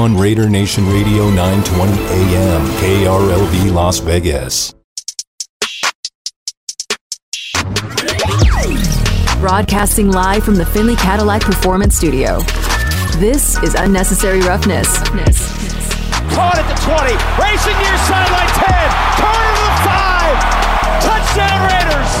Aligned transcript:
on 0.00 0.16
Raider 0.16 0.48
Nation 0.48 0.88
Radio 0.88 1.28
920 1.28 1.92
AM, 1.92 2.66
KRLV 2.80 3.70
Las 3.70 3.98
Vegas. 3.98 4.72
Broadcasting 9.40 10.10
live 10.10 10.42
from 10.42 10.54
the 10.54 10.64
Findlay 10.64 10.96
Cadillac 10.96 11.42
Performance 11.42 11.94
Studio. 11.96 12.40
This 13.18 13.62
is 13.62 13.74
Unnecessary 13.74 14.40
Roughness. 14.40 14.88
Caught 16.32 16.56
at 16.56 16.64
the 16.64 16.80
20, 16.80 17.12
racing 17.36 17.76
near 17.76 17.96
sideline 18.08 18.48
10, 18.56 18.72
Turner 19.20 19.52
to 19.52 19.64
the 19.68 19.76
5. 19.84 20.40
Touchdown 21.04 21.60
Raiders. 21.68 22.12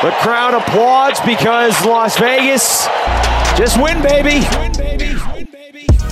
The 0.00 0.12
crowd 0.22 0.54
applauds 0.54 1.20
because 1.20 1.84
Las 1.84 2.18
Vegas 2.18 2.88
just 3.58 3.76
win, 3.78 4.00
baby. 4.00 4.73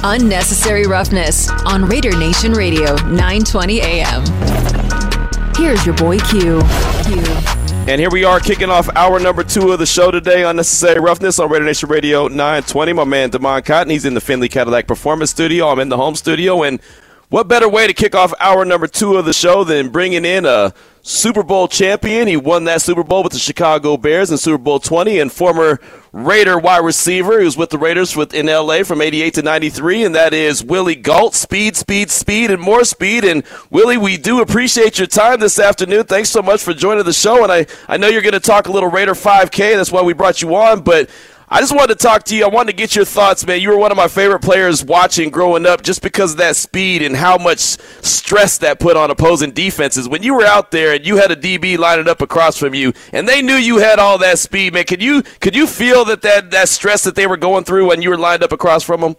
Unnecessary 0.04 0.84
Roughness 0.84 1.48
on 1.64 1.84
Raider 1.84 2.16
Nation 2.18 2.52
Radio, 2.52 2.96
920 2.96 3.80
AM. 3.82 4.24
Here's 5.54 5.86
your 5.86 5.94
boy 5.94 6.18
Q. 6.18 6.60
Q. 7.04 7.22
And 7.86 8.00
here 8.00 8.10
we 8.10 8.24
are 8.24 8.40
kicking 8.40 8.68
off 8.68 8.88
hour 8.96 9.20
number 9.20 9.44
two 9.44 9.70
of 9.70 9.78
the 9.78 9.86
show 9.86 10.10
today, 10.10 10.42
Unnecessary 10.42 10.98
Roughness 10.98 11.38
on 11.38 11.48
Raider 11.50 11.64
Nation 11.64 11.88
Radio 11.88 12.26
920. 12.26 12.92
My 12.94 13.04
man, 13.04 13.30
Damon 13.30 13.62
Cotton, 13.62 13.90
he's 13.90 14.04
in 14.04 14.14
the 14.14 14.20
Findlay 14.20 14.48
Cadillac 14.48 14.88
Performance 14.88 15.30
Studio. 15.30 15.68
I'm 15.68 15.78
in 15.78 15.88
the 15.88 15.96
home 15.96 16.16
studio. 16.16 16.64
And 16.64 16.80
what 17.28 17.46
better 17.46 17.68
way 17.68 17.86
to 17.86 17.94
kick 17.94 18.16
off 18.16 18.34
hour 18.40 18.64
number 18.64 18.88
two 18.88 19.16
of 19.16 19.24
the 19.24 19.32
show 19.32 19.62
than 19.62 19.88
bringing 19.90 20.24
in 20.24 20.46
a 20.46 20.74
Super 21.02 21.42
Bowl 21.42 21.66
champion? 21.66 22.28
He 22.28 22.36
won 22.36 22.64
that 22.64 22.80
Super 22.80 23.02
Bowl 23.02 23.24
with 23.24 23.32
the 23.32 23.38
Chicago 23.38 23.96
Bears 23.96 24.30
in 24.30 24.38
Super 24.38 24.58
Bowl 24.58 24.78
20 24.78 25.18
and 25.18 25.32
former 25.32 25.80
Raider 26.12 26.58
wide 26.58 26.84
receiver 26.84 27.40
who's 27.40 27.56
with 27.56 27.70
the 27.70 27.78
Raiders 27.78 28.14
with, 28.14 28.34
in 28.34 28.46
LA 28.46 28.84
from 28.84 29.00
88 29.00 29.34
to 29.34 29.42
93, 29.42 30.04
and 30.04 30.14
that 30.14 30.32
is 30.32 30.62
Willie 30.62 30.94
Gault. 30.94 31.34
Speed, 31.34 31.74
speed, 31.74 32.10
speed, 32.10 32.50
and 32.50 32.60
more 32.60 32.84
speed. 32.84 33.24
And 33.24 33.42
Willie, 33.70 33.96
we 33.96 34.16
do 34.16 34.40
appreciate 34.40 34.98
your 34.98 35.08
time 35.08 35.40
this 35.40 35.58
afternoon. 35.58 36.04
Thanks 36.04 36.30
so 36.30 36.42
much 36.42 36.62
for 36.62 36.74
joining 36.74 37.04
the 37.04 37.12
show. 37.12 37.42
And 37.42 37.50
I, 37.50 37.66
I 37.88 37.96
know 37.96 38.08
you're 38.08 38.22
going 38.22 38.32
to 38.34 38.40
talk 38.40 38.68
a 38.68 38.72
little 38.72 38.90
Raider 38.90 39.14
5K. 39.14 39.74
That's 39.74 39.90
why 39.90 40.02
we 40.02 40.12
brought 40.12 40.42
you 40.42 40.54
on. 40.54 40.82
But 40.82 41.10
I 41.52 41.60
just 41.60 41.74
wanted 41.76 41.98
to 41.98 42.02
talk 42.02 42.22
to 42.24 42.34
you. 42.34 42.46
I 42.46 42.48
wanted 42.48 42.72
to 42.72 42.76
get 42.78 42.96
your 42.96 43.04
thoughts, 43.04 43.46
man. 43.46 43.60
You 43.60 43.68
were 43.68 43.76
one 43.76 43.90
of 43.90 43.96
my 43.98 44.08
favorite 44.08 44.40
players 44.40 44.82
watching 44.82 45.28
growing 45.28 45.66
up 45.66 45.82
just 45.82 46.00
because 46.00 46.32
of 46.32 46.38
that 46.38 46.56
speed 46.56 47.02
and 47.02 47.14
how 47.14 47.36
much 47.36 47.58
stress 47.58 48.56
that 48.58 48.80
put 48.80 48.96
on 48.96 49.10
opposing 49.10 49.50
defenses. 49.50 50.08
When 50.08 50.22
you 50.22 50.32
were 50.32 50.46
out 50.46 50.70
there 50.70 50.94
and 50.94 51.06
you 51.06 51.18
had 51.18 51.30
a 51.30 51.36
DB 51.36 51.76
lining 51.76 52.08
up 52.08 52.22
across 52.22 52.56
from 52.56 52.74
you 52.74 52.94
and 53.12 53.28
they 53.28 53.42
knew 53.42 53.52
you 53.52 53.76
had 53.76 53.98
all 53.98 54.16
that 54.16 54.38
speed, 54.38 54.72
man, 54.72 54.84
could 54.84 55.02
you 55.02 55.20
could 55.40 55.54
you 55.54 55.66
feel 55.66 56.06
that 56.06 56.22
that, 56.22 56.52
that 56.52 56.70
stress 56.70 57.04
that 57.04 57.16
they 57.16 57.26
were 57.26 57.36
going 57.36 57.64
through 57.64 57.88
when 57.88 58.00
you 58.00 58.08
were 58.08 58.18
lined 58.18 58.42
up 58.42 58.52
across 58.52 58.82
from 58.82 59.02
them? 59.02 59.16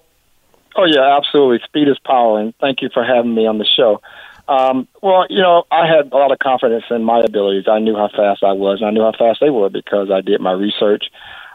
Oh, 0.75 0.85
yeah, 0.85 1.15
absolutely. 1.15 1.59
Speed 1.65 1.87
is 1.87 1.99
power, 1.99 2.39
and 2.39 2.55
thank 2.59 2.81
you 2.81 2.89
for 2.91 3.03
having 3.03 3.35
me 3.35 3.45
on 3.45 3.59
the 3.59 3.67
show. 3.77 4.01
Um, 4.47 4.87
well, 5.03 5.27
you 5.29 5.39
know, 5.39 5.65
I 5.69 5.85
had 5.85 6.11
a 6.11 6.17
lot 6.17 6.31
of 6.31 6.39
confidence 6.39 6.85
in 6.89 7.03
my 7.03 7.19
abilities. 7.19 7.65
I 7.67 7.77
knew 7.77 7.95
how 7.95 8.09
fast 8.09 8.41
I 8.41 8.53
was, 8.53 8.79
and 8.81 8.87
I 8.87 8.91
knew 8.91 9.03
how 9.03 9.13
fast 9.15 9.39
they 9.39 9.51
were 9.51 9.69
because 9.69 10.09
I 10.09 10.21
did 10.21 10.41
my 10.41 10.53
research. 10.53 11.03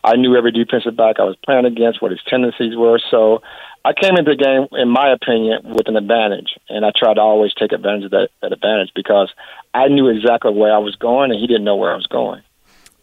I 0.05 0.17
knew 0.17 0.37
every 0.37 0.53
defensive 0.53 0.97
back 0.97 1.17
I 1.19 1.25
was 1.25 1.37
playing 1.45 1.67
against, 1.67 2.01
what 2.01 2.11
his 2.11 2.21
tendencies 2.27 2.77
were. 2.77 3.01
So 3.11 3.43
I 3.85 3.93
came 3.93 4.17
into 4.17 4.35
the 4.35 4.37
game, 4.37 4.67
in 4.79 4.89
my 4.89 5.13
opinion, 5.13 5.61
with 5.65 5.89
an 5.89 5.97
advantage, 5.97 6.57
and 6.69 6.85
I 6.85 6.91
tried 6.97 7.15
to 7.15 7.21
always 7.21 7.55
take 7.55 7.73
advantage 7.73 8.05
of 8.05 8.11
that, 8.13 8.29
that 8.43 8.53
advantage 8.53 8.91
because 8.95 9.33
I 9.75 9.89
knew 9.89 10.09
exactly 10.09 10.53
where 10.53 10.75
I 10.75 10.79
was 10.79 10.97
going, 10.97 11.31
and 11.31 11.41
he 11.41 11.47
didn't 11.47 11.65
know 11.65 11.77
where 11.77 11.93
I 11.93 11.97
was 11.97 12.07
going. 12.07 12.43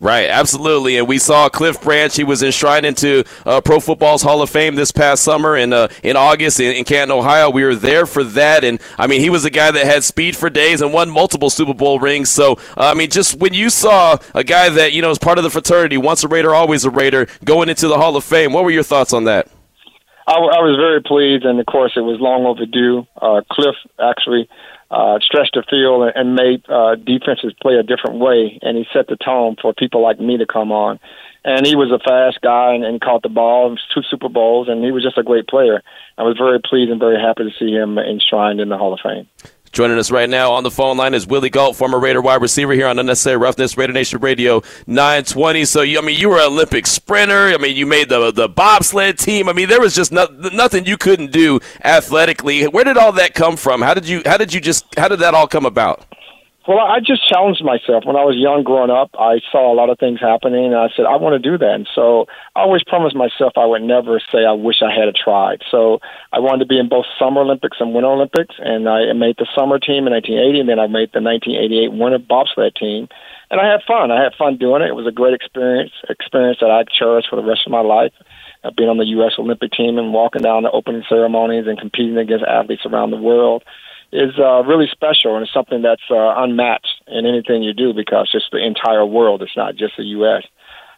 Right, 0.02 0.30
absolutely. 0.30 0.98
And 0.98 1.08
we 1.08 1.18
saw 1.18 1.48
Cliff 1.48 1.82
Branch. 1.82 2.14
He 2.14 2.26
was 2.26 2.44
enshrined 2.44 2.86
into 2.86 3.24
uh, 3.46 3.62
Pro 3.62 3.80
Football's 3.80 4.22
Hall 4.22 4.42
of 4.42 4.50
Fame 4.50 4.76
this 4.76 4.92
past 4.92 5.24
summer 5.24 5.56
in 5.56 5.72
uh, 5.72 5.88
in 6.04 6.18
August 6.18 6.60
in, 6.60 6.76
in, 6.76 6.84
Canton, 6.84 7.18
Ohio. 7.18 7.50
We 7.50 7.64
were 7.64 7.76
there 7.76 8.06
for 8.06 8.24
that, 8.26 8.66
and 8.66 8.82
I 8.98 9.08
mean, 9.08 9.22
he 9.22 9.30
was 9.30 9.46
a 9.46 9.50
guy 9.50 9.72
that 9.72 9.86
had 9.86 10.04
speed 10.04 10.36
for 10.36 10.50
days 10.50 10.82
and 10.82 10.92
won 10.92 11.10
multiple 11.10 11.50
Super 11.50 11.74
Bowl 11.74 12.00
rings. 12.00 12.30
So, 12.30 12.54
uh, 12.76 12.92
I 12.92 12.94
mean, 12.94 13.10
just 13.10 13.40
when 13.40 13.54
you 13.54 13.70
saw 13.70 14.18
a 14.34 14.44
guy 14.44 14.68
that 14.68 14.92
you 14.92 15.02
know 15.02 15.12
is 15.12 15.18
part 15.18 15.38
of 15.38 15.46
the 15.46 15.50
fraternity, 15.50 15.98
once 15.98 16.26
a 16.26 16.28
Raider, 16.28 16.54
always 16.54 16.84
a 16.84 16.90
Raider, 16.90 17.28
going 17.46 17.70
into 17.70 17.88
the 17.88 17.98
Hall 17.98 18.18
of 18.18 18.26
Fame, 18.26 18.52
what 18.52 18.66
were 18.66 18.72
your 18.72 18.84
thoughts 18.84 19.14
on 19.14 19.24
that? 19.24 19.48
I, 20.28 20.34
I 20.34 20.62
was 20.62 20.76
very 20.78 21.02
pleased, 21.02 21.46
and 21.46 21.58
of 21.58 21.66
course, 21.68 21.94
it 21.96 22.02
was 22.02 22.20
long 22.20 22.46
overdue. 22.46 23.08
Uh, 23.22 23.42
Cliff 23.50 23.76
actually 23.98 24.50
uh, 24.92 25.20
stretched 25.20 25.56
the 25.56 25.64
field 25.70 26.12
and 26.16 26.36
made 26.36 26.64
uh, 26.70 26.96
defenses 26.96 27.54
play 27.62 27.76
a 27.76 27.84
different 27.84 28.20
way, 28.20 28.60
and 28.62 28.78
he 28.78 28.86
set 28.94 29.08
the 29.08 29.18
tone 29.18 29.56
for 29.62 29.74
people 29.74 30.02
like 30.02 30.20
me 30.20 30.38
to 30.38 30.46
come 30.46 30.72
on. 30.72 31.00
And 31.44 31.66
he 31.66 31.76
was 31.76 31.92
a 31.92 32.00
fast 32.00 32.42
guy 32.42 32.74
and, 32.74 32.84
and 32.84 33.00
caught 33.00 33.22
the 33.22 33.30
ball, 33.30 33.76
two 33.94 34.02
Super 34.10 34.30
Bowls, 34.30 34.68
and 34.68 34.84
he 34.84 34.92
was 34.92 35.04
just 35.04 35.18
a 35.18 35.24
great 35.24 35.48
player. 35.48 35.84
I 36.18 36.24
was 36.24 36.38
very 36.38 36.60
pleased 36.60 36.92
and 36.92 37.00
very 37.00 37.20
happy 37.20 37.44
to 37.44 37.52
see 37.60 37.72
him 37.72 38.00
enshrined 38.00 38.60
in 38.60 38.70
the 38.70 38.78
Hall 38.78 38.94
of 38.94 39.00
Fame. 39.02 39.28
Joining 39.76 39.98
us 39.98 40.10
right 40.10 40.30
now 40.30 40.54
on 40.54 40.64
the 40.64 40.72
phone 40.72 40.96
line 40.96 41.14
is 41.14 41.28
Willie 41.28 41.50
Gault, 41.50 41.76
former 41.76 42.00
Raider 42.00 42.22
wide 42.22 42.42
receiver 42.42 42.72
here 42.72 42.88
on 42.88 42.98
Unnecessary 42.98 43.36
Roughness, 43.36 43.76
Raider 43.76 43.92
Nation 43.92 44.22
Radio 44.22 44.62
920. 44.88 45.66
So, 45.66 45.82
I 45.82 46.00
mean, 46.00 46.18
you 46.18 46.30
were 46.30 46.38
an 46.38 46.44
Olympic 46.44 46.88
sprinter. 46.88 47.50
I 47.50 47.58
mean, 47.58 47.76
you 47.76 47.86
made 47.86 48.08
the 48.08 48.32
the 48.32 48.48
bobsled 48.48 49.20
team. 49.20 49.50
I 49.50 49.52
mean, 49.52 49.68
there 49.68 49.82
was 49.82 49.94
just 49.94 50.14
no, 50.14 50.28
nothing 50.54 50.86
you 50.86 50.96
couldn't 50.96 51.34
do 51.34 51.60
athletically. 51.84 52.64
Where 52.64 52.86
did 52.86 52.96
all 52.96 53.12
that 53.12 53.34
come 53.34 53.58
from? 53.58 53.82
How 53.82 53.94
did 53.94 54.08
you 54.08 54.22
how 54.26 54.38
did 54.38 54.54
you 54.54 54.62
just 54.62 54.86
how 54.98 55.10
did 55.10 55.20
that 55.20 55.34
all 55.34 55.46
come 55.46 55.66
about? 55.66 56.06
Well, 56.68 56.82
I 56.82 56.98
just 56.98 57.22
challenged 57.30 57.62
myself. 57.62 58.10
When 58.10 58.18
I 58.18 58.26
was 58.26 58.42
young 58.42 58.66
growing 58.66 58.90
up, 58.90 59.14
I 59.22 59.38
saw 59.54 59.70
a 59.70 59.78
lot 59.78 59.94
of 59.94 60.02
things 60.02 60.18
happening, 60.18 60.74
and 60.74 60.74
I 60.74 60.90
said, 60.98 61.06
I 61.06 61.14
want 61.22 61.38
to 61.38 61.44
do 61.44 61.62
that. 61.62 61.76
And 61.78 61.88
so 61.94 62.26
I 62.58 62.66
always 62.66 62.82
promised 62.82 63.16
myself 63.16 63.54
I 63.54 63.70
would 63.70 63.86
never 63.86 64.18
say 64.34 64.50
I 64.50 64.58
wish 64.58 64.82
I 64.82 64.90
had 64.90 65.06
a 65.06 65.14
tried. 65.14 65.62
So 65.70 66.02
I 66.34 66.42
wanted 66.42 66.66
to 66.66 66.74
be 66.74 66.82
in 66.82 66.90
both 66.90 67.06
Summer 67.22 67.46
Olympics 67.46 67.78
and 67.80 67.94
Winter 67.94 68.10
Olympics, 68.10 68.56
and 68.58 68.90
I 68.90 69.14
made 69.14 69.38
the 69.38 69.46
summer 69.54 69.78
team 69.78 70.10
in 70.10 70.18
1980, 70.18 70.66
and 70.66 70.70
then 70.70 70.82
I 70.82 70.90
made 70.90 71.14
the 71.14 71.22
1988 71.22 71.94
Winter 71.94 72.18
Bobsled 72.18 72.74
team. 72.74 73.14
And 73.54 73.62
I 73.62 73.70
had 73.70 73.86
fun. 73.86 74.10
I 74.10 74.18
had 74.18 74.34
fun 74.34 74.58
doing 74.58 74.82
it. 74.82 74.90
It 74.90 74.98
was 74.98 75.06
a 75.06 75.14
great 75.14 75.38
experience, 75.38 75.94
experience 76.10 76.66
that 76.66 76.74
I 76.74 76.82
cherish 76.90 77.30
for 77.30 77.38
the 77.38 77.46
rest 77.46 77.70
of 77.70 77.78
my 77.78 77.86
life. 77.86 78.14
Uh, 78.66 78.74
being 78.74 78.90
on 78.90 78.98
the 78.98 79.14
U.S. 79.22 79.38
Olympic 79.38 79.70
team 79.70 80.00
and 80.02 80.18
walking 80.18 80.42
down 80.42 80.64
the 80.64 80.72
opening 80.74 81.06
ceremonies 81.08 81.70
and 81.70 81.78
competing 81.78 82.18
against 82.18 82.44
athletes 82.44 82.90
around 82.90 83.12
the 83.12 83.22
world 83.22 83.62
is 84.16 84.40
uh, 84.40 84.64
really 84.64 84.88
special 84.92 85.36
and 85.36 85.44
it's 85.44 85.54
something 85.54 85.82
that's 85.82 86.08
uh, 86.10 86.34
unmatched 86.38 87.04
in 87.08 87.26
anything 87.26 87.64
you 87.64 87.74
do 87.74 87.94
because 87.94 88.30
it's 88.34 88.50
the 88.52 88.64
entire 88.64 89.06
world. 89.06 89.42
It's 89.42 89.58
not 89.58 89.76
just 89.76 89.98
the 89.98 90.04
U.S. 90.20 90.44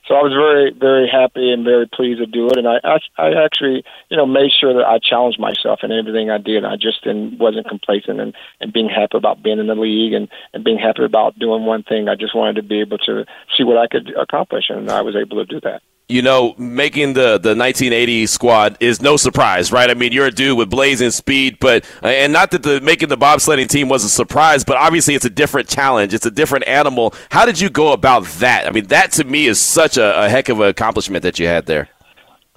So 0.07 0.15
I 0.15 0.23
was 0.23 0.31
very, 0.31 0.71
very 0.71 1.09
happy 1.09 1.51
and 1.51 1.65
very 1.65 1.85
pleased 1.85 2.19
to 2.19 2.25
do 2.25 2.47
it, 2.47 2.57
and 2.57 2.65
I, 2.65 2.79
I, 2.81 2.97
I 3.17 3.43
actually, 3.43 3.83
you 4.09 4.15
know, 4.15 4.25
made 4.25 4.51
sure 4.57 4.73
that 4.73 4.85
I 4.87 4.99
challenged 4.99 5.37
myself 5.37 5.79
in 5.83 5.91
everything 5.91 6.31
I 6.31 6.37
did. 6.37 6.63
I 6.63 6.77
just 6.77 7.03
didn't, 7.03 7.37
wasn't 7.39 7.67
complacent 7.67 8.21
and, 8.21 8.33
and 8.61 8.71
being 8.71 8.87
happy 8.87 9.17
about 9.17 9.43
being 9.43 9.59
in 9.59 9.67
the 9.67 9.75
league 9.75 10.13
and, 10.13 10.29
and 10.53 10.63
being 10.63 10.79
happy 10.79 11.03
about 11.03 11.37
doing 11.37 11.65
one 11.65 11.83
thing. 11.83 12.07
I 12.07 12.15
just 12.15 12.35
wanted 12.35 12.55
to 12.55 12.63
be 12.63 12.79
able 12.79 12.99
to 12.99 13.25
see 13.57 13.65
what 13.65 13.77
I 13.77 13.87
could 13.87 14.15
accomplish, 14.15 14.69
and 14.69 14.89
I 14.89 15.01
was 15.01 15.17
able 15.17 15.43
to 15.43 15.45
do 15.45 15.59
that 15.61 15.81
you 16.09 16.21
know, 16.21 16.55
making 16.57 17.13
the, 17.13 17.37
the 17.37 17.53
1980 17.53 18.27
squad 18.27 18.77
is 18.79 19.01
no 19.01 19.17
surprise, 19.17 19.73
right? 19.73 19.89
I 19.89 19.93
mean, 19.93 20.13
you're 20.13 20.27
a 20.27 20.31
dude 20.31 20.57
with 20.57 20.69
blazing 20.69 21.11
speed, 21.11 21.57
but 21.59 21.83
and 22.01 22.31
not 22.31 22.51
that 22.51 22.63
the 22.63 22.79
making 22.79 23.09
the 23.09 23.17
bobsledding 23.17 23.67
team 23.67 23.89
was 23.89 24.05
a 24.05 24.09
surprise, 24.09 24.63
but 24.63 24.77
obviously 24.77 25.15
it's 25.15 25.25
a 25.25 25.29
different 25.29 25.67
challenge. 25.67 26.13
It's 26.13 26.25
a 26.25 26.31
different 26.31 26.65
animal. 26.65 27.13
How 27.29 27.45
did 27.45 27.59
you 27.59 27.69
go 27.69 27.91
about 27.91 28.23
that? 28.39 28.67
I 28.67 28.71
mean, 28.71 28.87
that 28.87 29.11
to 29.13 29.25
me 29.25 29.47
is 29.47 29.59
such 29.59 29.97
a, 29.97 30.25
a 30.25 30.29
heck 30.29 30.47
of 30.47 30.61
an 30.61 30.67
accomplishment 30.67 31.23
that 31.23 31.39
you 31.39 31.47
had 31.47 31.65
there. 31.65 31.89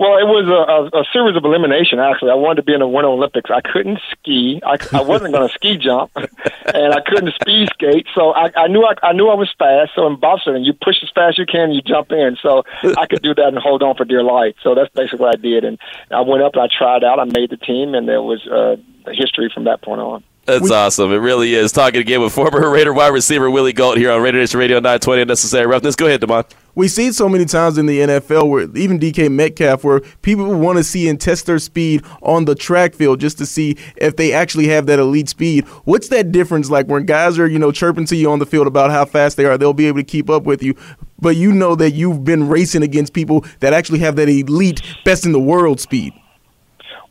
Well, 0.00 0.16
it 0.16 0.24
was 0.24 0.48
a, 0.48 0.96
a, 0.96 1.02
a 1.02 1.04
series 1.12 1.36
of 1.36 1.44
elimination. 1.44 1.98
Actually, 1.98 2.30
I 2.30 2.34
wanted 2.40 2.56
to 2.56 2.62
be 2.62 2.72
in 2.72 2.80
the 2.80 2.88
Winter 2.88 3.10
Olympics. 3.10 3.50
I 3.50 3.60
couldn't 3.60 4.00
ski. 4.10 4.58
I, 4.64 4.78
I 4.96 5.02
wasn't 5.02 5.34
going 5.34 5.46
to 5.46 5.52
ski 5.52 5.76
jump, 5.76 6.10
and 6.16 6.94
I 6.94 7.02
couldn't 7.04 7.34
speed 7.34 7.68
skate. 7.74 8.06
So 8.14 8.32
I, 8.32 8.50
I 8.56 8.66
knew 8.68 8.82
I, 8.82 8.94
I 9.02 9.12
knew 9.12 9.28
I 9.28 9.34
was 9.34 9.52
fast. 9.58 9.92
So 9.94 10.06
in 10.06 10.16
bobsledding, 10.16 10.64
you 10.64 10.72
push 10.72 10.96
as 11.02 11.10
fast 11.14 11.36
as 11.36 11.38
you 11.38 11.44
can, 11.44 11.72
you 11.72 11.82
jump 11.82 12.12
in. 12.12 12.38
So 12.40 12.64
I 12.96 13.04
could 13.04 13.20
do 13.20 13.34
that 13.34 13.48
and 13.48 13.58
hold 13.58 13.82
on 13.82 13.94
for 13.94 14.06
dear 14.06 14.22
life. 14.22 14.54
So 14.62 14.74
that's 14.74 14.88
basically 14.94 15.18
what 15.18 15.36
I 15.36 15.38
did. 15.38 15.64
And 15.64 15.78
I 16.10 16.22
went 16.22 16.42
up 16.44 16.54
and 16.54 16.62
I 16.62 16.68
tried 16.72 17.04
out. 17.04 17.20
I 17.20 17.24
made 17.24 17.50
the 17.50 17.58
team, 17.58 17.94
and 17.94 18.08
there 18.08 18.22
was 18.22 18.40
uh, 18.48 18.76
history 19.12 19.50
from 19.52 19.64
that 19.64 19.82
point 19.82 20.00
on. 20.00 20.24
That's 20.46 20.70
we, 20.70 20.74
awesome. 20.74 21.12
It 21.12 21.16
really 21.16 21.54
is. 21.54 21.72
Talking 21.72 22.00
again 22.00 22.22
with 22.22 22.32
former 22.32 22.70
Raider 22.72 22.94
wide 22.94 23.12
receiver 23.12 23.50
Willie 23.50 23.74
Gault 23.74 23.98
here 23.98 24.12
on 24.12 24.22
Raider 24.22 24.38
Nation 24.38 24.60
Radio 24.60 24.76
920 24.78 25.20
Unnecessary 25.20 25.66
Roughness. 25.66 25.94
Go 25.94 26.06
ahead, 26.06 26.22
Demond. 26.22 26.50
We 26.74 26.88
see 26.88 27.08
it 27.08 27.14
so 27.14 27.28
many 27.28 27.44
times 27.44 27.78
in 27.78 27.86
the 27.86 28.00
NFL 28.00 28.48
where 28.48 28.62
even 28.76 28.98
DK 28.98 29.30
Metcalf, 29.30 29.84
where 29.84 30.00
people 30.22 30.54
want 30.54 30.78
to 30.78 30.84
see 30.84 31.08
and 31.08 31.20
test 31.20 31.46
their 31.46 31.58
speed 31.58 32.04
on 32.22 32.44
the 32.44 32.54
track 32.54 32.94
field 32.94 33.20
just 33.20 33.38
to 33.38 33.46
see 33.46 33.76
if 33.96 34.16
they 34.16 34.32
actually 34.32 34.68
have 34.68 34.86
that 34.86 34.98
elite 34.98 35.28
speed. 35.28 35.66
What's 35.84 36.08
that 36.08 36.32
difference 36.32 36.70
like 36.70 36.86
when 36.86 37.06
guys 37.06 37.38
are, 37.38 37.46
you 37.46 37.58
know, 37.58 37.72
chirping 37.72 38.06
to 38.06 38.16
you 38.16 38.30
on 38.30 38.38
the 38.38 38.46
field 38.46 38.66
about 38.66 38.90
how 38.90 39.04
fast 39.04 39.36
they 39.36 39.44
are? 39.44 39.58
They'll 39.58 39.72
be 39.72 39.86
able 39.86 39.98
to 39.98 40.04
keep 40.04 40.30
up 40.30 40.44
with 40.44 40.62
you. 40.62 40.74
But 41.20 41.36
you 41.36 41.52
know 41.52 41.74
that 41.74 41.92
you've 41.92 42.24
been 42.24 42.48
racing 42.48 42.82
against 42.82 43.12
people 43.12 43.44
that 43.60 43.72
actually 43.72 43.98
have 44.00 44.16
that 44.16 44.28
elite, 44.28 44.80
best 45.04 45.26
in 45.26 45.32
the 45.32 45.40
world 45.40 45.80
speed. 45.80 46.14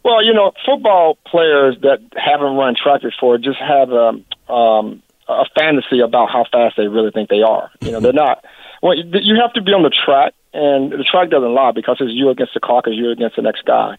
Well, 0.03 0.23
you 0.23 0.33
know, 0.33 0.53
football 0.65 1.17
players 1.27 1.77
that 1.81 2.00
haven't 2.15 2.55
run 2.55 2.75
track 2.75 3.01
before 3.01 3.38
just 3.38 3.59
have 3.59 3.91
a, 3.91 4.51
um, 4.51 5.03
a 5.27 5.45
fantasy 5.57 6.00
about 6.00 6.29
how 6.29 6.45
fast 6.51 6.77
they 6.77 6.88
really 6.88 7.12
think 7.12 7.29
they 7.29 7.41
are. 7.41 7.69
You 7.81 7.91
know, 7.91 8.00
they're 8.00 8.13
not. 8.13 8.44
Well, 8.81 8.95
you 8.95 9.35
have 9.41 9.53
to 9.53 9.61
be 9.61 9.73
on 9.73 9.83
the 9.83 9.91
track, 9.91 10.33
and 10.53 10.91
the 10.91 11.03
track 11.03 11.29
doesn't 11.29 11.53
lie 11.53 11.71
because 11.71 11.97
it's 11.99 12.13
you 12.13 12.29
against 12.29 12.53
the 12.53 12.59
clock, 12.59 12.87
it's 12.87 12.95
you 12.95 13.11
against 13.11 13.35
the 13.35 13.41
next 13.41 13.65
guy. 13.65 13.97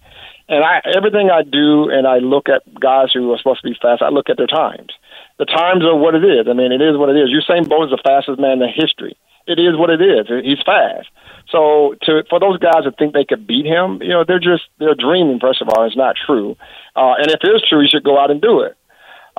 And 0.49 0.65
I 0.65 0.83
everything 0.97 1.31
I 1.31 1.43
do, 1.43 1.91
and 1.91 2.07
I 2.07 2.19
look 2.19 2.49
at 2.49 2.67
guys 2.81 3.15
who 3.15 3.31
are 3.33 3.39
supposed 3.39 3.63
to 3.63 3.69
be 3.69 3.79
fast. 3.81 4.03
I 4.03 4.09
look 4.09 4.29
at 4.29 4.37
their 4.37 4.51
times. 4.51 4.91
The 5.39 5.45
times 5.45 5.85
are 5.85 5.95
what 5.95 6.15
it 6.17 6.25
is. 6.25 6.49
I 6.51 6.55
mean, 6.55 6.73
it 6.73 6.83
is 6.83 6.99
what 6.99 7.09
it 7.09 7.17
is. 7.17 7.31
Usain 7.31 7.69
Bolt 7.69 7.87
is 7.87 7.95
the 7.95 8.03
fastest 8.03 8.41
man 8.41 8.61
in 8.61 8.69
history. 8.69 9.17
It 9.47 9.59
is 9.59 9.79
what 9.79 9.91
it 9.91 10.03
is. 10.03 10.27
He's 10.45 10.61
fast. 10.65 11.09
So 11.51 11.95
to 12.03 12.25
for 12.29 12.41
those 12.41 12.59
guys 12.59 12.83
that 12.85 12.99
think 12.99 13.15
they 13.15 13.25
could 13.25 13.47
beat 13.47 13.67
him, 13.67 14.03
you 14.03 14.11
know, 14.11 14.25
they're 14.27 14.43
just 14.43 14.65
they're 14.79 14.95
dreaming. 14.95 15.39
First 15.41 15.63
of 15.63 15.69
all, 15.69 15.87
it's 15.87 15.97
not 15.97 16.17
true. 16.17 16.57
Uh, 16.97 17.15
and 17.19 17.29
if 17.29 17.41
it 17.43 17.51
is 17.55 17.63
true, 17.69 17.81
you 17.81 17.89
should 17.89 18.05
go 18.05 18.19
out 18.19 18.31
and 18.31 18.41
do 18.41 18.61
it. 18.61 18.77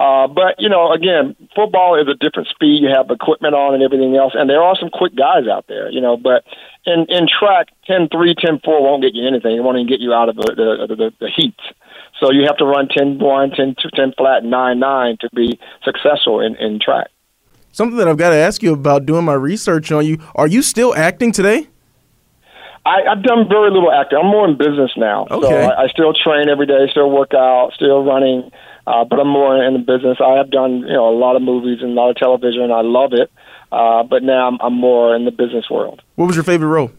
Uh, 0.01 0.25
but 0.25 0.56
you 0.57 0.68
know, 0.68 0.92
again, 0.92 1.36
football 1.56 1.94
is 2.01 2.07
a 2.07 2.15
different 2.15 2.48
speed. 2.50 2.81
You 2.81 2.89
have 2.89 3.12
equipment 3.12 3.53
on 3.53 3.75
and 3.75 3.83
everything 3.83 4.18
else, 4.18 4.33
and 4.36 4.50
there 4.50 4.63
are 4.63 4.75
some 4.75 4.89
quick 4.89 5.15
guys 5.15 5.45
out 5.48 5.65
there. 5.68 5.92
You 5.92 6.01
know, 6.01 6.18
but 6.18 6.44
in 6.88 7.06
in 7.07 7.27
track, 7.30 7.68
ten 7.86 8.09
three, 8.09 8.33
ten 8.33 8.59
four 8.65 8.81
won't 8.81 9.03
get 9.03 9.13
you 9.13 9.27
anything. 9.27 9.56
It 9.56 9.62
won't 9.62 9.77
even 9.77 9.88
get 9.88 10.00
you 10.00 10.12
out 10.12 10.27
of 10.27 10.38
the 10.38 10.48
the, 10.57 10.95
the, 10.95 11.12
the 11.19 11.30
heat. 11.30 11.59
So 12.19 12.31
you 12.31 12.45
have 12.48 12.57
to 12.57 12.65
run 12.65 12.88
ten 12.88 13.19
one, 13.19 13.51
ten 13.51 13.75
two, 13.80 13.89
ten 13.94 14.13
flat, 14.18 14.44
nine 14.44 14.80
nine 14.80 15.18
to 15.21 15.30
be 15.36 15.59
successful 15.86 16.39
in 16.39 16.56
in 16.56 16.80
track. 16.80 17.09
Something 17.71 17.98
that 18.00 18.07
I've 18.07 18.18
got 18.18 18.31
to 18.31 18.36
ask 18.36 18.63
you 18.63 18.74
about 18.74 19.06
doing 19.06 19.24
my 19.24 19.36
research 19.36 19.92
on 19.92 20.03
you. 20.03 20.18
Are 20.33 20.48
you 20.48 20.63
still 20.63 20.95
acting 20.95 21.31
today? 21.31 21.68
I, 22.86 23.03
I've 23.03 23.21
done 23.21 23.48
very 23.48 23.69
little 23.69 23.92
acting. 23.92 24.18
I'm 24.18 24.25
more 24.25 24.48
in 24.50 24.57
business 24.57 24.92
now. 24.98 25.27
Okay. 25.30 25.48
So 25.48 25.56
I, 25.56 25.83
I 25.83 25.88
still 25.88 26.13
train 26.13 26.50
every 26.50 26.65
day, 26.65 26.88
still 26.89 27.12
work 27.12 27.33
out, 27.36 27.71
still 27.75 28.03
running, 28.03 28.51
uh, 28.88 29.04
but 29.04 29.19
I'm 29.19 29.28
more 29.28 29.63
in 29.63 29.74
the 29.74 29.80
business. 29.80 30.18
I 30.24 30.38
have 30.38 30.51
done 30.51 30.80
you 30.80 30.94
know 30.94 31.10
a 31.10 31.18
lot 31.18 31.36
of 31.36 31.42
movies 31.42 31.80
and 31.81 31.92
a 31.92 31.94
lot 31.94 32.10
of 32.10 32.16
television. 32.16 32.72
I 32.72 32.81
love 32.81 33.13
it, 33.13 33.31
uh, 33.72 34.04
but 34.04 34.24
now 34.24 34.48
I'm, 34.48 34.57
I'm 34.62 34.74
more 34.74 35.16
in 35.16 35.25
the 35.25 35.31
business 35.31 35.69
world. 35.69 36.01
What 36.16 36.28
was 36.28 36.36
your 36.36 36.44
favorite 36.44 36.69
role? 36.69 36.92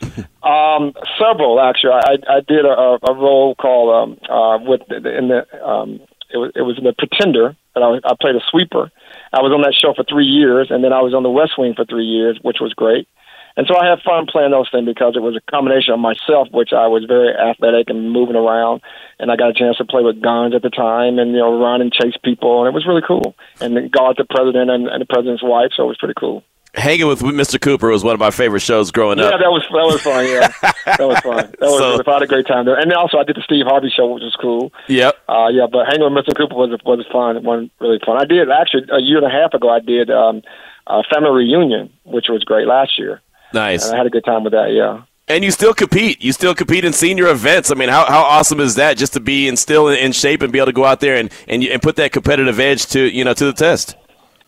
Um, 0.44 0.92
several 1.18 1.58
actually. 1.58 1.92
I, 1.94 2.18
I 2.28 2.40
did 2.46 2.66
a, 2.66 2.98
a 3.08 3.14
role 3.14 3.54
called 3.54 3.88
um, 3.94 4.18
uh, 4.28 4.58
with 4.60 4.82
in 4.90 5.28
the 5.28 5.46
um, 5.66 6.00
it 6.30 6.36
was 6.36 6.52
it 6.54 6.62
was 6.62 6.76
in 6.76 6.84
the 6.84 6.92
Pretender, 6.92 7.56
and 7.74 7.84
I, 7.84 8.06
I 8.06 8.12
played 8.20 8.36
a 8.36 8.44
sweeper. 8.50 8.90
I 9.32 9.40
was 9.40 9.52
on 9.52 9.62
that 9.62 9.74
show 9.74 9.94
for 9.94 10.04
three 10.04 10.26
years, 10.26 10.68
and 10.70 10.84
then 10.84 10.92
I 10.92 11.00
was 11.00 11.14
on 11.14 11.22
the 11.22 11.30
West 11.30 11.52
Wing 11.56 11.72
for 11.74 11.86
three 11.86 12.04
years, 12.04 12.38
which 12.42 12.58
was 12.60 12.74
great. 12.74 13.08
And 13.56 13.66
so 13.68 13.76
I 13.76 13.86
had 13.88 14.00
fun 14.02 14.26
playing 14.26 14.50
those 14.50 14.68
things 14.70 14.84
because 14.86 15.14
it 15.16 15.22
was 15.22 15.36
a 15.36 15.50
combination 15.50 15.94
of 15.94 16.00
myself, 16.00 16.48
which 16.50 16.72
I 16.72 16.88
was 16.88 17.04
very 17.06 17.32
athletic 17.32 17.88
and 17.88 18.10
moving 18.10 18.34
around, 18.34 18.80
and 19.20 19.30
I 19.30 19.36
got 19.36 19.50
a 19.50 19.54
chance 19.54 19.76
to 19.76 19.84
play 19.84 20.02
with 20.02 20.20
guns 20.20 20.54
at 20.54 20.62
the 20.62 20.70
time 20.70 21.18
and 21.20 21.30
you 21.32 21.38
know 21.38 21.60
run 21.60 21.80
and 21.80 21.92
chase 21.92 22.16
people, 22.24 22.60
and 22.64 22.68
it 22.68 22.74
was 22.74 22.84
really 22.86 23.02
cool. 23.06 23.36
And 23.60 23.76
then 23.76 23.88
guard 23.88 24.16
the 24.18 24.24
president 24.24 24.70
and, 24.70 24.88
and 24.88 25.00
the 25.00 25.06
president's 25.06 25.42
wife, 25.42 25.70
so 25.76 25.84
it 25.84 25.86
was 25.86 25.96
pretty 25.98 26.14
cool. 26.18 26.42
Hanging 26.76 27.06
with 27.06 27.20
Mr. 27.20 27.60
Cooper 27.60 27.88
was 27.88 28.02
one 28.02 28.14
of 28.14 28.18
my 28.18 28.32
favorite 28.32 28.58
shows 28.58 28.90
growing 28.90 29.18
Yeah, 29.20 29.26
up. 29.26 29.32
Yeah, 29.34 29.38
that 29.46 29.52
was 29.52 29.62
that 29.70 29.86
was 29.86 30.00
fun. 30.02 30.26
Yeah, 30.26 30.48
that 30.98 31.06
was 31.06 31.20
fun. 31.20 31.36
That 31.36 31.70
was 31.70 31.78
So- 31.78 32.10
I 32.10 32.14
had 32.14 32.22
a 32.22 32.26
great 32.26 32.48
time 32.48 32.64
there. 32.64 32.74
And 32.74 32.92
also 32.92 33.18
I 33.18 33.22
did 33.22 33.36
the 33.36 33.42
Steve 33.42 33.66
Harvey 33.66 33.92
show, 33.94 34.08
which 34.12 34.24
was 34.24 34.34
cool. 34.40 34.72
Yep. 34.88 35.14
Uh, 35.28 35.46
yeah, 35.52 35.68
but 35.70 35.86
hanging 35.86 36.12
with 36.12 36.26
Mr. 36.26 36.36
Cooper 36.36 36.56
was 36.56 36.76
was 36.84 37.06
fun. 37.12 37.44
One 37.44 37.70
really 37.78 38.00
fun. 38.04 38.20
I 38.20 38.24
did 38.24 38.50
actually 38.50 38.86
a 38.90 38.98
year 39.00 39.18
and 39.18 39.26
a 39.26 39.30
half 39.30 39.54
ago. 39.54 39.70
I 39.70 39.78
did 39.78 40.10
um, 40.10 40.42
a 40.88 41.04
family 41.04 41.30
reunion, 41.30 41.90
which 42.02 42.26
was 42.28 42.42
great 42.42 42.66
last 42.66 42.98
year, 42.98 43.20
Nice. 43.54 43.86
and 43.86 43.94
I 43.94 43.98
had 43.98 44.06
a 44.06 44.10
good 44.10 44.24
time 44.24 44.44
with 44.44 44.52
that. 44.52 44.72
Yeah. 44.72 45.02
And 45.26 45.42
you 45.42 45.50
still 45.50 45.72
compete. 45.72 46.22
You 46.22 46.32
still 46.32 46.54
compete 46.54 46.84
in 46.84 46.92
senior 46.92 47.28
events. 47.28 47.70
I 47.70 47.74
mean, 47.74 47.88
how, 47.88 48.04
how 48.04 48.22
awesome 48.22 48.60
is 48.60 48.74
that? 48.74 48.98
Just 48.98 49.14
to 49.14 49.20
be 49.20 49.48
in 49.48 49.56
still 49.56 49.88
in, 49.88 50.12
shape 50.12 50.42
and 50.42 50.52
be 50.52 50.58
able 50.58 50.66
to 50.66 50.72
go 50.72 50.84
out 50.84 51.00
there 51.00 51.16
and, 51.16 51.32
and 51.48 51.62
and 51.64 51.80
put 51.80 51.96
that 51.96 52.12
competitive 52.12 52.60
edge 52.60 52.84
to 52.88 53.00
you 53.00 53.24
know 53.24 53.32
to 53.32 53.46
the 53.46 53.54
test. 53.54 53.96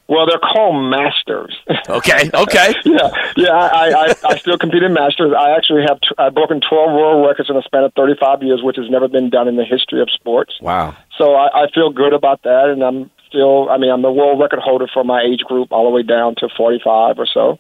Well, 0.08 0.26
they're 0.26 0.38
called 0.38 0.88
masters. 0.90 1.56
Okay. 1.88 2.30
Okay. 2.34 2.74
yeah, 2.84 3.10
yeah. 3.36 3.52
I, 3.52 4.06
I, 4.08 4.14
I 4.24 4.36
still 4.38 4.58
compete 4.58 4.82
in 4.82 4.92
masters. 4.92 5.32
I 5.38 5.56
actually 5.56 5.82
have 5.88 6.00
t- 6.00 6.14
I've 6.18 6.34
broken 6.34 6.60
twelve 6.60 6.92
world 6.92 7.26
records 7.26 7.48
in 7.48 7.56
a 7.56 7.62
span 7.62 7.84
of 7.84 7.92
thirty 7.94 8.14
five 8.20 8.42
years, 8.42 8.60
which 8.62 8.76
has 8.76 8.90
never 8.90 9.06
been 9.08 9.30
done 9.30 9.46
in 9.46 9.54
the 9.56 9.64
history 9.64 10.02
of 10.02 10.10
sports. 10.10 10.54
Wow. 10.60 10.96
So 11.16 11.34
I, 11.34 11.62
I 11.62 11.70
feel 11.70 11.90
good 11.90 12.12
about 12.12 12.42
that, 12.42 12.68
and 12.68 12.82
I'm 12.82 13.10
still. 13.28 13.70
I 13.70 13.78
mean, 13.78 13.90
I'm 13.90 14.02
the 14.02 14.10
world 14.12 14.40
record 14.40 14.58
holder 14.58 14.88
for 14.92 15.04
my 15.04 15.22
age 15.22 15.40
group, 15.40 15.70
all 15.70 15.84
the 15.84 15.90
way 15.90 16.02
down 16.02 16.34
to 16.38 16.48
45 16.56 17.18
or 17.18 17.26
so. 17.26 17.58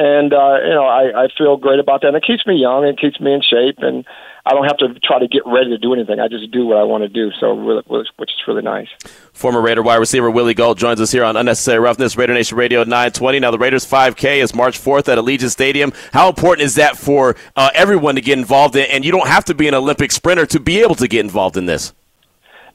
And 0.00 0.32
uh, 0.32 0.58
you 0.62 0.74
know, 0.74 0.86
I, 0.86 1.24
I 1.24 1.28
feel 1.36 1.56
great 1.56 1.80
about 1.80 2.02
that. 2.02 2.08
And 2.08 2.16
it 2.16 2.22
keeps 2.24 2.46
me 2.46 2.54
young. 2.54 2.84
It 2.84 3.00
keeps 3.00 3.18
me 3.18 3.32
in 3.34 3.42
shape, 3.42 3.78
and 3.78 4.04
I 4.46 4.52
don't 4.52 4.64
have 4.64 4.76
to 4.76 4.94
try 5.00 5.18
to 5.18 5.26
get 5.26 5.42
ready 5.44 5.70
to 5.70 5.78
do 5.78 5.92
anything. 5.92 6.20
I 6.20 6.28
just 6.28 6.52
do 6.52 6.66
what 6.66 6.76
I 6.76 6.84
want 6.84 7.02
to 7.02 7.08
do. 7.08 7.32
So, 7.40 7.50
really, 7.50 7.82
which 7.88 8.30
is 8.30 8.36
really 8.46 8.62
nice. 8.62 8.86
Former 9.32 9.60
Raider 9.60 9.82
wide 9.82 9.96
receiver 9.96 10.30
Willie 10.30 10.54
Gault 10.54 10.78
joins 10.78 11.00
us 11.00 11.10
here 11.10 11.24
on 11.24 11.36
Unnecessary 11.36 11.80
Roughness, 11.80 12.16
Raider 12.16 12.32
Nation 12.32 12.56
Radio 12.56 12.84
920. 12.84 13.40
Now, 13.40 13.50
the 13.50 13.58
Raiders 13.58 13.84
5K 13.84 14.38
is 14.40 14.54
March 14.54 14.78
4th 14.78 15.08
at 15.08 15.18
Allegiant 15.18 15.50
Stadium. 15.50 15.92
How 16.12 16.28
important 16.28 16.64
is 16.64 16.76
that 16.76 16.96
for 16.96 17.34
uh, 17.56 17.70
everyone 17.74 18.14
to 18.14 18.20
get 18.20 18.38
involved 18.38 18.76
in? 18.76 18.86
And 18.92 19.04
you 19.04 19.10
don't 19.10 19.26
have 19.26 19.46
to 19.46 19.54
be 19.54 19.66
an 19.66 19.74
Olympic 19.74 20.12
sprinter 20.12 20.46
to 20.46 20.60
be 20.60 20.80
able 20.80 20.94
to 20.94 21.08
get 21.08 21.24
involved 21.24 21.56
in 21.56 21.66
this. 21.66 21.92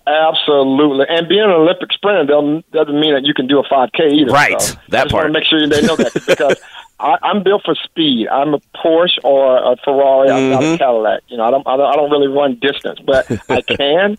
Absolutely, 0.06 1.06
and 1.08 1.30
being 1.30 1.44
an 1.44 1.52
Olympic 1.52 1.94
sprinter 1.94 2.26
doesn't, 2.26 2.70
doesn't 2.72 3.00
mean 3.00 3.14
that 3.14 3.24
you 3.24 3.34
can 3.34 3.48
do 3.48 3.60
a 3.60 3.64
5K 3.64 4.12
either. 4.12 4.32
Right, 4.34 4.62
So 4.62 4.76
that 4.90 5.00
I 5.00 5.04
just 5.06 5.12
part. 5.14 5.24
want 5.24 5.34
to 5.34 5.40
make 5.40 5.46
sure 5.48 5.66
they 5.66 5.82
know 5.88 5.96
that 5.96 6.14
because 6.28 6.58
I, 7.04 7.18
I'm 7.22 7.44
built 7.44 7.64
for 7.66 7.76
speed. 7.76 8.28
I'm 8.30 8.54
a 8.54 8.60
Porsche 8.76 9.20
or 9.24 9.58
a 9.58 9.76
Ferrari. 9.84 10.30
I'm 10.32 10.50
not 10.50 10.64
Mm-hmm. 10.64 10.76
a 10.76 10.78
Cadillac. 10.78 11.22
You 11.28 11.38
know, 11.38 11.44
I 11.44 11.52
don't, 11.52 11.68
I 11.68 11.78
don't 11.78 11.86
I 11.86 11.94
don't 11.96 12.10
really 12.12 12.28
run 12.28 12.58
distance, 12.62 13.00
but 13.06 13.30
I 13.50 13.62
can. 13.78 14.18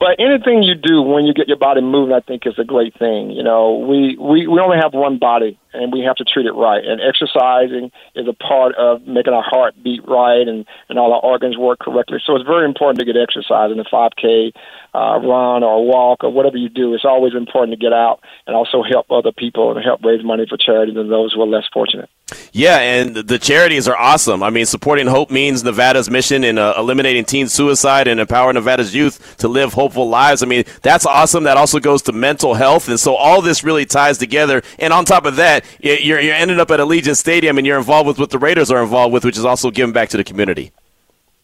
But 0.00 0.16
anything 0.18 0.62
you 0.62 0.74
do 0.74 1.00
when 1.00 1.24
you 1.24 1.32
get 1.32 1.46
your 1.48 1.56
body 1.56 1.80
moving, 1.80 2.14
I 2.14 2.20
think 2.20 2.46
is 2.46 2.58
a 2.58 2.64
great 2.64 2.98
thing. 2.98 3.30
You 3.30 3.42
know, 3.44 3.78
we 3.78 4.16
we 4.18 4.46
we 4.46 4.60
only 4.60 4.76
have 4.76 4.92
one 4.92 5.18
body, 5.18 5.56
and 5.72 5.92
we 5.92 6.00
have 6.00 6.16
to 6.16 6.24
treat 6.24 6.46
it 6.46 6.52
right. 6.52 6.84
And 6.84 7.00
exercising 7.00 7.92
is 8.14 8.26
a 8.28 8.32
part 8.32 8.74
of 8.74 9.06
making 9.06 9.32
our 9.32 9.42
heart 9.44 9.74
beat 9.82 10.06
right 10.06 10.46
and 10.46 10.66
and 10.88 10.98
all 10.98 11.12
our 11.12 11.20
organs 11.20 11.56
work 11.56 11.78
correctly. 11.78 12.18
So 12.26 12.34
it's 12.34 12.44
very 12.44 12.64
important 12.66 12.98
to 12.98 13.04
get 13.04 13.16
exercise 13.16 13.70
in 13.70 13.78
the 13.78 13.84
5K 13.84 14.52
uh, 14.94 15.18
run 15.26 15.62
or 15.62 15.86
walk 15.86 16.24
or 16.24 16.30
whatever 16.30 16.56
you 16.56 16.68
do. 16.68 16.94
It's 16.94 17.04
always 17.04 17.34
important 17.34 17.78
to 17.78 17.82
get 17.82 17.92
out 17.92 18.20
and 18.46 18.56
also 18.56 18.82
help 18.82 19.10
other 19.10 19.32
people 19.32 19.74
and 19.74 19.84
help 19.84 20.04
raise 20.04 20.24
money 20.24 20.46
for 20.48 20.56
charities 20.56 20.96
and 20.96 21.10
those 21.10 21.32
who 21.32 21.40
are 21.42 21.46
less 21.46 21.64
fortunate. 21.72 22.10
Yeah, 22.52 22.78
and 22.78 23.14
the 23.14 23.38
charities 23.38 23.86
are 23.86 23.96
awesome. 23.96 24.42
I 24.42 24.48
mean, 24.48 24.64
supporting 24.64 25.06
Hope 25.06 25.30
means 25.30 25.62
Nevada's 25.62 26.08
mission 26.08 26.42
in 26.42 26.56
uh, 26.56 26.72
eliminating 26.78 27.26
teen 27.26 27.48
suicide 27.48 28.08
and 28.08 28.18
empowering 28.18 28.54
Nevada's 28.54 28.94
youth 28.94 29.36
to 29.38 29.48
live 29.48 29.74
hopeful 29.74 30.08
lives. 30.08 30.42
I 30.42 30.46
mean, 30.46 30.64
that's 30.80 31.04
awesome. 31.04 31.44
That 31.44 31.58
also 31.58 31.80
goes 31.80 32.00
to 32.02 32.12
mental 32.12 32.54
health, 32.54 32.88
and 32.88 32.98
so 32.98 33.14
all 33.14 33.42
this 33.42 33.62
really 33.62 33.84
ties 33.84 34.16
together. 34.16 34.62
And 34.78 34.92
on 34.92 35.04
top 35.04 35.26
of 35.26 35.36
that, 35.36 35.64
you're 35.80 36.20
you're 36.20 36.34
ending 36.34 36.60
up 36.60 36.70
at 36.70 36.80
Allegiant 36.80 37.16
Stadium, 37.16 37.58
and 37.58 37.66
you're 37.66 37.78
involved 37.78 38.06
with 38.06 38.18
what 38.18 38.30
the 38.30 38.38
Raiders 38.38 38.70
are 38.70 38.82
involved 38.82 39.12
with, 39.12 39.24
which 39.24 39.36
is 39.36 39.44
also 39.44 39.70
giving 39.70 39.92
back 39.92 40.08
to 40.10 40.16
the 40.16 40.24
community. 40.24 40.72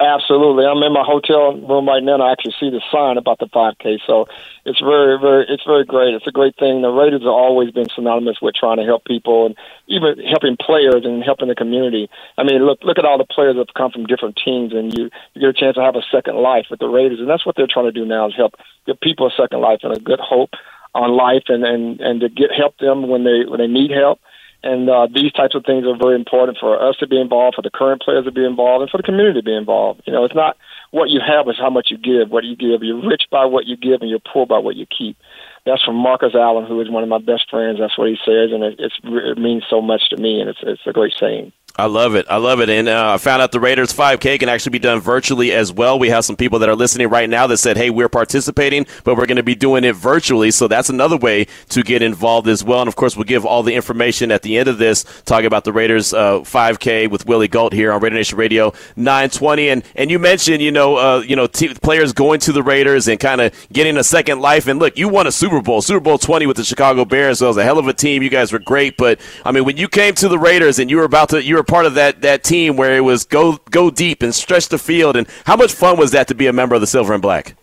Absolutely. 0.00 0.64
I'm 0.64 0.82
in 0.82 0.94
my 0.94 1.04
hotel 1.04 1.52
room 1.60 1.86
right 1.86 2.02
now 2.02 2.14
and 2.14 2.22
I 2.22 2.32
actually 2.32 2.54
see 2.58 2.70
the 2.70 2.80
sign 2.90 3.18
about 3.18 3.38
the 3.38 3.48
5K. 3.48 4.00
So 4.06 4.28
it's 4.64 4.80
very, 4.80 5.20
very, 5.20 5.44
it's 5.46 5.64
very 5.64 5.84
great. 5.84 6.14
It's 6.14 6.26
a 6.26 6.32
great 6.32 6.56
thing. 6.56 6.80
The 6.80 6.88
Raiders 6.88 7.20
have 7.20 7.28
always 7.28 7.70
been 7.70 7.88
synonymous 7.94 8.38
with 8.40 8.54
trying 8.54 8.78
to 8.78 8.84
help 8.84 9.04
people 9.04 9.44
and 9.44 9.54
even 9.88 10.16
helping 10.24 10.56
players 10.56 11.04
and 11.04 11.22
helping 11.22 11.48
the 11.48 11.54
community. 11.54 12.08
I 12.38 12.44
mean, 12.44 12.64
look, 12.64 12.82
look 12.82 12.98
at 12.98 13.04
all 13.04 13.18
the 13.18 13.26
players 13.26 13.56
that 13.56 13.68
have 13.68 13.74
come 13.74 13.90
from 13.90 14.06
different 14.06 14.40
teams 14.42 14.72
and 14.72 14.96
you, 14.96 15.10
you 15.34 15.40
get 15.42 15.50
a 15.50 15.52
chance 15.52 15.74
to 15.74 15.82
have 15.82 15.96
a 15.96 16.02
second 16.10 16.36
life 16.36 16.66
with 16.70 16.80
the 16.80 16.88
Raiders. 16.88 17.20
And 17.20 17.28
that's 17.28 17.44
what 17.44 17.56
they're 17.56 17.68
trying 17.70 17.92
to 17.92 17.92
do 17.92 18.06
now 18.06 18.26
is 18.26 18.34
help 18.34 18.54
give 18.86 18.98
people 19.00 19.26
a 19.26 19.36
second 19.36 19.60
life 19.60 19.80
and 19.82 19.94
a 19.94 20.00
good 20.00 20.20
hope 20.20 20.54
on 20.94 21.14
life 21.14 21.44
and, 21.48 21.62
and, 21.62 22.00
and 22.00 22.20
to 22.22 22.30
get 22.30 22.48
help 22.56 22.78
them 22.78 23.06
when 23.06 23.24
they, 23.24 23.44
when 23.44 23.60
they 23.60 23.66
need 23.66 23.90
help. 23.90 24.18
And 24.62 24.90
uh, 24.90 25.08
these 25.12 25.32
types 25.32 25.54
of 25.54 25.64
things 25.64 25.86
are 25.86 25.96
very 25.96 26.14
important 26.14 26.58
for 26.58 26.76
us 26.76 26.96
to 26.98 27.06
be 27.06 27.18
involved, 27.18 27.56
for 27.56 27.62
the 27.62 27.70
current 27.70 28.02
players 28.02 28.26
to 28.26 28.32
be 28.32 28.44
involved, 28.44 28.82
and 28.82 28.90
for 28.90 28.98
the 28.98 29.02
community 29.02 29.40
to 29.40 29.44
be 29.44 29.56
involved. 29.56 30.02
You 30.06 30.12
know, 30.12 30.24
it's 30.24 30.34
not 30.34 30.56
what 30.90 31.08
you 31.08 31.20
have; 31.26 31.48
it's 31.48 31.58
how 31.58 31.70
much 31.70 31.88
you 31.90 31.96
give. 31.96 32.30
What 32.30 32.44
you 32.44 32.56
give, 32.56 32.82
you're 32.82 33.08
rich 33.08 33.24
by 33.30 33.46
what 33.46 33.66
you 33.66 33.76
give, 33.76 34.02
and 34.02 34.10
you're 34.10 34.20
poor 34.20 34.46
by 34.46 34.58
what 34.58 34.76
you 34.76 34.86
keep. 34.86 35.16
That's 35.64 35.84
from 35.84 35.96
Marcus 35.96 36.34
Allen, 36.34 36.66
who 36.66 36.80
is 36.80 36.90
one 36.90 37.02
of 37.02 37.08
my 37.08 37.18
best 37.18 37.48
friends. 37.50 37.78
That's 37.78 37.96
what 37.96 38.08
he 38.08 38.16
says, 38.24 38.50
and 38.52 38.64
it, 38.64 38.76
it's, 38.78 38.98
it 39.02 39.38
means 39.38 39.64
so 39.68 39.80
much 39.80 40.08
to 40.10 40.16
me, 40.16 40.40
and 40.40 40.50
it's, 40.50 40.60
it's 40.62 40.86
a 40.86 40.92
great 40.92 41.14
saying. 41.18 41.52
I 41.76 41.86
love 41.86 42.14
it. 42.14 42.26
I 42.28 42.36
love 42.36 42.60
it. 42.60 42.68
And 42.68 42.88
uh, 42.88 43.14
I 43.14 43.18
found 43.18 43.40
out 43.40 43.52
the 43.52 43.60
Raiders 43.60 43.92
5K 43.92 44.38
can 44.40 44.48
actually 44.48 44.72
be 44.72 44.78
done 44.80 45.00
virtually 45.00 45.52
as 45.52 45.72
well. 45.72 45.98
We 45.98 46.10
have 46.10 46.24
some 46.24 46.36
people 46.36 46.58
that 46.58 46.68
are 46.68 46.74
listening 46.74 47.08
right 47.08 47.28
now 47.28 47.46
that 47.46 47.56
said, 47.56 47.76
hey, 47.76 47.88
we're 47.90 48.08
participating, 48.08 48.86
but 49.04 49.16
we're 49.16 49.26
going 49.26 49.36
to 49.36 49.42
be 49.42 49.54
doing 49.54 49.84
it 49.84 49.94
virtually. 49.94 50.50
So 50.50 50.68
that's 50.68 50.90
another 50.90 51.16
way 51.16 51.46
to 51.70 51.82
get 51.82 52.02
involved 52.02 52.48
as 52.48 52.62
well. 52.62 52.80
And 52.80 52.88
of 52.88 52.96
course, 52.96 53.16
we'll 53.16 53.24
give 53.24 53.46
all 53.46 53.62
the 53.62 53.74
information 53.74 54.30
at 54.30 54.42
the 54.42 54.58
end 54.58 54.68
of 54.68 54.78
this, 54.78 55.04
talking 55.24 55.46
about 55.46 55.64
the 55.64 55.72
Raiders 55.72 56.12
uh, 56.12 56.40
5K 56.40 57.08
with 57.08 57.26
Willie 57.26 57.48
Gault 57.48 57.72
here 57.72 57.92
on 57.92 58.00
Raider 58.00 58.16
Nation 58.16 58.36
Radio 58.36 58.74
920. 58.96 59.68
And 59.70 59.84
and 59.94 60.10
you 60.10 60.18
mentioned, 60.18 60.60
you 60.62 60.72
know, 60.72 60.96
uh, 60.96 61.20
you 61.20 61.36
know, 61.36 61.46
t- 61.46 61.72
players 61.74 62.12
going 62.12 62.40
to 62.40 62.52
the 62.52 62.62
Raiders 62.62 63.08
and 63.08 63.18
kind 63.18 63.40
of 63.40 63.54
getting 63.72 63.96
a 63.96 64.04
second 64.04 64.40
life. 64.40 64.66
And 64.66 64.78
look, 64.78 64.98
you 64.98 65.08
won 65.08 65.26
a 65.26 65.32
Super 65.32 65.62
Bowl, 65.62 65.80
Super 65.80 66.00
Bowl 66.00 66.18
20 66.18 66.46
with 66.46 66.56
the 66.58 66.64
Chicago 66.64 67.04
Bears. 67.04 67.38
So 67.38 67.46
it 67.46 67.48
was 67.48 67.56
a 67.56 67.64
hell 67.64 67.78
of 67.78 67.88
a 67.88 67.94
team. 67.94 68.22
You 68.22 68.28
guys 68.28 68.52
were 68.52 68.58
great. 68.58 68.96
But 68.96 69.20
I 69.46 69.52
mean, 69.52 69.64
when 69.64 69.76
you 69.76 69.88
came 69.88 70.14
to 70.16 70.28
the 70.28 70.38
Raiders 70.38 70.78
and 70.78 70.90
you 70.90 70.98
were 70.98 71.04
about 71.04 71.30
to, 71.30 71.42
you 71.42 71.54
were 71.54 71.59
part 71.62 71.86
of 71.86 71.94
that 71.94 72.22
that 72.22 72.44
team 72.44 72.76
where 72.76 72.96
it 72.96 73.00
was 73.00 73.24
go 73.24 73.58
go 73.70 73.90
deep 73.90 74.22
and 74.22 74.34
stretch 74.34 74.68
the 74.68 74.78
field. 74.78 75.16
And 75.16 75.26
how 75.44 75.56
much 75.56 75.72
fun 75.72 75.98
was 75.98 76.12
that 76.12 76.28
to 76.28 76.34
be 76.34 76.46
a 76.46 76.52
member 76.52 76.74
of 76.74 76.80
the 76.80 76.86
Silver 76.86 77.12
and 77.12 77.22
Black? 77.22 77.56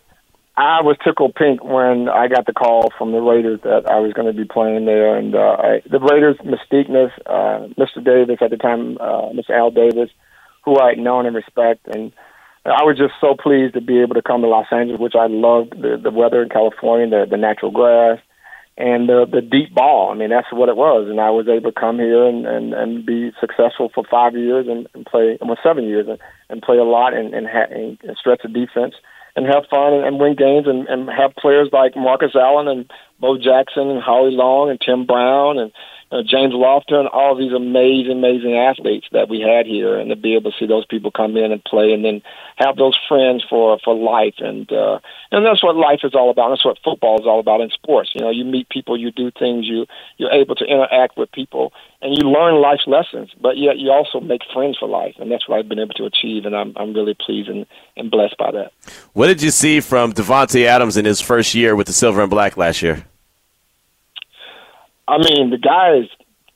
I 0.57 0.81
was 0.81 0.97
tickled 1.03 1.35
pink 1.35 1.63
when 1.63 2.09
I 2.09 2.27
got 2.27 2.47
the 2.47 2.53
call 2.53 2.91
from 2.97 3.11
the 3.11 3.19
Raiders 3.19 3.59
that 3.61 3.85
I 3.87 3.99
was 3.99 4.13
going 4.13 4.25
to 4.25 4.33
be 4.33 4.43
playing 4.43 4.85
there, 4.85 5.15
and 5.15 5.35
uh, 5.35 5.55
I, 5.59 5.81
the 5.87 5.99
Raiders' 5.99 6.37
mystiqueness, 6.37 7.11
uh, 7.27 7.67
Mr. 7.77 8.03
Davis 8.03 8.39
at 8.41 8.49
the 8.49 8.57
time, 8.57 8.97
uh, 8.99 9.29
Mr. 9.37 9.51
Al 9.51 9.69
Davis, 9.69 10.09
who 10.65 10.79
I 10.79 10.89
had 10.89 10.97
known 10.97 11.27
and 11.27 11.35
respect, 11.35 11.85
and 11.85 12.11
I 12.65 12.83
was 12.83 12.97
just 12.97 13.13
so 13.21 13.35
pleased 13.35 13.75
to 13.75 13.81
be 13.81 14.01
able 14.01 14.15
to 14.15 14.23
come 14.23 14.41
to 14.41 14.47
Los 14.47 14.65
Angeles, 14.71 14.99
which 14.99 15.13
I 15.13 15.27
loved 15.27 15.79
the, 15.79 15.99
the 16.01 16.09
weather 16.09 16.41
in 16.41 16.49
California, 16.49 17.07
the, 17.07 17.29
the 17.29 17.37
natural 17.37 17.69
grass, 17.69 18.19
and 18.77 19.09
the 19.09 19.25
the 19.25 19.41
deep 19.41 19.73
ball. 19.73 20.11
I 20.11 20.15
mean, 20.15 20.29
that's 20.29 20.51
what 20.51 20.69
it 20.69 20.77
was, 20.77 21.09
and 21.09 21.19
I 21.19 21.31
was 21.31 21.47
able 21.47 21.71
to 21.71 21.79
come 21.79 21.97
here 21.97 22.25
and 22.25 22.45
and, 22.45 22.73
and 22.73 23.05
be 23.05 23.31
successful 23.39 23.89
for 23.93 24.03
five 24.09 24.35
years 24.35 24.67
and, 24.67 24.87
and 24.93 25.05
play, 25.05 25.37
well, 25.41 25.57
seven 25.63 25.85
years, 25.85 26.07
and, 26.07 26.19
and 26.49 26.61
play 26.61 26.77
a 26.77 26.83
lot 26.83 27.13
and 27.13 27.33
and, 27.33 27.47
ha- 27.47 27.71
and 27.71 27.97
stretch 28.17 28.41
the 28.43 28.49
defense 28.49 28.95
and 29.35 29.45
have 29.45 29.65
fun 29.69 29.93
and, 29.93 30.05
and 30.05 30.19
win 30.19 30.35
games 30.35 30.67
and, 30.67 30.87
and 30.87 31.09
have 31.09 31.35
players 31.35 31.69
like 31.71 31.95
Marcus 31.95 32.35
Allen 32.35 32.67
and 32.67 32.91
Bo 33.19 33.37
Jackson 33.37 33.89
and 33.89 34.01
Howie 34.01 34.31
Long 34.31 34.69
and 34.69 34.81
Tim 34.81 35.05
Brown 35.05 35.59
and 35.59 35.71
uh, 36.11 36.21
James 36.23 36.53
Lofton, 36.53 37.09
all 37.11 37.35
these 37.35 37.51
amazing, 37.51 38.13
amazing 38.13 38.55
athletes 38.55 39.07
that 39.11 39.27
we 39.27 39.41
had 39.41 39.65
here, 39.65 39.99
and 39.99 40.09
to 40.09 40.15
be 40.15 40.35
able 40.35 40.51
to 40.51 40.57
see 40.57 40.65
those 40.65 40.85
people 40.85 41.11
come 41.11 41.35
in 41.35 41.51
and 41.51 41.63
play, 41.65 41.91
and 41.91 42.05
then 42.05 42.21
have 42.55 42.77
those 42.77 42.97
friends 43.09 43.43
for 43.49 43.77
for 43.83 43.93
life, 43.93 44.35
and 44.39 44.71
uh, 44.71 44.99
and 45.31 45.45
that's 45.45 45.61
what 45.61 45.75
life 45.75 45.99
is 46.03 46.15
all 46.15 46.29
about. 46.29 46.49
That's 46.49 46.63
what 46.63 46.79
football 46.83 47.19
is 47.19 47.27
all 47.27 47.39
about 47.39 47.59
in 47.59 47.69
sports. 47.71 48.11
You 48.15 48.21
know, 48.21 48.29
you 48.29 48.45
meet 48.45 48.69
people, 48.69 48.97
you 48.97 49.11
do 49.11 49.31
things, 49.31 49.65
you 49.65 49.85
you're 50.17 50.31
able 50.31 50.55
to 50.55 50.65
interact 50.65 51.17
with 51.17 51.31
people, 51.33 51.73
and 52.01 52.17
you 52.17 52.29
learn 52.29 52.61
life's 52.61 52.87
lessons. 52.87 53.31
But 53.41 53.57
yet 53.57 53.77
you 53.77 53.91
also 53.91 54.21
make 54.21 54.41
friends 54.53 54.77
for 54.77 54.87
life, 54.87 55.15
and 55.19 55.29
that's 55.29 55.47
what 55.49 55.59
I've 55.59 55.67
been 55.67 55.79
able 55.79 55.95
to 55.95 56.05
achieve, 56.05 56.45
and 56.45 56.55
I'm 56.55 56.71
I'm 56.77 56.93
really 56.93 57.15
pleased 57.19 57.49
and, 57.49 57.65
and 57.97 58.09
blessed 58.09 58.37
by 58.37 58.51
that. 58.51 58.71
What 59.11 59.27
did 59.27 59.41
you 59.41 59.51
see 59.51 59.81
from 59.81 60.13
Davante 60.13 60.65
Adams 60.65 60.95
in 60.95 61.03
his 61.03 61.19
first 61.19 61.53
year 61.53 61.75
with 61.75 61.87
the 61.87 61.93
silver 61.93 62.21
and 62.21 62.29
black 62.29 62.55
last 62.55 62.81
year? 62.81 63.05
I 65.07 65.17
mean, 65.17 65.49
the 65.49 65.57
guy 65.57 65.97
is 65.97 66.09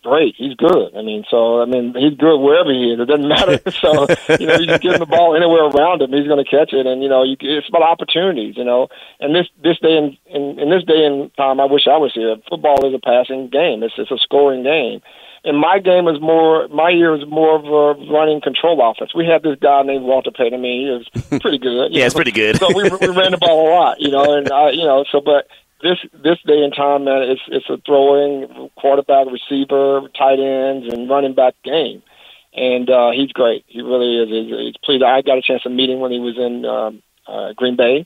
great. 0.03 0.36
He's 0.38 0.55
good. 0.55 0.96
I 0.96 1.01
mean, 1.01 1.24
so 1.29 1.62
I 1.62 1.65
mean, 1.65 1.93
he's 1.96 2.17
good 2.17 2.38
wherever 2.38 2.72
he 2.72 2.91
is. 2.93 3.00
It 3.00 3.05
doesn't 3.05 3.27
matter. 3.38 3.60
so 3.81 4.08
you 4.39 4.48
know, 4.48 4.58
you 4.58 4.67
just 4.67 4.81
give 4.81 4.93
him 4.93 5.00
the 5.00 5.05
ball 5.05 5.36
anywhere 5.36 5.65
around 5.65 6.01
him, 6.01 6.12
he's 6.12 6.27
going 6.27 6.43
to 6.43 6.50
catch 6.50 6.74
it. 6.74 6.86
And 6.86 7.03
you 7.03 7.10
know, 7.10 7.24
you, 7.24 7.38
it's 7.39 7.70
about 7.70 7.84
opportunities. 7.84 8.58
You 8.58 8.63
know, 8.63 8.88
and 9.20 9.36
this 9.36 9.48
this 9.63 9.79
day 9.79 9.98
in, 9.98 10.17
in 10.27 10.60
in 10.60 10.70
this 10.70 10.84
day 10.84 11.05
and 11.05 11.34
time, 11.36 11.60
I 11.60 11.65
wish 11.65 11.88
I 11.88 11.98
was 11.98 12.13
here. 12.13 12.36
Football 12.50 12.86
is 12.86 12.93
a 12.93 13.00
passing 13.00 13.50
game. 13.50 13.84
It's 13.84 13.96
it's 13.98 14.12
a 14.12 14.17
scoring 14.17 14.63
game. 14.63 15.01
And 15.43 15.58
my 15.58 15.79
game 15.79 16.08
is 16.08 16.22
more. 16.22 16.67
My 16.67 16.89
year 16.89 17.15
is 17.15 17.25
more 17.27 17.55
of 17.55 17.65
a 17.65 18.13
running 18.13 18.41
control 18.41 18.77
offense. 18.88 19.15
We 19.15 19.25
had 19.25 19.41
this 19.41 19.58
guy 19.60 19.81
named 19.81 20.03
Walter 20.03 20.29
Payton. 20.29 20.53
I 20.53 20.62
mean, 20.62 20.86
he 20.86 20.91
was 20.91 21.41
pretty 21.41 21.58
good. 21.58 21.91
yeah, 21.91 22.05
it's 22.05 22.13
pretty 22.13 22.31
good. 22.31 22.58
so 22.58 22.67
we 22.75 22.84
we 22.84 23.08
ran 23.08 23.31
the 23.31 23.39
ball 23.39 23.67
a 23.67 23.70
lot, 23.74 24.00
you 24.00 24.12
know, 24.12 24.38
and 24.38 24.51
I, 24.51 24.70
you 24.70 24.84
know, 24.84 25.03
so 25.12 25.20
but 25.20 25.48
this 25.82 25.98
this 26.14 26.38
day 26.46 26.64
and 26.64 26.74
time, 26.76 27.06
man, 27.06 27.24
it's 27.24 27.42
it's 27.48 27.70
a 27.70 27.78
throwing 27.86 28.70
quarterback, 28.76 29.28
receiver, 29.28 30.02
tight 30.18 30.40
ends, 30.40 30.92
and 30.94 31.10
running 31.10 31.36
back 31.36 31.56
game, 31.64 32.04
and 32.54 32.90
uh, 32.90 33.12
he's 33.12 33.32
great. 33.32 33.64
He 33.68 33.82
really 33.82 34.18
is. 34.18 34.30
He's, 34.30 34.58
he's 34.58 34.78
pleased. 34.84 35.04
I 35.04 35.22
got 35.22 35.38
a 35.38 35.42
chance 35.42 35.64
to 35.64 35.70
meet 35.70 35.90
him 35.90 36.00
when 36.00 36.12
he 36.12 36.20
was 36.20 36.38
in 36.38 36.66
um, 36.66 37.02
uh, 37.28 37.54
Green 37.54 37.76
Bay, 37.76 38.06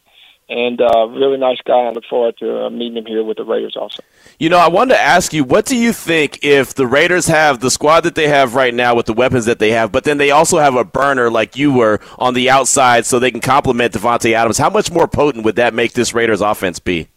and 0.49 0.79
uh, 0.81 1.07
really 1.07 1.37
nice 1.37 1.59
guy. 1.65 1.73
I 1.73 1.91
look 1.91 2.05
forward 2.09 2.37
to 2.39 2.65
uh, 2.65 2.69
meeting 2.69 2.97
him 2.97 3.05
here 3.05 3.23
with 3.23 3.37
the 3.37 3.43
Raiders 3.43 3.75
also. 3.75 4.03
You 4.37 4.49
know, 4.49 4.57
I 4.57 4.67
wanted 4.67 4.95
to 4.95 5.01
ask 5.01 5.33
you, 5.33 5.43
what 5.43 5.65
do 5.65 5.77
you 5.77 5.93
think 5.93 6.39
if 6.43 6.73
the 6.73 6.87
Raiders 6.87 7.27
have 7.27 7.59
the 7.59 7.71
squad 7.71 8.01
that 8.01 8.15
they 8.15 8.27
have 8.27 8.55
right 8.55 8.73
now 8.73 8.95
with 8.95 9.05
the 9.05 9.13
weapons 9.13 9.45
that 9.45 9.59
they 9.59 9.71
have, 9.71 9.91
but 9.91 10.03
then 10.03 10.17
they 10.17 10.31
also 10.31 10.59
have 10.59 10.75
a 10.75 10.83
burner 10.83 11.31
like 11.31 11.55
you 11.55 11.71
were 11.71 11.99
on 12.19 12.33
the 12.33 12.49
outside 12.49 13.05
so 13.05 13.17
they 13.17 13.31
can 13.31 13.41
complement 13.41 13.93
Davante 13.93 14.33
Adams? 14.33 14.57
How 14.57 14.69
much 14.69 14.91
more 14.91 15.07
potent 15.07 15.45
would 15.45 15.55
that 15.55 15.73
make 15.73 15.93
this 15.93 16.13
Raiders 16.13 16.41
offense 16.41 16.79
be? 16.79 17.07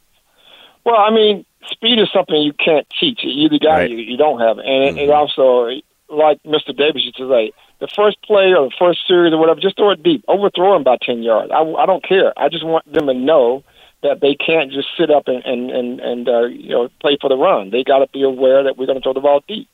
Well, 0.89 1.01
I 1.01 1.11
mean, 1.11 1.45
speed 1.71 1.99
is 1.99 2.09
something 2.15 2.41
you 2.41 2.55
can't 2.55 2.87
teach. 2.99 3.21
You 3.23 3.45
either 3.45 3.59
got 3.59 3.75
Right. 3.85 3.91
you, 3.91 3.99
you 3.99 4.17
don't 4.17 4.41
have 4.41 4.59
it. 4.59 4.65
And 4.65 4.97
Mm-hmm. 4.97 5.05
it, 5.05 5.11
also, 5.11 5.69
like 6.09 6.43
Mr. 6.45 6.75
Davis 6.75 7.05
used 7.05 7.19
to 7.19 7.29
say, 7.29 7.53
the 7.81 7.89
first 7.95 8.17
play 8.23 8.55
or 8.57 8.71
the 8.71 8.77
first 8.79 9.01
series 9.07 9.35
or 9.35 9.39
whatever, 9.39 9.61
just 9.61 9.77
throw 9.77 9.91
it 9.91 10.03
deep, 10.03 10.25
overthrow 10.29 10.73
them 10.73 10.85
by 10.85 10.97
ten 11.03 11.23
yards. 11.23 11.53
I, 11.53 11.61
I 11.61 11.85
don't 11.85 12.03
care. 12.03 12.33
I 12.39 12.49
just 12.49 12.65
want 12.65 12.91
them 12.91 13.07
to 13.07 13.13
know 13.15 13.65
that 14.03 14.21
they 14.21 14.35
can't 14.35 14.73
just 14.73 14.89
sit 14.97 15.11
up 15.11 15.29
and 15.29 15.45
and 15.45 15.71
and, 15.71 16.01
and 16.01 16.29
uh, 16.29 16.47
you 16.47 16.71
know 16.71 16.89
play 17.01 17.19
for 17.21 17.29
the 17.29 17.37
run. 17.37 17.71
They 17.71 17.85
got 17.85 17.99
to 17.99 18.09
be 18.13 18.23
aware 18.23 18.65
that 18.65 18.79
we're 18.79 18.87
going 18.87 18.99
to 18.99 19.03
throw 19.03 19.13
the 19.13 19.21
ball 19.21 19.45
deep. 19.47 19.69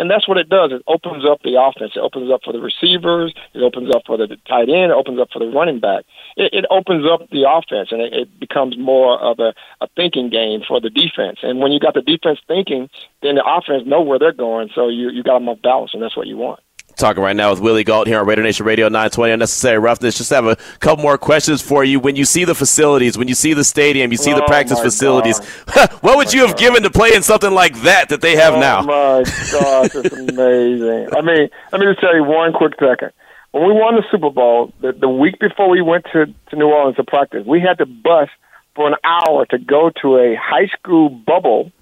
And 0.00 0.10
that's 0.10 0.26
what 0.26 0.38
it 0.38 0.48
does. 0.48 0.72
It 0.72 0.82
opens 0.86 1.26
up 1.28 1.42
the 1.42 1.60
offense. 1.60 1.92
It 1.94 2.00
opens 2.00 2.32
up 2.32 2.40
for 2.42 2.54
the 2.54 2.58
receivers. 2.58 3.34
It 3.52 3.62
opens 3.62 3.94
up 3.94 4.04
for 4.06 4.16
the 4.16 4.28
tight 4.48 4.70
end. 4.70 4.92
It 4.92 4.96
opens 4.96 5.20
up 5.20 5.28
for 5.30 5.40
the 5.40 5.52
running 5.52 5.78
back. 5.78 6.04
It, 6.38 6.54
it 6.54 6.64
opens 6.70 7.04
up 7.04 7.28
the 7.28 7.44
offense, 7.44 7.92
and 7.92 8.00
it, 8.00 8.12
it 8.14 8.40
becomes 8.40 8.78
more 8.78 9.20
of 9.20 9.38
a, 9.40 9.52
a 9.82 9.88
thinking 9.96 10.30
game 10.30 10.62
for 10.66 10.80
the 10.80 10.88
defense. 10.88 11.40
And 11.42 11.60
when 11.60 11.70
you 11.70 11.78
got 11.78 11.92
the 11.92 12.00
defense 12.00 12.38
thinking, 12.48 12.88
then 13.20 13.34
the 13.34 13.44
offense 13.44 13.84
know 13.86 14.00
where 14.00 14.18
they're 14.18 14.32
going. 14.32 14.70
So 14.74 14.88
you 14.88 15.10
you 15.10 15.22
got 15.22 15.34
them 15.34 15.50
off 15.50 15.60
balance, 15.60 15.92
and 15.92 16.02
that's 16.02 16.16
what 16.16 16.26
you 16.26 16.38
want. 16.38 16.60
Talking 17.00 17.22
right 17.22 17.34
now 17.34 17.48
with 17.48 17.60
Willie 17.60 17.82
Gault 17.82 18.06
here 18.08 18.20
on 18.20 18.26
Raider 18.26 18.42
Nation 18.42 18.66
Radio 18.66 18.86
920 18.88 19.32
Unnecessary 19.32 19.78
Roughness. 19.78 20.18
Just 20.18 20.28
have 20.28 20.44
a 20.44 20.56
couple 20.80 21.02
more 21.02 21.16
questions 21.16 21.62
for 21.62 21.82
you. 21.82 21.98
When 21.98 22.14
you 22.14 22.26
see 22.26 22.44
the 22.44 22.54
facilities, 22.54 23.16
when 23.16 23.26
you 23.26 23.34
see 23.34 23.54
the 23.54 23.64
stadium, 23.64 24.12
you 24.12 24.18
see 24.18 24.34
the 24.34 24.42
Oh, 24.44 24.46
practice 24.46 24.78
facilities, 24.80 25.38
what 26.02 26.18
would 26.18 26.34
you 26.34 26.46
have 26.46 26.58
given 26.58 26.82
to 26.82 26.90
play 26.90 27.14
in 27.14 27.22
something 27.22 27.52
like 27.52 27.74
that 27.84 28.10
that 28.10 28.20
they 28.20 28.36
have 28.36 28.52
oh 28.52 28.60
now? 28.60 28.82
my 28.82 29.22
gosh, 29.22 29.94
it's 29.94 30.12
amazing. 30.30 31.08
I 31.16 31.22
mean, 31.22 31.48
let 31.72 31.80
me 31.80 31.86
just 31.86 32.00
tell 32.00 32.14
you 32.14 32.22
one 32.22 32.52
quick 32.52 32.74
second. 32.78 33.12
When 33.52 33.66
we 33.66 33.72
won 33.72 33.94
the 33.96 34.04
Super 34.10 34.28
Bowl, 34.28 34.74
the, 34.82 34.92
the 34.92 35.08
week 35.08 35.38
before 35.38 35.70
we 35.70 35.80
went 35.80 36.04
to, 36.12 36.26
to 36.26 36.56
New 36.56 36.68
Orleans 36.68 36.96
to 36.96 37.04
practice, 37.04 37.46
we 37.46 37.60
had 37.62 37.78
to 37.78 37.86
bus 37.86 38.28
for 38.76 38.86
an 38.88 38.96
hour 39.04 39.46
to 39.46 39.56
go 39.58 39.90
to 40.02 40.18
a 40.18 40.36
high 40.36 40.66
school 40.66 41.08
bubble 41.08 41.72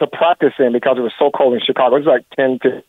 to 0.00 0.06
practice 0.06 0.52
in 0.58 0.72
because 0.74 0.98
it 0.98 1.02
was 1.02 1.14
so 1.18 1.30
cold 1.30 1.54
in 1.54 1.60
Chicago. 1.64 1.96
It 1.96 2.00
was 2.00 2.06
like 2.06 2.26
10 2.36 2.58
to 2.62 2.82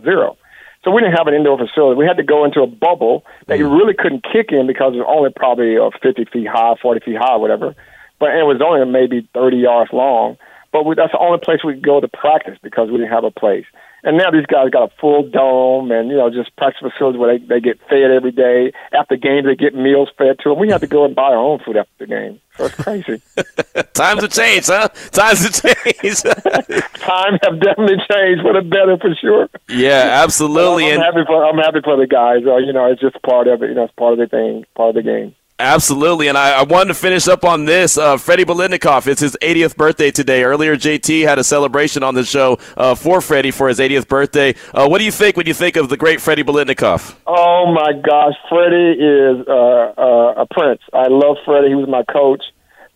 0. 0.00 0.36
So 0.84 0.90
we 0.90 1.00
didn't 1.00 1.16
have 1.16 1.28
an 1.28 1.34
indoor 1.34 1.58
facility. 1.58 1.96
We 1.96 2.06
had 2.06 2.16
to 2.16 2.24
go 2.24 2.44
into 2.44 2.60
a 2.60 2.66
bubble 2.66 3.24
that 3.46 3.58
you 3.58 3.68
really 3.68 3.94
couldn't 3.94 4.24
kick 4.24 4.50
in 4.50 4.66
because 4.66 4.94
it 4.94 4.98
was 4.98 5.06
only 5.08 5.30
probably 5.34 5.78
uh, 5.78 5.90
50 6.02 6.24
feet 6.32 6.48
high, 6.48 6.74
40 6.82 7.00
feet 7.04 7.16
high, 7.16 7.36
whatever. 7.36 7.74
But 8.18 8.34
it 8.34 8.42
was 8.42 8.60
only 8.60 8.84
maybe 8.90 9.28
30 9.32 9.58
yards 9.58 9.92
long. 9.92 10.38
But 10.72 10.84
we, 10.84 10.96
that's 10.96 11.12
the 11.12 11.18
only 11.18 11.38
place 11.38 11.60
we 11.64 11.74
could 11.74 11.84
go 11.84 12.00
to 12.00 12.08
practice 12.08 12.58
because 12.62 12.90
we 12.90 12.98
didn't 12.98 13.12
have 13.12 13.24
a 13.24 13.30
place. 13.30 13.66
And 14.04 14.18
now 14.18 14.30
these 14.32 14.46
guys 14.46 14.70
got 14.70 14.90
a 14.90 14.94
full 15.00 15.28
dome 15.28 15.92
and, 15.92 16.08
you 16.10 16.16
know, 16.16 16.28
just 16.28 16.54
practice 16.56 16.82
facilities 16.82 17.20
where 17.20 17.38
they, 17.38 17.44
they 17.46 17.60
get 17.60 17.78
fed 17.88 18.10
every 18.10 18.32
day. 18.32 18.72
After 18.92 19.16
games, 19.16 19.46
they 19.46 19.54
get 19.54 19.74
meals 19.76 20.08
fed 20.18 20.38
to 20.40 20.48
them. 20.50 20.58
We 20.58 20.70
have 20.70 20.80
to 20.80 20.88
go 20.88 21.04
and 21.04 21.14
buy 21.14 21.30
our 21.30 21.36
own 21.36 21.60
food 21.64 21.76
after 21.76 21.92
the 22.00 22.06
game. 22.06 22.40
So 22.56 22.64
it's 22.64 22.74
crazy. 22.74 23.22
Times 23.94 24.22
have 24.22 24.32
changed, 24.32 24.66
huh? 24.68 24.88
Times 25.12 25.42
have 25.44 25.52
changed. 25.54 26.24
Times 26.98 27.38
have 27.44 27.60
definitely 27.60 27.96
changed 28.10 28.42
for 28.42 28.52
the 28.54 28.62
better 28.68 28.98
for 29.00 29.14
sure. 29.14 29.48
yeah, 29.68 30.20
absolutely. 30.22 30.86
I'm, 30.86 30.94
And 30.94 31.02
happy 31.02 31.24
for 31.26 31.44
I'm 31.44 31.58
happy 31.58 31.80
for 31.82 31.96
the 31.96 32.06
guys. 32.08 32.42
Uh, 32.44 32.56
you 32.56 32.72
know, 32.72 32.90
it's 32.90 33.00
just 33.00 33.22
part 33.22 33.46
of 33.46 33.62
it. 33.62 33.68
You 33.68 33.74
know, 33.76 33.84
it's 33.84 33.94
part 33.94 34.14
of 34.14 34.18
the 34.18 34.26
thing, 34.26 34.64
part 34.74 34.90
of 34.90 34.94
the 34.96 35.02
game. 35.02 35.34
Absolutely, 35.62 36.26
and 36.26 36.36
I, 36.36 36.58
I 36.58 36.62
wanted 36.64 36.88
to 36.88 36.94
finish 36.94 37.28
up 37.28 37.44
on 37.44 37.66
this. 37.66 37.96
Uh, 37.96 38.16
Freddie 38.16 38.44
Biletnikoff, 38.44 39.06
it's 39.06 39.20
his 39.20 39.36
80th 39.40 39.76
birthday 39.76 40.10
today. 40.10 40.42
Earlier, 40.42 40.74
JT 40.74 41.22
had 41.22 41.38
a 41.38 41.44
celebration 41.44 42.02
on 42.02 42.16
the 42.16 42.24
show 42.24 42.58
uh, 42.76 42.96
for 42.96 43.20
Freddie 43.20 43.52
for 43.52 43.68
his 43.68 43.78
80th 43.78 44.08
birthday. 44.08 44.56
Uh, 44.74 44.88
what 44.88 44.98
do 44.98 45.04
you 45.04 45.12
think 45.12 45.36
when 45.36 45.46
you 45.46 45.54
think 45.54 45.76
of 45.76 45.88
the 45.88 45.96
great 45.96 46.20
Freddie 46.20 46.42
Biletnikoff? 46.42 47.14
Oh 47.28 47.72
my 47.72 47.92
gosh, 47.92 48.34
Freddie 48.48 48.98
is 48.98 49.46
uh, 49.46 49.52
uh, 49.96 50.42
a 50.42 50.46
prince. 50.50 50.80
I 50.92 51.06
love 51.06 51.36
Freddie. 51.44 51.68
He 51.68 51.74
was 51.76 51.88
my 51.88 52.02
coach. 52.02 52.42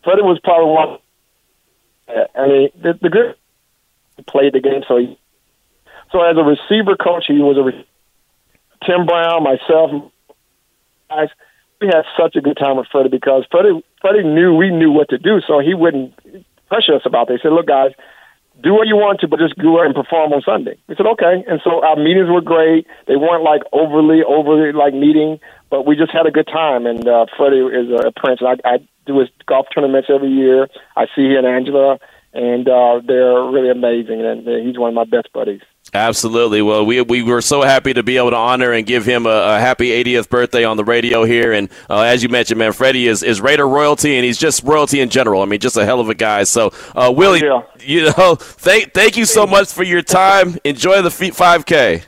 Freddie 0.02 0.22
was 0.22 0.40
probably 0.42 0.72
one. 0.72 0.98
I 2.34 2.48
mean, 2.48 2.68
the, 2.82 2.98
the 3.00 3.34
played 4.26 4.54
the 4.54 4.60
game. 4.60 4.82
So, 4.88 4.96
he, 4.96 5.16
so 6.10 6.20
as 6.20 6.36
a 6.36 6.42
receiver 6.42 6.96
coach, 6.96 7.26
he 7.28 7.34
was 7.34 7.58
a 7.58 8.84
Tim 8.84 9.06
Brown, 9.06 9.44
myself, 9.44 10.10
guys. 11.08 11.28
We 11.80 11.88
had 11.88 12.04
such 12.18 12.36
a 12.36 12.40
good 12.40 12.56
time 12.56 12.76
with 12.78 12.86
Freddie 12.90 13.10
because 13.10 13.44
Freddie 13.50 13.82
Freddie 14.00 14.24
knew 14.24 14.54
we 14.54 14.70
knew 14.70 14.90
what 14.90 15.10
to 15.10 15.18
do, 15.18 15.40
so 15.46 15.58
he 15.60 15.74
wouldn't 15.74 16.14
pressure 16.68 16.94
us 16.94 17.02
about 17.04 17.30
it. 17.30 17.34
He 17.34 17.38
said, 17.42 17.52
"Look, 17.52 17.66
guys, 17.66 17.92
do 18.62 18.72
what 18.72 18.86
you 18.86 18.96
want 18.96 19.20
to, 19.20 19.28
but 19.28 19.38
just 19.38 19.56
go 19.56 19.80
out 19.80 19.86
and 19.86 19.94
perform 19.94 20.32
on 20.32 20.40
Sunday. 20.42 20.78
We 20.88 20.96
said, 20.96 21.06
okay. 21.06 21.44
And 21.46 21.60
so 21.62 21.84
our 21.84 21.96
meetings 21.96 22.28
were 22.30 22.40
great. 22.40 22.86
They 23.06 23.16
weren't 23.16 23.44
like 23.44 23.62
overly, 23.72 24.22
overly 24.24 24.72
like 24.72 24.94
meeting, 24.94 25.40
but 25.70 25.84
we 25.86 25.96
just 25.96 26.12
had 26.12 26.26
a 26.26 26.30
good 26.30 26.46
time. 26.46 26.86
And 26.86 27.06
uh, 27.06 27.26
Freddie 27.36 27.60
is 27.60 27.92
a 27.92 28.12
prince. 28.16 28.40
I, 28.40 28.56
I 28.64 28.78
do 29.04 29.20
his 29.20 29.28
golf 29.46 29.66
tournaments 29.74 30.08
every 30.08 30.30
year. 30.30 30.68
I 30.96 31.04
see 31.14 31.28
he 31.28 31.36
and 31.36 31.46
Angela, 31.46 31.98
and 32.32 32.68
uh, 32.68 33.00
they're 33.06 33.44
really 33.44 33.70
amazing. 33.70 34.24
And 34.24 34.46
he's 34.66 34.78
one 34.78 34.88
of 34.88 34.94
my 34.94 35.04
best 35.04 35.32
buddies. 35.32 35.60
Absolutely. 35.94 36.60
Well, 36.62 36.84
we 36.84 37.00
we 37.00 37.22
were 37.22 37.40
so 37.40 37.62
happy 37.62 37.94
to 37.94 38.02
be 38.02 38.16
able 38.18 38.30
to 38.30 38.36
honor 38.36 38.72
and 38.72 38.84
give 38.86 39.06
him 39.06 39.24
a, 39.24 39.30
a 39.30 39.58
happy 39.60 39.88
80th 40.04 40.28
birthday 40.28 40.64
on 40.64 40.76
the 40.76 40.84
radio 40.84 41.24
here. 41.24 41.52
And 41.52 41.70
uh, 41.88 42.00
as 42.00 42.22
you 42.22 42.28
mentioned, 42.28 42.58
man, 42.58 42.72
Freddie 42.72 43.06
is, 43.06 43.22
is 43.22 43.40
Raider 43.40 43.66
royalty, 43.66 44.16
and 44.16 44.24
he's 44.24 44.36
just 44.36 44.62
royalty 44.64 45.00
in 45.00 45.08
general. 45.08 45.42
I 45.42 45.46
mean, 45.46 45.60
just 45.60 45.76
a 45.76 45.84
hell 45.86 46.00
of 46.00 46.08
a 46.10 46.14
guy. 46.14 46.42
So, 46.44 46.72
uh, 46.94 47.12
Willie, 47.16 47.40
Yeah. 47.42 47.62
you 47.80 48.10
know, 48.16 48.34
thank 48.38 48.92
thank 48.92 49.16
you 49.16 49.24
so 49.24 49.46
much 49.46 49.72
for 49.72 49.84
your 49.84 50.02
time. 50.02 50.56
Enjoy 50.64 51.00
the 51.02 51.10
feet 51.10 51.34
5K. 51.34 52.02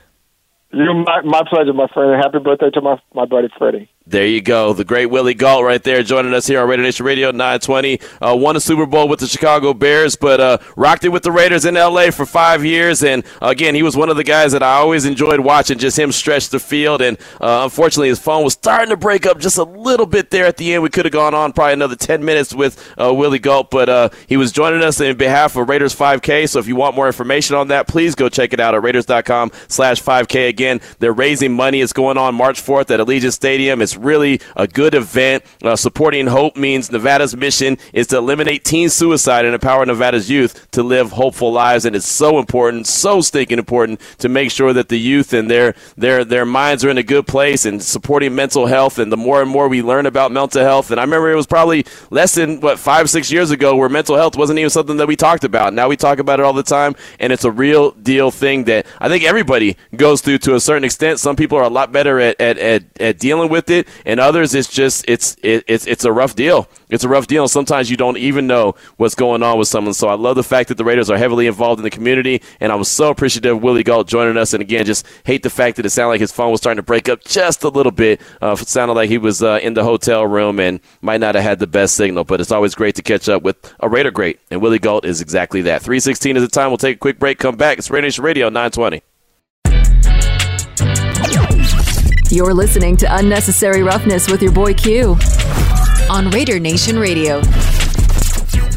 You, 0.72 0.94
my, 1.06 1.22
my 1.22 1.42
pleasure, 1.48 1.72
my 1.72 1.86
friend. 1.94 2.20
Happy 2.22 2.40
birthday 2.40 2.68
to 2.70 2.80
my 2.82 3.00
my 3.14 3.24
buddy 3.24 3.48
Freddie. 3.56 3.88
There 4.10 4.26
you 4.26 4.40
go. 4.40 4.72
The 4.72 4.86
great 4.86 5.04
Willie 5.06 5.34
Gault 5.34 5.64
right 5.64 5.82
there 5.82 6.02
joining 6.02 6.32
us 6.32 6.46
here 6.46 6.62
on 6.62 6.68
Raider 6.70 6.82
Nation 6.82 7.04
Radio 7.04 7.30
920. 7.30 8.00
Uh, 8.22 8.34
won 8.40 8.56
a 8.56 8.60
Super 8.60 8.86
Bowl 8.86 9.06
with 9.06 9.20
the 9.20 9.26
Chicago 9.26 9.74
Bears, 9.74 10.16
but 10.16 10.40
uh, 10.40 10.56
rocked 10.76 11.04
it 11.04 11.10
with 11.10 11.24
the 11.24 11.30
Raiders 11.30 11.66
in 11.66 11.74
LA 11.74 12.10
for 12.10 12.24
five 12.24 12.64
years. 12.64 13.04
And 13.04 13.22
again, 13.42 13.74
he 13.74 13.82
was 13.82 13.98
one 13.98 14.08
of 14.08 14.16
the 14.16 14.24
guys 14.24 14.52
that 14.52 14.62
I 14.62 14.76
always 14.76 15.04
enjoyed 15.04 15.40
watching, 15.40 15.76
just 15.76 15.98
him 15.98 16.10
stretch 16.10 16.48
the 16.48 16.58
field. 16.58 17.02
And 17.02 17.18
uh, 17.38 17.60
unfortunately, 17.64 18.08
his 18.08 18.18
phone 18.18 18.44
was 18.44 18.54
starting 18.54 18.88
to 18.88 18.96
break 18.96 19.26
up 19.26 19.40
just 19.40 19.58
a 19.58 19.64
little 19.64 20.06
bit 20.06 20.30
there 20.30 20.46
at 20.46 20.56
the 20.56 20.72
end. 20.72 20.82
We 20.82 20.88
could 20.88 21.04
have 21.04 21.12
gone 21.12 21.34
on 21.34 21.52
probably 21.52 21.74
another 21.74 21.96
10 21.96 22.24
minutes 22.24 22.54
with 22.54 22.82
uh, 22.98 23.12
Willie 23.12 23.38
Gault, 23.38 23.70
but 23.70 23.90
uh, 23.90 24.08
he 24.26 24.38
was 24.38 24.52
joining 24.52 24.82
us 24.82 25.02
in 25.02 25.18
behalf 25.18 25.54
of 25.54 25.68
Raiders 25.68 25.94
5K. 25.94 26.48
So 26.48 26.60
if 26.60 26.66
you 26.66 26.76
want 26.76 26.96
more 26.96 27.08
information 27.08 27.56
on 27.56 27.68
that, 27.68 27.86
please 27.86 28.14
go 28.14 28.30
check 28.30 28.54
it 28.54 28.60
out 28.60 28.74
at 28.74 28.82
Raiders.com 28.82 29.52
slash 29.68 30.02
5K. 30.02 30.48
Again, 30.48 30.80
they're 30.98 31.12
raising 31.12 31.52
money. 31.52 31.82
It's 31.82 31.92
going 31.92 32.16
on 32.16 32.34
March 32.34 32.62
4th 32.62 32.90
at 32.90 33.00
Allegiant 33.00 33.34
Stadium. 33.34 33.82
It's 33.82 33.97
really 33.98 34.40
a 34.56 34.66
good 34.66 34.94
event. 34.94 35.44
Uh, 35.62 35.76
supporting 35.76 36.26
hope 36.26 36.56
means 36.56 36.90
Nevada's 36.90 37.36
mission 37.36 37.78
is 37.92 38.06
to 38.08 38.16
eliminate 38.16 38.64
teen 38.64 38.88
suicide 38.88 39.44
and 39.44 39.54
empower 39.54 39.84
Nevada's 39.84 40.30
youth 40.30 40.70
to 40.72 40.82
live 40.82 41.12
hopeful 41.12 41.52
lives. 41.52 41.84
And 41.84 41.94
it's 41.94 42.06
so 42.06 42.38
important, 42.38 42.86
so 42.86 43.20
stinking 43.20 43.58
important 43.58 44.00
to 44.18 44.28
make 44.28 44.50
sure 44.50 44.72
that 44.72 44.88
the 44.88 44.98
youth 44.98 45.32
and 45.32 45.50
their 45.50 45.74
their 45.96 46.24
their 46.24 46.44
minds 46.44 46.84
are 46.84 46.90
in 46.90 46.98
a 46.98 47.02
good 47.02 47.26
place 47.26 47.64
and 47.64 47.82
supporting 47.82 48.34
mental 48.34 48.66
health. 48.66 48.98
And 48.98 49.12
the 49.12 49.16
more 49.16 49.42
and 49.42 49.50
more 49.50 49.68
we 49.68 49.82
learn 49.82 50.06
about 50.06 50.32
mental 50.32 50.62
health, 50.62 50.90
and 50.90 51.00
I 51.00 51.04
remember 51.04 51.30
it 51.30 51.36
was 51.36 51.46
probably 51.46 51.84
less 52.10 52.34
than 52.34 52.60
what 52.60 52.78
five 52.78 53.10
six 53.10 53.30
years 53.30 53.50
ago 53.50 53.76
where 53.76 53.88
mental 53.88 54.16
health 54.16 54.36
wasn't 54.36 54.58
even 54.58 54.70
something 54.70 54.96
that 54.96 55.08
we 55.08 55.16
talked 55.16 55.44
about. 55.44 55.74
Now 55.74 55.88
we 55.88 55.96
talk 55.96 56.18
about 56.18 56.40
it 56.40 56.44
all 56.44 56.52
the 56.52 56.62
time, 56.62 56.94
and 57.18 57.32
it's 57.32 57.44
a 57.44 57.50
real 57.50 57.90
deal 57.92 58.30
thing 58.30 58.64
that 58.64 58.86
I 59.00 59.08
think 59.08 59.24
everybody 59.24 59.76
goes 59.96 60.20
through 60.20 60.38
to 60.38 60.54
a 60.54 60.60
certain 60.60 60.84
extent. 60.84 61.20
Some 61.20 61.36
people 61.36 61.58
are 61.58 61.64
a 61.64 61.68
lot 61.68 61.92
better 61.92 62.20
at 62.20 62.40
at, 62.40 62.58
at, 62.58 62.84
at 63.00 63.18
dealing 63.18 63.48
with 63.48 63.70
it, 63.70 63.87
and 64.04 64.20
others, 64.20 64.54
it's 64.54 64.68
just 64.68 65.04
it's 65.08 65.36
it, 65.42 65.64
it's 65.66 65.86
it's 65.86 66.04
a 66.04 66.12
rough 66.12 66.34
deal. 66.34 66.68
It's 66.90 67.04
a 67.04 67.08
rough 67.08 67.26
deal. 67.26 67.42
And 67.42 67.50
sometimes 67.50 67.90
you 67.90 67.96
don't 67.96 68.16
even 68.16 68.46
know 68.46 68.74
what's 68.96 69.14
going 69.14 69.42
on 69.42 69.58
with 69.58 69.68
someone. 69.68 69.94
So 69.94 70.08
I 70.08 70.14
love 70.14 70.36
the 70.36 70.42
fact 70.42 70.68
that 70.68 70.76
the 70.76 70.84
Raiders 70.84 71.10
are 71.10 71.18
heavily 71.18 71.46
involved 71.46 71.80
in 71.80 71.84
the 71.84 71.90
community, 71.90 72.42
and 72.60 72.72
I 72.72 72.76
was 72.76 72.88
so 72.88 73.10
appreciative 73.10 73.56
of 73.56 73.62
Willie 73.62 73.84
Gault 73.84 74.08
joining 74.08 74.36
us. 74.36 74.54
And 74.54 74.62
again, 74.62 74.84
just 74.86 75.06
hate 75.24 75.42
the 75.42 75.50
fact 75.50 75.76
that 75.76 75.86
it 75.86 75.90
sounded 75.90 76.10
like 76.10 76.20
his 76.20 76.32
phone 76.32 76.50
was 76.50 76.60
starting 76.60 76.78
to 76.78 76.82
break 76.82 77.08
up 77.08 77.22
just 77.24 77.64
a 77.64 77.68
little 77.68 77.92
bit. 77.92 78.20
Uh, 78.40 78.56
it 78.58 78.68
sounded 78.68 78.94
like 78.94 79.08
he 79.10 79.18
was 79.18 79.42
uh, 79.42 79.58
in 79.62 79.74
the 79.74 79.84
hotel 79.84 80.26
room 80.26 80.60
and 80.60 80.80
might 81.02 81.20
not 81.20 81.34
have 81.34 81.44
had 81.44 81.58
the 81.58 81.66
best 81.66 81.94
signal. 81.94 82.24
But 82.24 82.40
it's 82.40 82.52
always 82.52 82.74
great 82.74 82.94
to 82.96 83.02
catch 83.02 83.28
up 83.28 83.42
with 83.42 83.56
a 83.80 83.88
Raider 83.88 84.10
great, 84.10 84.40
and 84.50 84.62
Willie 84.62 84.78
Gault 84.78 85.04
is 85.04 85.20
exactly 85.20 85.62
that. 85.62 85.82
Three 85.82 86.00
sixteen 86.00 86.36
is 86.36 86.42
the 86.42 86.48
time. 86.48 86.70
We'll 86.70 86.78
take 86.78 86.96
a 86.96 86.98
quick 86.98 87.18
break. 87.18 87.38
Come 87.38 87.56
back. 87.56 87.78
It's 87.78 87.90
Raider 87.90 88.06
Nation 88.06 88.24
Radio 88.24 88.48
nine 88.48 88.70
twenty. 88.70 89.02
You're 92.30 92.52
listening 92.52 92.94
to 92.98 93.16
Unnecessary 93.16 93.82
Roughness 93.82 94.30
with 94.30 94.42
your 94.42 94.52
boy 94.52 94.74
Q 94.74 95.16
on 96.10 96.28
Raider 96.28 96.60
Nation 96.60 96.98
Radio. 96.98 97.40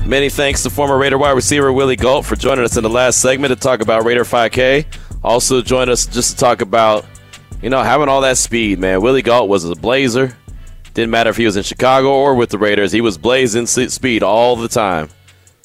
Many 0.05 0.29
thanks 0.29 0.63
to 0.63 0.69
former 0.69 0.97
Raider 0.97 1.17
wide 1.17 1.31
receiver 1.31 1.73
Willie 1.73 1.97
Gault 1.97 2.25
for 2.25 2.37
joining 2.37 2.63
us 2.63 2.77
in 2.77 2.83
the 2.83 2.89
last 2.89 3.19
segment 3.19 3.51
to 3.51 3.57
talk 3.57 3.81
about 3.81 4.05
Raider 4.05 4.23
5K. 4.23 4.85
Also 5.21 5.61
join 5.61 5.89
us 5.89 6.05
just 6.05 6.31
to 6.31 6.37
talk 6.37 6.61
about, 6.61 7.05
you 7.61 7.69
know, 7.69 7.83
having 7.83 8.07
all 8.07 8.21
that 8.21 8.37
speed, 8.37 8.79
man. 8.79 9.01
Willie 9.01 9.21
Gault 9.21 9.49
was 9.49 9.65
a 9.65 9.75
blazer. 9.75 10.33
Didn't 10.93 11.11
matter 11.11 11.29
if 11.29 11.35
he 11.35 11.45
was 11.45 11.57
in 11.57 11.63
Chicago 11.63 12.09
or 12.09 12.35
with 12.35 12.51
the 12.51 12.57
Raiders. 12.57 12.93
He 12.93 13.01
was 13.01 13.17
blazing 13.17 13.65
speed 13.65 14.23
all 14.23 14.55
the 14.55 14.69
time. 14.69 15.09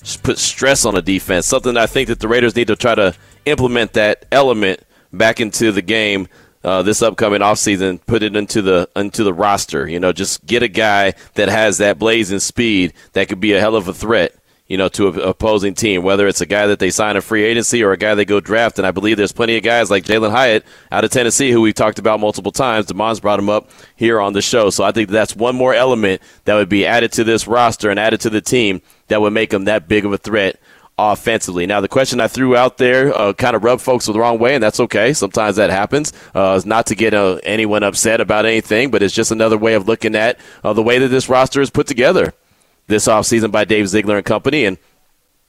Just 0.02 0.24
put 0.24 0.38
stress 0.38 0.84
on 0.84 0.94
the 0.94 1.02
defense. 1.02 1.46
Something 1.46 1.76
I 1.76 1.86
think 1.86 2.08
that 2.08 2.18
the 2.18 2.26
Raiders 2.26 2.56
need 2.56 2.66
to 2.66 2.74
try 2.74 2.96
to 2.96 3.14
implement 3.44 3.92
that 3.92 4.26
element 4.32 4.80
back 5.12 5.40
into 5.40 5.70
the 5.70 5.82
game 5.82 6.26
uh, 6.66 6.82
this 6.82 7.00
upcoming 7.00 7.42
offseason, 7.42 8.00
put 8.06 8.24
it 8.24 8.34
into 8.34 8.60
the 8.60 8.88
into 8.96 9.22
the 9.22 9.32
roster. 9.32 9.88
You 9.88 10.00
know, 10.00 10.12
just 10.12 10.44
get 10.44 10.64
a 10.64 10.68
guy 10.68 11.14
that 11.34 11.48
has 11.48 11.78
that 11.78 11.96
blazing 11.96 12.40
speed 12.40 12.92
that 13.12 13.28
could 13.28 13.38
be 13.38 13.52
a 13.52 13.60
hell 13.60 13.76
of 13.76 13.86
a 13.86 13.94
threat. 13.94 14.34
You 14.66 14.76
know, 14.76 14.88
to 14.88 15.06
an 15.06 15.20
opposing 15.20 15.74
team, 15.74 16.02
whether 16.02 16.26
it's 16.26 16.40
a 16.40 16.46
guy 16.46 16.66
that 16.66 16.80
they 16.80 16.90
sign 16.90 17.14
a 17.14 17.20
free 17.20 17.44
agency 17.44 17.84
or 17.84 17.92
a 17.92 17.96
guy 17.96 18.16
they 18.16 18.24
go 18.24 18.40
draft. 18.40 18.78
And 18.78 18.86
I 18.86 18.90
believe 18.90 19.16
there's 19.16 19.30
plenty 19.30 19.56
of 19.56 19.62
guys 19.62 19.92
like 19.92 20.02
Jalin 20.02 20.32
Hyatt 20.32 20.64
out 20.90 21.04
of 21.04 21.12
Tennessee 21.12 21.52
who 21.52 21.60
we've 21.60 21.72
talked 21.72 22.00
about 22.00 22.18
multiple 22.18 22.50
times. 22.50 22.86
Demon's 22.86 23.20
brought 23.20 23.38
him 23.38 23.48
up 23.48 23.70
here 23.94 24.20
on 24.20 24.32
the 24.32 24.42
show. 24.42 24.70
So 24.70 24.82
I 24.82 24.90
think 24.90 25.08
that's 25.08 25.36
one 25.36 25.54
more 25.54 25.72
element 25.72 26.20
that 26.46 26.56
would 26.56 26.68
be 26.68 26.84
added 26.84 27.12
to 27.12 27.22
this 27.22 27.46
roster 27.46 27.90
and 27.90 28.00
added 28.00 28.22
to 28.22 28.30
the 28.30 28.40
team 28.40 28.82
that 29.06 29.20
would 29.20 29.32
make 29.32 29.50
them 29.50 29.66
that 29.66 29.86
big 29.86 30.04
of 30.04 30.12
a 30.12 30.18
threat 30.18 30.58
offensively. 30.98 31.66
Now, 31.66 31.80
the 31.80 31.88
question 31.88 32.20
I 32.20 32.28
threw 32.28 32.56
out 32.56 32.78
there 32.78 33.16
uh, 33.16 33.32
kind 33.32 33.54
of 33.54 33.64
rubbed 33.64 33.82
folks 33.82 34.06
the 34.06 34.14
wrong 34.14 34.38
way, 34.38 34.54
and 34.54 34.62
that's 34.62 34.80
okay. 34.80 35.12
Sometimes 35.12 35.56
that 35.56 35.70
happens. 35.70 36.12
Uh, 36.34 36.60
not 36.64 36.86
to 36.86 36.94
get 36.94 37.12
uh, 37.14 37.38
anyone 37.42 37.82
upset 37.82 38.20
about 38.20 38.46
anything, 38.46 38.90
but 38.90 39.02
it's 39.02 39.14
just 39.14 39.30
another 39.30 39.58
way 39.58 39.74
of 39.74 39.86
looking 39.86 40.14
at 40.14 40.38
uh, 40.64 40.72
the 40.72 40.82
way 40.82 40.98
that 40.98 41.08
this 41.08 41.28
roster 41.28 41.60
is 41.60 41.70
put 41.70 41.86
together 41.86 42.32
this 42.86 43.06
offseason 43.08 43.50
by 43.50 43.64
Dave 43.64 43.88
Ziegler 43.88 44.16
and 44.16 44.26
company. 44.26 44.64
And 44.64 44.78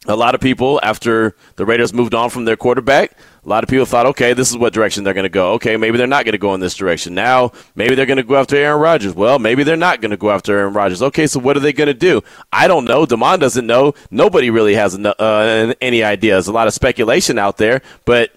a 0.06 0.16
lot 0.16 0.36
of 0.36 0.42
people, 0.42 0.80
after 0.84 1.36
the 1.56 1.66
Raiders 1.66 1.94
moved 1.94 2.14
on 2.14 2.30
from 2.30 2.46
their 2.46 2.56
quarterback, 2.56 3.18
a 3.44 3.50
lot 3.50 3.64
of 3.64 3.70
people 3.70 3.86
thought, 3.86 4.06
okay, 4.06 4.34
this 4.34 4.50
is 4.50 4.58
what 4.58 4.72
direction 4.72 5.04
they're 5.04 5.14
going 5.14 5.24
to 5.24 5.30
go. 5.30 5.54
Okay, 5.54 5.76
maybe 5.76 5.98
they're 5.98 6.06
not 6.06 6.24
going 6.24 6.34
to 6.34 6.38
go 6.38 6.54
in 6.54 6.60
this 6.60 6.76
direction. 6.76 7.16
Now, 7.16 7.52
maybe 7.76 7.96
they're 7.96 8.06
going 8.06 8.18
to 8.18 8.24
go 8.24 8.36
after 8.36 8.56
Aaron 8.56 8.80
Rodgers. 8.80 9.14
Well, 9.14 9.40
maybe 9.40 9.64
they're 9.64 9.76
not 9.76 10.00
going 10.00 10.12
to 10.12 10.18
go 10.18 10.30
after 10.30 10.58
Aaron 10.58 10.74
Rodgers. 10.74 11.02
Okay, 11.02 11.28
so 11.28 11.40
what 11.40 11.58
are 11.58 11.62
they 11.62 11.74
going 11.74 11.88
to 11.88 11.94
do? 11.94 12.22
I 12.54 12.68
don't 12.68 12.86
know. 12.86 13.06
Demond 13.06 13.40
doesn't 13.40 13.66
know. 13.66 13.96
Nobody 14.12 14.50
really 14.50 14.76
has 14.76 14.96
uh, 14.96 15.74
any 15.82 16.04
idea. 16.04 16.34
There's 16.34 16.48
a 16.48 16.54
lot 16.54 16.68
of 16.68 16.74
speculation 16.74 17.40
out 17.40 17.58
there, 17.58 17.82
but 18.06 18.32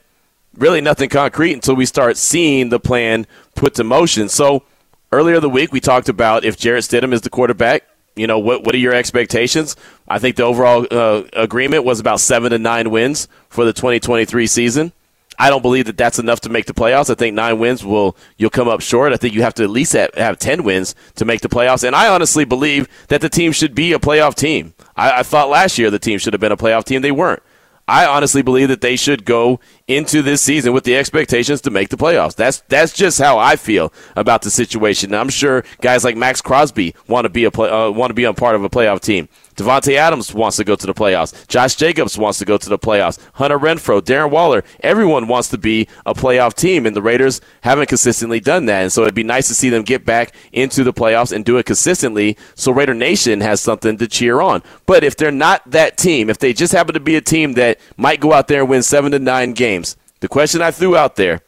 really 0.57 0.81
nothing 0.81 1.09
concrete 1.09 1.53
until 1.53 1.77
we 1.77 1.87
start 1.87 2.17
seeing 2.17 2.71
the 2.71 2.81
plan 2.81 3.27
put 3.55 3.75
to 3.75 3.85
motion. 3.85 4.29
So 4.29 4.65
earlier 5.13 5.41
the 5.41 5.51
week, 5.51 5.73
we 5.73 5.81
talked 5.81 6.09
about 6.09 6.45
if 6.45 6.57
Jarrett 6.57 6.85
Stidham 6.85 7.13
is 7.13 7.21
the 7.21 7.31
quarterback, 7.31 7.85
you 8.21 8.27
know 8.27 8.39
what 8.39 8.65
what 8.65 8.75
are 8.75 8.79
your 8.79 8.95
expectations? 8.95 9.77
I 10.07 10.19
think 10.19 10.37
the 10.37 10.45
overall 10.45 10.87
uh, 10.91 11.23
agreement 11.33 11.85
was 11.85 12.01
about 12.01 12.21
seven 12.21 12.51
to 12.51 12.59
nine 12.59 12.91
wins 12.91 13.29
for 13.49 13.65
the 13.65 13.73
2023 13.73 14.47
season. 14.47 14.93
I 15.39 15.49
don't 15.49 15.63
believe 15.63 15.87
that 15.87 15.97
that's 15.97 16.19
enough 16.19 16.43
to 16.43 16.51
make 16.51 16.67
the 16.67 16.75
playoffs. 16.75 17.09
I 17.09 17.15
think 17.15 17.35
nine 17.35 17.59
wins 17.59 17.83
will 17.83 18.15
you'll 18.37 18.51
come 18.51 18.69
up 18.69 18.83
short. 18.83 19.15
I 19.15 19.17
think 19.17 19.33
you 19.33 19.41
have 19.41 19.55
to 19.55 19.63
at 19.63 19.71
least 19.71 19.95
have, 19.95 20.13
have 20.15 20.39
10 20.39 20.65
wins 20.65 20.95
to 21.15 21.25
make 21.25 21.41
the 21.41 21.49
playoffs. 21.49 21.83
And 21.83 21.97
i 21.97 22.09
honestly 22.09 22.45
believe 22.45 22.89
that 23.09 23.23
the 23.23 23.31
team 23.31 23.53
should 23.53 23.75
be 23.75 23.95
a 23.95 23.99
playoff 23.99 24.35
team. 24.35 24.75
I, 24.97 25.21
I 25.21 25.23
thought 25.23 25.49
last 25.49 25.79
year 25.79 25.91
the 25.91 25.99
team 25.99 26.19
should 26.19 26.35
have 26.35 26.41
been 26.41 26.53
a 26.53 26.59
playoff 26.59 26.85
team. 26.85 27.01
They 27.01 27.11
weren't 27.11 27.43
I 27.91 28.07
honestly 28.07 28.43
believe 28.43 28.69
that 28.69 28.83
they 28.83 28.95
should 28.95 29.25
go 29.25 29.59
into 29.89 30.23
this 30.23 30.41
season 30.41 30.73
with 30.73 30.85
the 30.85 30.97
expectations 30.97 31.61
to 31.63 31.71
make 31.71 31.89
the 31.89 31.97
playoffs. 31.97 32.37
That's 32.37 32.61
that's 32.69 32.93
just 32.93 33.19
how 33.19 33.39
I 33.39 33.57
feel 33.57 33.93
about 34.15 34.43
the 34.43 34.51
situation. 34.51 35.13
I'm 35.13 35.29
sure 35.29 35.65
guys 35.81 36.05
like 36.05 36.17
Maxx 36.17 36.41
Crosby 36.41 36.95
want 37.09 37.25
to 37.25 37.29
be 37.29 37.45
a 37.45 37.51
play, 37.51 37.69
uh, 37.69 37.91
want 37.91 38.11
to 38.11 38.15
be 38.15 38.25
a 38.25 38.33
part 38.33 38.55
of 38.55 38.63
a 38.63 38.71
playoff 38.71 39.01
team. 39.01 39.29
Davante 39.61 39.95
Adams 39.97 40.33
wants 40.33 40.57
to 40.57 40.65
go 40.65 40.75
to 40.75 40.87
the 40.87 40.95
playoffs. 40.95 41.47
Josh 41.47 41.75
Jacobs 41.75 42.17
wants 42.17 42.39
to 42.39 42.47
go 42.47 42.57
to 42.57 42.69
the 42.69 42.79
playoffs. 42.79 43.19
Hunter 43.35 43.59
Renfrow, 43.59 44.01
Darren 44.01 44.31
Waller, 44.31 44.65
everyone 44.81 45.29
wants 45.29 45.49
to 45.49 45.59
be 45.59 45.87
a 46.07 46.15
playoff 46.15 46.55
team, 46.55 46.87
and 46.87 46.97
the 46.97 47.03
Raiders 47.03 47.43
haven't 47.61 47.91
consistently 47.91 48.41
done 48.41 48.65
that. 48.67 48.83
And 48.83 48.93
so 48.93 49.03
it'd 49.03 49.15
be 49.15 49.23
nice 49.23 49.49
to 49.49 49.55
see 49.55 49.69
them 49.69 49.83
get 49.83 50.07
back 50.07 50.35
into 50.53 50.83
the 50.83 50.95
playoffs 50.95 51.31
and 51.31 51.45
do 51.45 51.59
it 51.59 51.67
consistently 51.67 52.39
so 52.55 52.73
Raider 52.73 52.95
Nation 52.95 53.43
has 53.43 53.61
something 53.61 53.99
to 53.99 54.09
cheer 54.09 54.41
on. 54.41 54.63
But 54.87 55.05
if 55.05 55.17
they're 55.17 55.31
not 55.31 55.71
that 55.71 55.99
team, 55.99 56.31
if 56.31 56.39
they 56.39 56.55
just 56.55 56.73
happen 56.73 56.95
to 56.95 57.01
be 57.01 57.17
a 57.17 57.21
team 57.21 57.53
that 57.55 57.79
might 57.99 58.21
go 58.21 58.33
out 58.33 58.49
there 58.49 58.61
and 58.61 58.71
win 58.71 58.83
seven 58.83 59.13
to 59.13 59.19
nine 59.19 59.53
games, 59.53 59.97
the 60.21 60.29
question 60.29 60.63
I 60.63 60.71
threw 60.71 60.97
out 60.97 61.17
there 61.17 61.41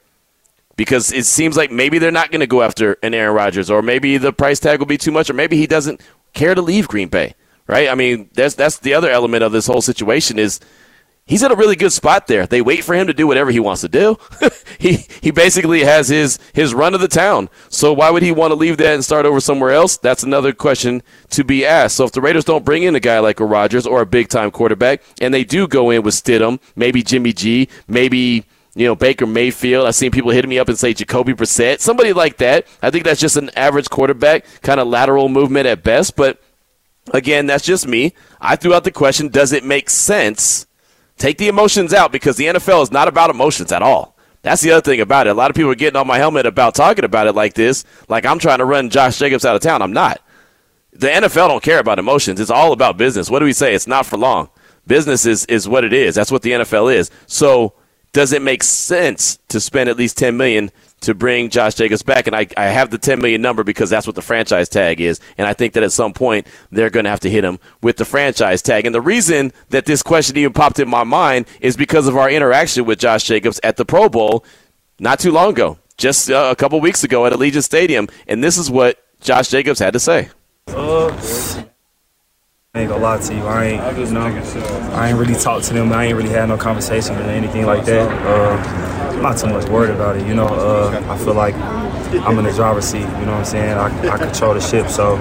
because 0.76 1.12
it 1.12 1.24
seems 1.24 1.56
like 1.56 1.70
maybe 1.70 1.98
they're 1.98 2.10
not 2.10 2.30
going 2.30 2.40
to 2.40 2.46
go 2.46 2.62
after 2.62 2.98
an 3.02 3.14
Aaron 3.14 3.34
Rodgers, 3.34 3.70
or 3.70 3.82
maybe 3.82 4.18
the 4.18 4.32
price 4.32 4.58
tag 4.58 4.80
will 4.80 4.86
be 4.86 4.98
too 4.98 5.12
much, 5.12 5.30
or 5.30 5.34
maybe 5.34 5.56
he 5.56 5.66
doesn't 5.66 6.00
care 6.32 6.54
to 6.54 6.62
leave 6.62 6.88
Green 6.88 7.08
Bay 7.08 7.34
right? 7.72 7.88
I 7.88 7.94
mean, 7.94 8.28
that's 8.34 8.54
that's 8.54 8.78
the 8.78 8.92
other 8.92 9.10
element 9.10 9.42
of 9.42 9.50
this 9.50 9.66
whole 9.66 9.80
situation 9.80 10.38
is 10.38 10.60
he's 11.24 11.42
in 11.42 11.50
a 11.50 11.54
really 11.54 11.74
good 11.74 11.92
spot 11.92 12.26
there. 12.26 12.46
They 12.46 12.60
wait 12.60 12.84
for 12.84 12.94
him 12.94 13.06
to 13.06 13.14
do 13.14 13.26
whatever 13.26 13.50
he 13.50 13.60
wants 13.60 13.80
to 13.80 13.88
do. 13.88 14.18
he 14.78 15.06
he 15.22 15.30
basically 15.30 15.82
has 15.82 16.08
his 16.08 16.38
his 16.52 16.74
run 16.74 16.92
of 16.92 17.00
the 17.00 17.08
town. 17.08 17.48
So 17.70 17.94
why 17.94 18.10
would 18.10 18.22
he 18.22 18.30
want 18.30 18.50
to 18.50 18.56
leave 18.56 18.76
that 18.76 18.92
and 18.92 19.02
start 19.02 19.24
over 19.24 19.40
somewhere 19.40 19.70
else? 19.70 19.96
That's 19.96 20.22
another 20.22 20.52
question 20.52 21.02
to 21.30 21.44
be 21.44 21.64
asked. 21.64 21.96
So 21.96 22.04
if 22.04 22.12
the 22.12 22.20
Raiders 22.20 22.44
don't 22.44 22.64
bring 22.64 22.82
in 22.82 22.94
a 22.94 23.00
guy 23.00 23.20
like 23.20 23.40
a 23.40 23.46
Rodgers 23.46 23.86
or 23.86 24.02
a 24.02 24.06
big 24.06 24.28
time 24.28 24.50
quarterback, 24.50 25.02
and 25.22 25.32
they 25.32 25.42
do 25.42 25.66
go 25.66 25.88
in 25.88 26.02
with 26.02 26.14
Stidham, 26.14 26.60
maybe 26.76 27.02
Jimmy 27.02 27.32
G, 27.32 27.68
maybe 27.88 28.44
you 28.74 28.86
know, 28.86 28.94
Baker 28.94 29.26
Mayfield. 29.26 29.86
I've 29.86 29.94
seen 29.94 30.10
people 30.10 30.30
hitting 30.30 30.50
me 30.50 30.58
up 30.58 30.68
and 30.68 30.78
say 30.78 30.92
Jacoby 30.92 31.32
Brissett, 31.32 31.80
somebody 31.80 32.12
like 32.12 32.36
that. 32.38 32.66
I 32.82 32.90
think 32.90 33.04
that's 33.04 33.20
just 33.20 33.36
an 33.36 33.50
average 33.56 33.88
quarterback, 33.88 34.44
kind 34.60 34.78
of 34.78 34.88
lateral 34.88 35.30
movement 35.30 35.66
at 35.66 35.82
best, 35.82 36.16
but 36.16 36.38
Again, 37.12 37.46
that's 37.46 37.64
just 37.64 37.86
me. 37.86 38.14
I 38.40 38.56
threw 38.56 38.74
out 38.74 38.84
the 38.84 38.92
question 38.92 39.28
Does 39.28 39.52
it 39.52 39.64
make 39.64 39.90
sense? 39.90 40.66
Take 41.18 41.38
the 41.38 41.48
emotions 41.48 41.92
out 41.92 42.12
because 42.12 42.36
the 42.36 42.46
NFL 42.46 42.82
is 42.82 42.92
not 42.92 43.08
about 43.08 43.30
emotions 43.30 43.72
at 43.72 43.82
all. 43.82 44.16
That's 44.42 44.62
the 44.62 44.72
other 44.72 44.80
thing 44.80 45.00
about 45.00 45.26
it. 45.26 45.30
A 45.30 45.34
lot 45.34 45.50
of 45.50 45.56
people 45.56 45.70
are 45.70 45.76
getting 45.76 45.98
on 45.98 46.06
my 46.06 46.18
helmet 46.18 46.46
about 46.46 46.74
talking 46.74 47.04
about 47.04 47.28
it 47.28 47.34
like 47.34 47.54
this, 47.54 47.84
like 48.08 48.26
I'm 48.26 48.38
trying 48.38 48.58
to 48.58 48.64
run 48.64 48.90
Josh 48.90 49.18
Jacobs 49.18 49.44
out 49.44 49.54
of 49.54 49.62
town. 49.62 49.82
I'm 49.82 49.92
not. 49.92 50.20
The 50.92 51.06
NFL 51.06 51.48
don't 51.48 51.62
care 51.62 51.78
about 51.78 51.98
emotions. 51.98 52.40
It's 52.40 52.50
all 52.50 52.72
about 52.72 52.96
business. 52.96 53.30
What 53.30 53.38
do 53.38 53.44
we 53.44 53.52
say? 53.52 53.74
It's 53.74 53.86
not 53.86 54.04
for 54.04 54.16
long. 54.16 54.50
Business 54.86 55.26
is, 55.26 55.44
is 55.46 55.68
what 55.68 55.84
it 55.84 55.92
is. 55.92 56.14
That's 56.14 56.32
what 56.32 56.42
the 56.42 56.50
NFL 56.50 56.94
is. 56.94 57.10
So 57.26 57.74
does 58.12 58.32
it 58.32 58.42
make 58.42 58.62
sense 58.62 59.38
to 59.48 59.60
spend 59.60 59.88
at 59.88 59.96
least 59.96 60.18
10 60.18 60.36
million 60.36 60.70
to 61.02 61.14
bring 61.14 61.50
Josh 61.50 61.74
Jacobs 61.74 62.02
back. 62.02 62.26
And 62.26 62.34
I, 62.34 62.46
I 62.56 62.66
have 62.66 62.90
the 62.90 62.98
10 62.98 63.20
million 63.20 63.42
number 63.42 63.64
because 63.64 63.90
that's 63.90 64.06
what 64.06 64.16
the 64.16 64.22
franchise 64.22 64.68
tag 64.68 65.00
is. 65.00 65.20
And 65.38 65.46
I 65.46 65.52
think 65.52 65.74
that 65.74 65.82
at 65.82 65.92
some 65.92 66.12
point 66.12 66.46
they're 66.70 66.90
going 66.90 67.04
to 67.04 67.10
have 67.10 67.20
to 67.20 67.30
hit 67.30 67.44
him 67.44 67.58
with 67.82 67.96
the 67.96 68.04
franchise 68.04 68.62
tag. 68.62 68.86
And 68.86 68.94
the 68.94 69.00
reason 69.00 69.52
that 69.70 69.86
this 69.86 70.02
question 70.02 70.36
even 70.36 70.52
popped 70.52 70.78
in 70.78 70.88
my 70.88 71.04
mind 71.04 71.46
is 71.60 71.76
because 71.76 72.08
of 72.08 72.16
our 72.16 72.30
interaction 72.30 72.84
with 72.84 72.98
Josh 72.98 73.24
Jacobs 73.24 73.60
at 73.62 73.76
the 73.76 73.84
Pro 73.84 74.08
Bowl 74.08 74.44
not 74.98 75.18
too 75.18 75.32
long 75.32 75.50
ago, 75.50 75.78
just 75.96 76.30
uh, 76.30 76.48
a 76.50 76.56
couple 76.56 76.80
weeks 76.80 77.04
ago 77.04 77.26
at 77.26 77.32
Allegiant 77.32 77.64
Stadium. 77.64 78.08
And 78.26 78.42
this 78.42 78.56
is 78.56 78.70
what 78.70 78.98
Josh 79.20 79.48
Jacobs 79.48 79.78
had 79.78 79.92
to 79.92 80.00
say. 80.00 80.30
Uh, 80.68 81.64
I 82.74 82.80
ain't 82.80 82.88
gonna 82.88 83.02
lie 83.02 83.18
to 83.18 83.34
you. 83.34 83.42
I 83.42 83.64
ain't, 83.66 83.98
you 83.98 84.14
know, 84.14 84.22
I 84.94 85.10
ain't 85.10 85.18
really 85.18 85.34
talked 85.34 85.66
to 85.66 85.74
them. 85.74 85.92
I 85.92 86.06
ain't 86.06 86.16
really 86.16 86.30
had 86.30 86.48
no 86.48 86.56
conversation 86.56 87.14
or 87.16 87.20
anything 87.24 87.66
like 87.66 87.84
that. 87.84 88.10
Uh, 88.26 89.12
I'm 89.14 89.20
not 89.20 89.36
too 89.36 89.48
much 89.48 89.68
worried 89.68 89.90
about 89.90 90.16
it. 90.16 90.26
You 90.26 90.32
know, 90.32 90.46
uh, 90.46 91.04
I 91.06 91.18
feel 91.18 91.34
like 91.34 91.54
I'm 91.54 92.38
in 92.38 92.46
the 92.46 92.52
driver's 92.52 92.86
seat. 92.86 93.00
You 93.00 93.26
know 93.26 93.32
what 93.32 93.40
I'm 93.40 93.44
saying? 93.44 93.76
I, 93.76 94.08
I 94.08 94.16
control 94.16 94.54
the 94.54 94.60
ship, 94.62 94.88
so 94.88 95.16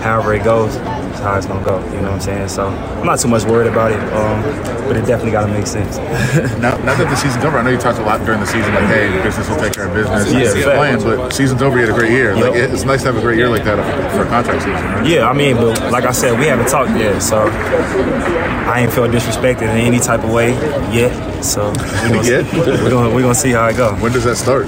however 0.00 0.34
it 0.34 0.44
goes, 0.44 0.76
it's 0.76 1.18
how 1.20 1.36
it's 1.36 1.46
gonna 1.46 1.64
go. 1.64 1.78
You 1.86 2.02
know 2.02 2.02
what 2.02 2.12
I'm 2.12 2.20
saying? 2.20 2.48
So 2.48 2.68
I'm 2.68 3.06
not 3.06 3.18
too 3.18 3.28
much 3.28 3.44
worried 3.44 3.66
about 3.66 3.90
it, 3.90 3.98
um, 4.12 4.42
but 4.86 4.96
it 4.96 5.06
definitely 5.06 5.32
gotta 5.32 5.52
make 5.52 5.66
sense. 5.66 5.96
now, 6.60 6.76
now 6.78 6.94
that 6.94 7.08
the 7.10 7.16
season's 7.16 7.44
over, 7.44 7.58
I 7.58 7.62
know 7.62 7.70
you 7.70 7.78
talked 7.78 7.98
a 7.98 8.02
lot 8.02 8.24
during 8.24 8.40
the 8.40 8.46
season, 8.46 8.72
like, 8.74 8.84
hey, 8.86 9.10
business 9.22 9.48
will 9.48 9.56
take 9.56 9.72
care 9.72 9.88
of 9.88 9.94
business. 9.94 10.32
Yeah, 10.32 10.54
keep 10.54 10.64
playing, 10.64 11.02
but 11.02 11.32
season's 11.32 11.62
over. 11.62 11.78
You 11.80 11.86
had 11.86 11.94
a 11.94 11.98
great 11.98 12.12
year. 12.12 12.36
Like, 12.36 12.54
it's 12.54 12.84
nice 12.84 13.02
to 13.02 13.08
have 13.12 13.16
a 13.16 13.20
great 13.20 13.38
year 13.38 13.48
like 13.48 13.64
that 13.64 13.76
for 14.14 14.22
a 14.22 14.28
contract 14.28 14.62
season. 14.62 14.74
Right? 14.74 15.06
Yeah, 15.06 15.28
I 15.28 15.32
mean, 15.32 15.56
but 15.56 15.90
like 15.90 16.04
I 16.04 16.12
said, 16.12 16.38
we 16.38 16.46
haven't 16.46 16.68
talked 16.68 16.75
yet, 16.84 17.20
so 17.20 17.48
I 17.48 18.80
ain't 18.80 18.92
feel 18.92 19.06
disrespected 19.08 19.62
in 19.62 19.70
any 19.70 19.98
type 19.98 20.22
of 20.24 20.30
way 20.30 20.50
yet. 20.92 21.12
So 21.42 21.70
we're 21.70 22.08
gonna, 22.08 22.16
Yeah? 22.28 22.42
see, 22.44 22.58
we're 22.60 22.90
gonna 22.90 23.10
we're 23.14 23.22
gonna 23.22 23.34
see 23.34 23.52
how 23.52 23.66
it 23.68 23.76
go. 23.76 23.94
When 23.96 24.12
does 24.12 24.24
that 24.24 24.36
start? 24.36 24.66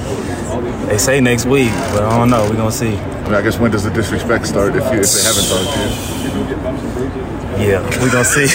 They 0.89 0.97
say 0.99 1.21
next 1.21 1.45
week, 1.45 1.71
but 1.93 2.03
I 2.03 2.17
don't 2.19 2.31
know. 2.31 2.47
We're 2.49 2.57
gonna 2.57 2.73
see. 2.73 2.97
I, 2.97 3.25
mean, 3.25 3.35
I 3.35 3.43
guess 3.43 3.59
when 3.59 3.71
does 3.71 3.83
the 3.85 3.91
disrespect 3.91 4.47
start 4.47 4.75
if, 4.75 4.85
you, 4.93 5.01
if 5.01 5.13
they 5.13 5.23
haven't 5.23 5.49
talked 5.49 5.77
you? 5.77 5.89
Yeah, 7.69 7.83
we're 8.01 8.11
gonna 8.11 8.25
see. 8.25 8.49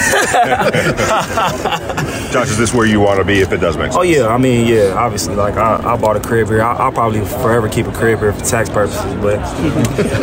Josh, 2.33 2.49
is 2.49 2.57
this 2.57 2.73
where 2.73 2.87
you 2.87 2.99
want 2.99 3.19
to 3.19 3.23
be 3.23 3.41
if 3.41 3.51
it 3.51 3.57
does 3.57 3.77
make 3.77 3.91
sense? 3.91 3.95
Oh 3.95 4.01
yeah, 4.01 4.25
I 4.25 4.39
mean 4.39 4.65
yeah, 4.65 4.95
obviously 4.95 5.35
like 5.35 5.53
I, 5.53 5.75
I 5.93 5.97
bought 5.97 6.17
a 6.17 6.19
crib 6.19 6.47
here. 6.47 6.63
I, 6.63 6.85
will 6.85 6.91
probably 6.91 7.23
forever 7.23 7.69
keep 7.69 7.85
a 7.85 7.91
crib 7.91 8.17
here 8.17 8.33
for 8.33 8.43
tax 8.43 8.71
purposes. 8.71 9.13
But 9.21 9.37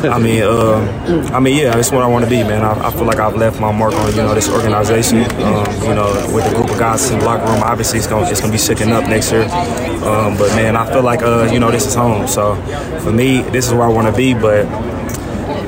I 0.05 0.19
mean, 0.19 0.43
uh, 0.43 1.31
I 1.33 1.39
mean 1.39 1.57
yeah, 1.57 1.73
that's 1.73 1.93
what 1.93 2.03
I 2.03 2.09
want 2.09 2.25
to 2.25 2.31
be, 2.31 2.43
man. 2.43 2.65
I, 2.65 2.89
I, 2.89 2.91
feel 2.91 3.05
like 3.05 3.21
I've 3.21 3.37
left 3.37 3.61
my 3.61 3.71
mark 3.71 3.95
on 3.95 4.11
you 4.11 4.17
know 4.17 4.35
this 4.35 4.49
organization. 4.49 5.19
Um, 5.19 5.65
you 5.83 5.95
know, 5.95 6.33
with 6.35 6.51
the 6.51 6.57
group 6.57 6.69
of 6.69 6.81
guys 6.81 7.09
in 7.13 7.21
the 7.21 7.25
locker 7.25 7.45
room, 7.45 7.63
obviously 7.63 8.01
it's 8.01 8.09
gonna 8.09 8.29
it's 8.29 8.41
gonna 8.41 8.53
be 8.53 8.59
shaking 8.59 8.91
up 8.91 9.05
next 9.05 9.31
year. 9.31 9.45
Um, 9.45 10.37
but 10.37 10.49
man, 10.57 10.75
I 10.75 10.93
feel 10.93 11.03
like 11.03 11.23
uh, 11.23 11.49
you 11.53 11.61
know 11.61 11.71
this 11.71 11.87
is 11.87 11.95
home. 11.95 12.27
So 12.27 12.57
for 13.05 13.13
me, 13.13 13.43
this 13.43 13.69
is 13.69 13.73
where 13.73 13.85
I 13.85 13.89
want 13.89 14.09
to 14.09 14.17
be. 14.17 14.35
But 14.35 14.67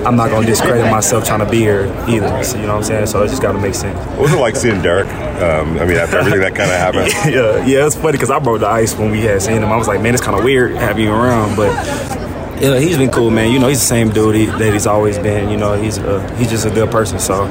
I'm 0.05 0.17
not 0.17 0.31
gonna 0.31 0.47
discredit 0.47 0.91
myself 0.91 1.25
trying 1.25 1.41
to 1.41 1.51
be 1.51 1.59
here 1.59 1.87
either. 2.09 2.43
So, 2.43 2.57
you 2.57 2.63
know 2.63 2.75
what 2.75 2.79
I'm 2.79 2.85
saying? 2.85 3.07
So 3.07 3.23
it 3.23 3.29
just 3.29 3.41
got 3.41 3.53
to 3.53 3.61
make 3.61 3.75
sense. 3.75 3.99
What 4.11 4.23
was 4.23 4.33
it 4.33 4.39
like 4.39 4.57
seeing 4.57 4.83
Derek? 4.83 5.07
Um, 5.43 5.79
I 5.79 5.85
mean, 5.85 5.97
after 5.97 6.19
everything 6.19 6.41
that 6.41 6.55
kind 6.55 6.71
of 6.71 6.77
happened. 6.77 7.13
yeah, 7.35 7.65
yeah, 7.65 7.87
it's 7.87 7.95
funny 7.95 8.13
because 8.13 8.31
I 8.31 8.39
broke 8.39 8.61
the 8.61 8.69
ice 8.69 8.97
when 8.97 9.11
we 9.11 9.21
had 9.21 9.41
seen 9.43 9.63
him. 9.63 9.71
I 9.71 9.77
was 9.77 9.89
like, 9.89 10.01
man, 10.01 10.15
it's 10.15 10.23
kind 10.23 10.37
of 10.37 10.45
weird 10.45 10.73
having 10.73 11.05
you 11.05 11.13
around, 11.13 11.57
but. 11.57 11.73
You 12.61 12.69
know, 12.71 12.79
he's 12.79 12.97
been 12.97 13.11
cool, 13.11 13.31
man. 13.31 13.51
You 13.51 13.59
know, 13.59 13.67
he's 13.67 13.81
the 13.81 13.87
same 13.87 14.11
dude 14.11 14.37
he, 14.37 14.47
that 14.47 14.73
he's 14.73 14.87
always 14.87 15.19
been. 15.19 15.51
You 15.51 15.57
know, 15.57 15.73
he's 15.73 15.99
a, 15.99 16.37
he's 16.37 16.49
just 16.49 16.65
a 16.65 16.71
good 16.71 16.93
person. 16.93 17.19
So 17.19 17.47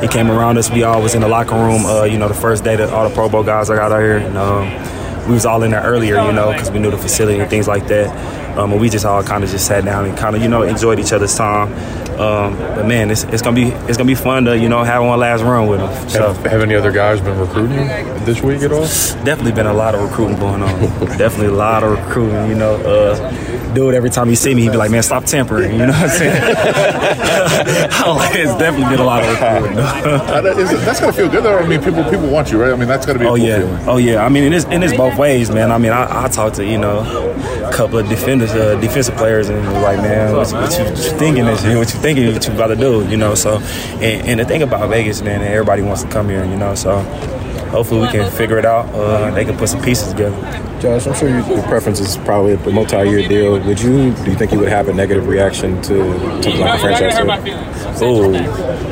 he 0.00 0.08
came 0.08 0.28
around 0.28 0.58
us. 0.58 0.72
We 0.72 0.82
all 0.82 1.00
was 1.00 1.14
in 1.14 1.20
the 1.20 1.28
locker 1.28 1.54
room. 1.54 1.86
Uh, 1.86 2.02
you 2.02 2.18
know, 2.18 2.26
the 2.26 2.34
first 2.34 2.64
day 2.64 2.74
that 2.74 2.90
all 2.90 3.08
the 3.08 3.14
Pro 3.14 3.28
Bowl 3.28 3.44
guys 3.44 3.70
I 3.70 3.76
got 3.76 3.92
out 3.92 4.00
here, 4.00 4.16
and 4.16 4.36
um, 4.36 5.28
we 5.28 5.34
was 5.34 5.46
all 5.46 5.62
in 5.62 5.70
there 5.70 5.82
earlier. 5.82 6.16
You 6.16 6.32
know, 6.32 6.50
because 6.50 6.72
we 6.72 6.80
knew 6.80 6.90
the 6.90 6.98
facility 6.98 7.38
and 7.38 7.48
things 7.48 7.68
like 7.68 7.86
that. 7.86 8.08
Um, 8.56 8.72
and 8.72 8.80
we 8.80 8.88
just 8.88 9.04
all 9.04 9.22
kind 9.22 9.44
of 9.44 9.50
just 9.50 9.66
sat 9.66 9.84
down 9.84 10.06
and 10.06 10.16
kind 10.16 10.34
of 10.34 10.42
you 10.42 10.48
know 10.48 10.62
enjoyed 10.62 10.98
each 10.98 11.12
other's 11.12 11.36
time. 11.36 11.72
Um, 12.18 12.56
but 12.56 12.86
man, 12.86 13.10
it's, 13.10 13.24
it's 13.24 13.42
gonna 13.42 13.56
be 13.56 13.68
it's 13.88 13.98
gonna 13.98 14.06
be 14.08 14.14
fun 14.14 14.44
to 14.46 14.56
you 14.56 14.68
know 14.68 14.82
have 14.82 15.02
one 15.02 15.18
last 15.18 15.42
run 15.42 15.66
with 15.68 15.80
them. 15.80 16.08
So 16.08 16.32
have, 16.32 16.46
have, 16.46 16.62
any 16.62 16.74
other 16.74 16.90
guys 16.90 17.20
been 17.20 17.38
recruiting 17.38 17.86
this 18.24 18.40
week 18.42 18.62
at 18.62 18.72
all? 18.72 18.82
Definitely 19.24 19.52
been 19.52 19.66
a 19.66 19.74
lot 19.74 19.94
of 19.94 20.02
recruiting 20.02 20.38
going 20.38 20.62
on. 20.62 20.80
definitely 21.18 21.48
a 21.48 21.58
lot 21.58 21.84
of 21.84 21.98
recruiting. 21.98 22.48
You 22.48 22.54
know, 22.54 22.76
uh, 22.76 23.30
dude, 23.74 23.94
every 23.94 24.10
time 24.10 24.28
he 24.28 24.34
see 24.34 24.54
me, 24.54 24.62
he'd 24.62 24.72
be 24.72 24.76
like, 24.76 24.90
"Man, 24.90 25.02
stop 25.02 25.24
tampering." 25.24 25.72
You 25.72 25.78
know 25.86 25.92
what 25.92 26.02
I'm 26.02 26.08
saying? 26.08 26.36
it's 28.38 28.54
definitely 28.58 28.90
been 28.96 29.00
a 29.00 29.04
lot 29.04 29.22
of 29.24 29.30
recruiting. 29.30 29.76
that's 30.84 31.00
gonna 31.00 31.12
feel 31.12 31.28
good 31.28 31.44
though. 31.44 31.58
I 31.58 31.66
mean, 31.66 31.82
people 31.82 32.04
people 32.04 32.28
want 32.28 32.50
you, 32.50 32.60
right? 32.62 32.72
I 32.72 32.76
mean, 32.76 32.88
that's 32.88 33.06
gonna 33.06 33.18
be. 33.18 33.24
oh 33.26 33.30
cool 33.30 33.38
yeah, 33.38 33.58
feeling. 33.58 33.88
oh 33.88 33.96
yeah. 33.96 34.24
I 34.24 34.28
mean, 34.28 34.44
it 34.44 34.52
is 34.52 34.64
it 34.66 34.82
is 34.82 34.92
both 34.94 35.18
ways, 35.18 35.50
man. 35.50 35.70
I 35.70 35.78
mean, 35.78 35.92
I, 35.92 36.24
I 36.24 36.28
talked 36.28 36.56
to 36.56 36.64
you 36.64 36.78
know 36.78 37.00
a 37.64 37.72
couple 37.72 37.98
of 37.98 38.08
defenders, 38.08 38.52
uh, 38.52 38.78
defensive 38.80 39.16
players, 39.16 39.48
and 39.48 39.62
like, 39.82 39.98
man, 39.98 40.34
what, 40.34 40.50
you- 40.50 40.56
what 40.56 40.78
you 40.78 40.96
thinking 41.18 41.44
this 41.46 41.64
year? 41.64 41.78
What 41.78 41.92
you 41.92 42.00
thinking? 42.00 42.32
What 42.32 42.46
you 42.46 42.54
about 42.54 42.68
to 42.68 42.76
do? 42.76 43.06
You 43.08 43.16
know, 43.16 43.34
so 43.34 43.58
and, 44.00 44.26
and 44.28 44.40
the 44.40 44.44
thing 44.44 44.62
about 44.62 44.88
Vegas, 44.90 45.22
man, 45.22 45.42
everybody 45.42 45.82
wants 45.82 46.02
to 46.02 46.08
come 46.08 46.28
here. 46.28 46.44
You 46.44 46.56
know, 46.56 46.74
so 46.74 46.98
hopefully 47.70 48.00
we 48.02 48.08
can 48.08 48.30
figure 48.30 48.58
it 48.58 48.64
out. 48.64 48.86
Uh, 48.94 49.30
they 49.32 49.44
can 49.44 49.56
put 49.56 49.68
some 49.68 49.82
pieces 49.82 50.12
together. 50.12 50.36
Josh, 50.80 51.06
I'm 51.06 51.14
sure 51.14 51.28
you, 51.28 51.44
your 51.54 51.62
preference 51.64 52.00
is 52.00 52.16
probably 52.18 52.52
a 52.54 52.58
multi-year 52.70 53.26
deal. 53.28 53.58
Would 53.58 53.80
you 53.80 54.12
do 54.12 54.30
you 54.30 54.36
think 54.36 54.52
you 54.52 54.58
would 54.60 54.68
have 54.68 54.88
a 54.88 54.94
negative 54.94 55.26
reaction 55.26 55.80
to, 55.82 55.94
to 56.42 56.50
like 56.58 56.78
a 56.78 56.80
franchise 56.80 57.44
deal? 57.44 58.08
Ooh, 58.08 58.32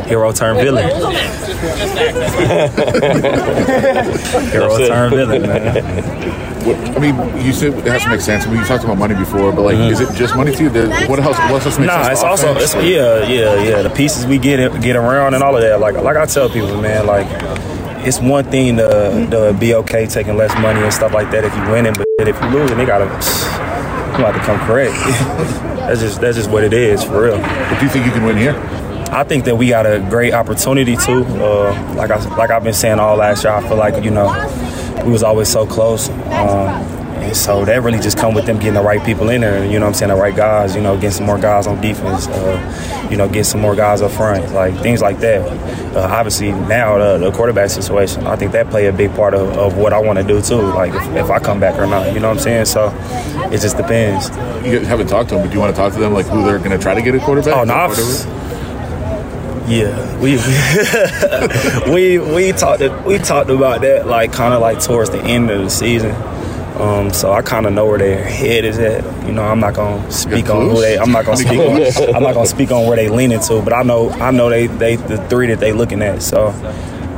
hero 0.09 0.33
turn 0.33 0.57
villain. 0.57 0.89
hero 4.51 4.79
turn 4.79 5.11
villain, 5.11 5.43
man. 5.43 6.45
I 6.65 6.99
mean, 6.99 7.15
you 7.45 7.53
said 7.53 7.75
it 7.75 7.85
has 7.85 8.03
to 8.05 8.09
make 8.09 8.23
sense. 8.23 8.47
I 8.47 8.51
mean, 8.51 8.61
you 8.61 8.65
talked 8.65 8.85
about 8.85 8.97
money 8.97 9.15
before, 9.15 9.53
but 9.53 9.63
like, 9.63 9.77
is 9.77 10.01
it 10.01 10.11
just 10.15 10.35
money 10.35 10.55
to 10.55 10.63
you? 10.63 10.71
The- 10.71 10.89
What 11.07 11.21
else? 11.21 11.37
What 11.51 11.63
else 11.65 11.79
makes 11.79 11.87
Nah, 11.89 12.05
sense? 12.05 12.21
it's 12.21 12.25
also 12.25 12.55
it's, 12.57 12.75
yeah, 12.77 13.29
yeah, 13.29 13.63
yeah. 13.63 13.83
The 13.83 13.91
pieces 13.91 14.27
we 14.27 14.39
get 14.39 14.81
get 14.81 14.97
around 14.97 15.35
and 15.35 15.43
all 15.43 15.55
of 15.55 15.61
that. 15.63 15.79
Like 15.81 15.97
like 15.97 16.17
I 16.17 16.25
tell 16.25 16.49
people, 16.49 16.81
man, 16.81 17.07
like 17.07 17.27
it's 18.07 18.21
one 18.21 18.45
thing 18.45 18.77
to, 18.77 19.27
to 19.31 19.57
be 19.59 19.75
okay 19.75 20.07
taking 20.07 20.37
less 20.37 20.55
money 20.61 20.81
and 20.81 20.93
stuff 20.93 21.13
like 21.13 21.31
that 21.31 21.45
if 21.45 21.55
you 21.57 21.73
winning, 21.73 21.95
but 21.95 22.29
if 22.29 22.41
you 22.41 22.49
losing, 22.49 22.77
they 22.77 22.87
gotta 22.87 23.05
you 23.05 24.25
have 24.25 24.35
to 24.35 24.41
come 24.41 24.59
correct. 24.67 24.93
that's 25.87 26.01
just 26.01 26.21
that's 26.21 26.37
just 26.37 26.51
what 26.51 26.65
it 26.65 26.73
is 26.73 27.03
for 27.03 27.25
real. 27.25 27.39
But 27.39 27.79
do 27.79 27.85
you 27.87 27.91
think 27.91 28.07
you 28.07 28.13
can 28.13 28.25
win 28.25 28.37
here? 28.37 28.55
I 29.11 29.25
think 29.25 29.45
that 29.45 29.57
we 29.57 29.69
got 29.69 29.87
a 29.87 30.01
great 30.09 30.35
opportunity 30.35 30.97
too. 30.97 31.25
Uh, 31.25 31.95
like 31.97 32.11
I 32.11 32.37
like 32.37 32.51
I've 32.51 32.65
been 32.65 32.75
saying 32.75 32.99
all 32.99 33.17
last 33.17 33.45
year, 33.45 33.53
I 33.53 33.67
feel 33.67 33.77
like 33.77 34.03
you 34.05 34.11
know 34.11 34.27
we 35.05 35.11
was 35.13 35.23
always 35.23 35.49
so 35.49 35.67
close. 35.67 36.09
Um, 36.09 37.04
and 37.35 37.43
so 37.43 37.65
that 37.65 37.83
really 37.83 37.99
just 37.99 38.17
come 38.17 38.33
with 38.33 38.47
them 38.47 38.59
getting 38.59 38.75
the 38.75 38.83
right 38.83 39.05
people 39.05 39.29
in 39.29 39.41
there, 39.41 39.65
you 39.67 39.73
know 39.81 39.87
what 39.87 39.89
I'm 39.89 39.95
saying, 39.95 40.11
the 40.11 40.15
right 40.15 40.35
guys, 40.37 40.77
you 40.77 40.81
know, 40.81 40.95
getting 40.95 41.11
some 41.11 41.27
more 41.27 41.37
guys 41.37 41.67
on 41.67 41.81
defense, 41.81 42.29
uh, 42.29 43.09
you 43.11 43.17
know, 43.17 43.29
get 43.29 43.45
some 43.45 43.61
more 43.61 43.75
guys 43.75 44.01
up 44.03 44.13
front, 44.13 44.53
like 44.53 44.73
things 44.83 45.03
like 45.03 45.19
that. 45.19 45.43
Uh, 45.97 46.01
obviously 46.13 46.53
now 46.53 46.97
the, 46.99 47.19
the 47.19 47.33
quarterback 47.37 47.71
situation, 47.71 48.25
I 48.25 48.37
think 48.37 48.53
that 48.53 48.71
play 48.71 48.87
a 48.87 48.93
big 48.93 49.13
part 49.17 49.35
of, 49.35 49.49
of 49.59 49.77
what 49.77 49.93
I 49.93 49.99
want 49.99 50.19
to 50.21 50.25
do 50.25 50.41
too, 50.41 50.61
like 50.63 50.95
if, 50.95 51.03
if 51.17 51.31
I 51.31 51.41
come 51.41 51.59
back 51.59 51.77
or 51.77 51.87
not, 51.87 52.13
you 52.15 52.21
know 52.21 52.29
what 52.29 52.37
I'm 52.37 52.43
saying? 52.43 52.67
So 52.67 52.93
it 53.53 53.61
just 53.61 53.77
depends. 53.77 54.29
You 54.65 54.79
haven't 54.81 55.09
talked 55.09 55.31
to 55.31 55.35
them, 55.35 55.43
but 55.45 55.49
do 55.51 55.55
you 55.55 55.61
want 55.61 55.75
to 55.75 55.81
talk 55.81 55.93
to 55.95 55.99
them 55.99 56.13
like 56.15 56.27
who 56.27 56.45
they're 56.45 56.59
going 56.59 56.71
to 56.71 56.79
try 56.79 56.95
to 56.95 57.03
get 57.03 57.17
a 57.17 57.19
quarterback? 57.19 57.57
Oh 57.57 57.65
no, 57.65 57.75
I've- 57.75 57.95
Yeah, 59.67 60.21
we 60.21 60.37
we 61.93 62.19
we 62.19 62.53
talked 62.53 62.83
we 63.07 63.19
talked 63.19 63.49
about 63.51 63.81
that 63.81 64.07
like 64.07 64.31
kind 64.33 64.53
of 64.55 64.61
like 64.61 64.79
towards 64.81 65.09
the 65.11 65.21
end 65.23 65.51
of 65.51 65.63
the 65.65 65.71
season. 65.71 66.15
Um, 66.79 67.13
so 67.13 67.33
I 67.33 67.41
kind 67.43 67.67
of 67.67 67.73
know 67.73 67.87
where 67.87 67.99
their 67.99 68.25
head 68.25 68.65
is 68.65 68.79
at. 68.79 69.05
You 69.27 69.33
know, 69.33 69.45
I'm 69.45 69.61
not 69.61 69.75
gonna 69.75 70.11
speak 70.11 70.51
on 70.51 70.69
who 70.71 70.81
they. 70.81 70.99
I'm 70.99 71.13
not 71.13 71.25
gonna 71.25 71.37
speak 71.37 71.61
on. 71.61 72.15
I'm 72.15 72.23
not 72.23 72.35
gonna 72.35 72.47
speak 72.47 72.73
on 72.73 72.87
where 72.87 72.97
they 72.97 73.09
leaning 73.09 73.41
to. 73.41 73.63
But 73.63 73.73
I 73.73 73.83
know 73.83 74.11
I 74.11 74.31
know 74.33 74.51
they 74.51 74.67
they 74.67 74.97
the 74.97 75.19
three 75.29 75.47
that 75.49 75.61
they 75.61 75.73
looking 75.73 76.03
at. 76.03 76.21
So 76.23 76.53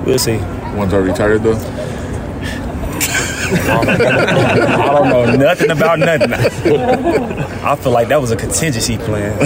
we'll 0.04 0.18
see. 0.18 0.36
One's 0.76 0.92
already 0.92 1.10
retired 1.10 1.42
though. 1.42 1.56
I 3.48 4.88
don't 4.92 5.08
know 5.08 5.36
nothing 5.36 5.70
about 5.70 5.98
nothing. 6.00 6.32
I 6.34 7.76
feel 7.76 7.92
like 7.92 8.08
that 8.08 8.20
was 8.20 8.32
a 8.32 8.36
contingency 8.36 8.98
plan. 8.98 9.38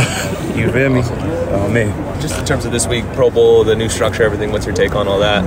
You 0.59 0.73
feel 0.73 0.91
me? 0.91 1.03
Oh 1.05 1.69
man. 1.71 2.21
Just 2.21 2.39
in 2.39 2.45
terms 2.45 2.65
of 2.65 2.73
this 2.73 2.87
week, 2.87 3.05
Pro 3.15 3.31
Bowl, 3.31 3.63
the 3.65 3.77
new 3.77 3.89
structure, 3.89 4.23
everything. 4.25 4.51
What's 4.53 4.67
your 4.67 4.75
take 4.75 4.95
on 4.95 5.07
all 5.07 5.21
that? 5.21 5.45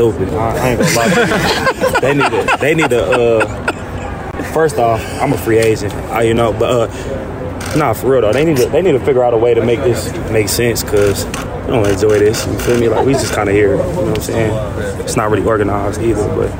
This 0.00 0.14
is 0.14 0.14
stupid. 0.14 0.34
I, 0.34 0.56
I 0.56 0.68
ain't 0.70 0.80
gonna 0.80 0.96
lie. 0.96 2.00
They 2.00 2.14
need 2.14 2.30
to. 2.30 2.56
They 2.60 2.74
need 2.74 2.90
to. 2.90 3.04
Uh, 3.04 4.42
first 4.54 4.78
off, 4.78 5.02
I'm 5.20 5.32
a 5.32 5.38
free 5.38 5.58
agent. 5.58 5.92
I, 6.10 6.22
you 6.22 6.34
know, 6.34 6.52
but 6.52 6.90
uh, 6.90 7.76
nah, 7.76 7.92
for 7.92 8.10
real 8.12 8.22
though, 8.22 8.32
they 8.32 8.44
need 8.44 8.56
to. 8.56 8.66
They 8.66 8.82
need 8.82 8.92
to 8.92 9.00
figure 9.00 9.22
out 9.22 9.34
a 9.34 9.36
way 9.36 9.52
to 9.54 9.64
make 9.64 9.80
this 9.80 10.12
make 10.30 10.48
sense 10.48 10.82
because 10.82 11.26
I 11.26 11.66
don't 11.66 11.86
enjoy 11.86 12.18
this. 12.18 12.46
You 12.46 12.58
feel 12.60 12.80
me? 12.80 12.88
Like 12.88 13.04
we 13.04 13.12
just 13.12 13.34
kind 13.34 13.48
of 13.48 13.54
here. 13.54 13.76
You 13.76 13.82
know 13.82 14.02
what 14.02 14.18
I'm 14.18 14.22
saying? 14.22 15.00
It's 15.00 15.16
not 15.16 15.30
really 15.30 15.46
organized 15.46 16.00
either, 16.00 16.26
but 16.28 16.50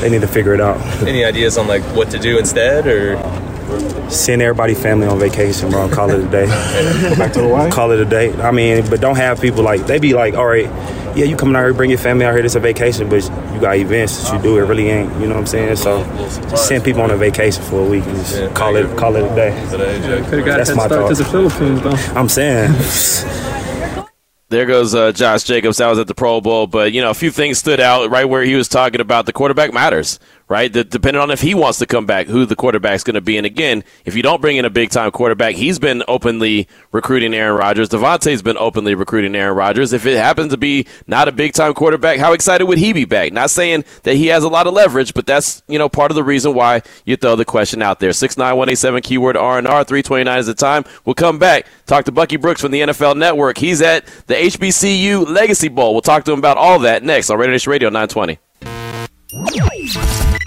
they 0.00 0.08
need 0.08 0.22
to 0.22 0.28
figure 0.28 0.54
it 0.54 0.60
out. 0.60 0.80
Any 1.02 1.24
ideas 1.24 1.58
on 1.58 1.68
like 1.68 1.82
what 1.94 2.10
to 2.10 2.18
do 2.18 2.38
instead, 2.38 2.86
or 2.86 3.16
Send 4.10 4.42
everybody 4.42 4.74
family 4.74 5.06
on 5.06 5.20
vacation, 5.20 5.70
bro. 5.70 5.88
Call 5.88 6.10
it 6.10 6.18
a 6.18 6.28
day. 6.28 6.46
Go 6.46 7.14
back 7.16 7.32
to 7.34 7.42
Hawaii. 7.42 7.70
Call 7.70 7.92
it 7.92 8.00
a 8.00 8.04
day. 8.04 8.32
I 8.42 8.50
mean, 8.50 8.88
but 8.90 9.00
don't 9.00 9.16
have 9.16 9.40
people 9.40 9.62
like 9.62 9.86
they 9.86 10.00
be 10.00 10.14
like, 10.14 10.34
all 10.34 10.46
right, 10.46 10.66
yeah, 11.16 11.24
you 11.24 11.36
coming 11.36 11.56
out 11.56 11.62
here, 11.62 11.74
bring 11.74 11.90
your 11.90 11.98
family 11.98 12.24
out 12.24 12.34
here. 12.34 12.44
It's 12.44 12.54
a 12.54 12.60
vacation, 12.60 13.08
but 13.08 13.22
you 13.52 13.60
got 13.60 13.76
events 13.76 14.22
that 14.22 14.36
you 14.36 14.42
do. 14.42 14.58
It 14.58 14.62
really 14.62 14.88
ain't. 14.88 15.12
You 15.14 15.26
know 15.26 15.34
what 15.34 15.40
I'm 15.40 15.46
saying? 15.46 15.76
So 15.76 16.04
send 16.56 16.84
people 16.84 17.02
on 17.02 17.10
a 17.10 17.16
vacation 17.16 17.62
for 17.64 17.84
a 17.84 17.88
week 17.88 18.04
and 18.04 18.16
just 18.16 18.54
call 18.54 18.76
it 18.76 18.96
call 18.96 19.16
it 19.16 19.30
a 19.30 19.34
day. 19.34 19.50
Could 19.70 19.80
have 19.80 20.46
got 20.46 20.56
That's 20.56 20.70
that 20.70 20.76
my 20.76 20.86
start 20.86 21.08
to 21.14 21.22
the 21.22 21.28
Philippines, 21.28 21.82
though. 21.82 22.18
I'm 22.18 22.28
saying. 22.28 22.72
There 24.50 24.66
goes 24.66 24.96
uh, 24.96 25.12
Josh 25.12 25.44
Jacobs. 25.44 25.76
That 25.76 25.88
was 25.88 26.00
at 26.00 26.08
the 26.08 26.14
Pro 26.14 26.40
Bowl, 26.40 26.66
but 26.66 26.92
you 26.92 27.00
know 27.00 27.10
a 27.10 27.14
few 27.14 27.30
things 27.30 27.58
stood 27.58 27.78
out 27.78 28.10
right 28.10 28.24
where 28.24 28.42
he 28.42 28.56
was 28.56 28.68
talking 28.68 29.00
about 29.00 29.26
the 29.26 29.32
quarterback 29.32 29.72
matters, 29.72 30.18
right? 30.50 30.72
Depending 30.72 31.22
on 31.22 31.30
if 31.30 31.40
he 31.40 31.54
wants 31.54 31.78
to 31.78 31.86
come 31.86 32.06
back, 32.06 32.26
who 32.26 32.44
the 32.44 32.56
quarterback's 32.56 33.04
going 33.04 33.14
to 33.14 33.20
be. 33.20 33.36
And 33.36 33.46
again, 33.46 33.84
if 34.04 34.16
you 34.16 34.22
don't 34.22 34.42
bring 34.42 34.56
in 34.56 34.64
a 34.64 34.70
big 34.70 34.90
time 34.90 35.12
quarterback, 35.12 35.54
he's 35.54 35.78
been 35.78 36.02
openly 36.08 36.66
recruiting 36.90 37.32
Aaron 37.32 37.56
Rodgers. 37.56 37.88
Davante's 37.88 38.42
been 38.42 38.58
openly 38.58 38.96
recruiting 38.96 39.36
Aaron 39.36 39.56
Rodgers. 39.56 39.92
If 39.92 40.06
it 40.06 40.16
happens 40.16 40.50
to 40.50 40.56
be 40.58 40.88
not 41.06 41.28
a 41.28 41.32
big 41.32 41.52
time 41.52 41.72
quarterback, 41.72 42.18
how 42.18 42.32
excited 42.32 42.66
would 42.66 42.78
he 42.78 42.92
be 42.92 43.04
back? 43.04 43.32
Not 43.32 43.50
saying 43.50 43.84
that 44.02 44.16
he 44.16 44.26
has 44.26 44.42
a 44.42 44.48
lot 44.48 44.66
of 44.66 44.74
leverage, 44.74 45.14
but 45.14 45.24
that's 45.24 45.62
you 45.68 45.78
know 45.78 45.88
part 45.88 46.10
of 46.10 46.16
the 46.16 46.24
reason 46.24 46.52
why 46.52 46.82
you 47.04 47.16
throw 47.16 47.36
the 47.36 47.44
question 47.44 47.80
out 47.80 48.00
there. 48.00 48.12
Six 48.12 48.36
nine 48.36 48.56
one 48.56 48.68
eight 48.68 48.78
seven 48.78 49.02
keyword 49.02 49.36
R 49.36 49.56
and 49.56 49.68
R 49.68 49.84
three 49.84 50.02
twenty 50.02 50.24
nine 50.24 50.40
is 50.40 50.46
the 50.46 50.54
time. 50.54 50.84
We'll 51.04 51.14
come 51.14 51.38
back 51.38 51.66
talk 51.86 52.06
to 52.06 52.12
Bucky 52.12 52.36
Brooks 52.36 52.60
from 52.60 52.72
the 52.72 52.80
NFL 52.80 53.16
Network. 53.16 53.56
He's 53.56 53.80
at 53.82 54.04
the 54.26 54.34
HBCU 54.34 55.28
Legacy 55.28 55.68
Bowl. 55.68 55.92
We'll 55.92 56.02
talk 56.02 56.24
to 56.24 56.32
him 56.32 56.40
about 56.40 56.56
all 56.56 56.80
that 56.80 57.04
next 57.04 57.30
on 57.30 57.38
Raider 57.38 57.52
Nation 57.52 57.70
Radio 57.70 57.88
nine 57.88 58.08
twenty. 58.08 58.40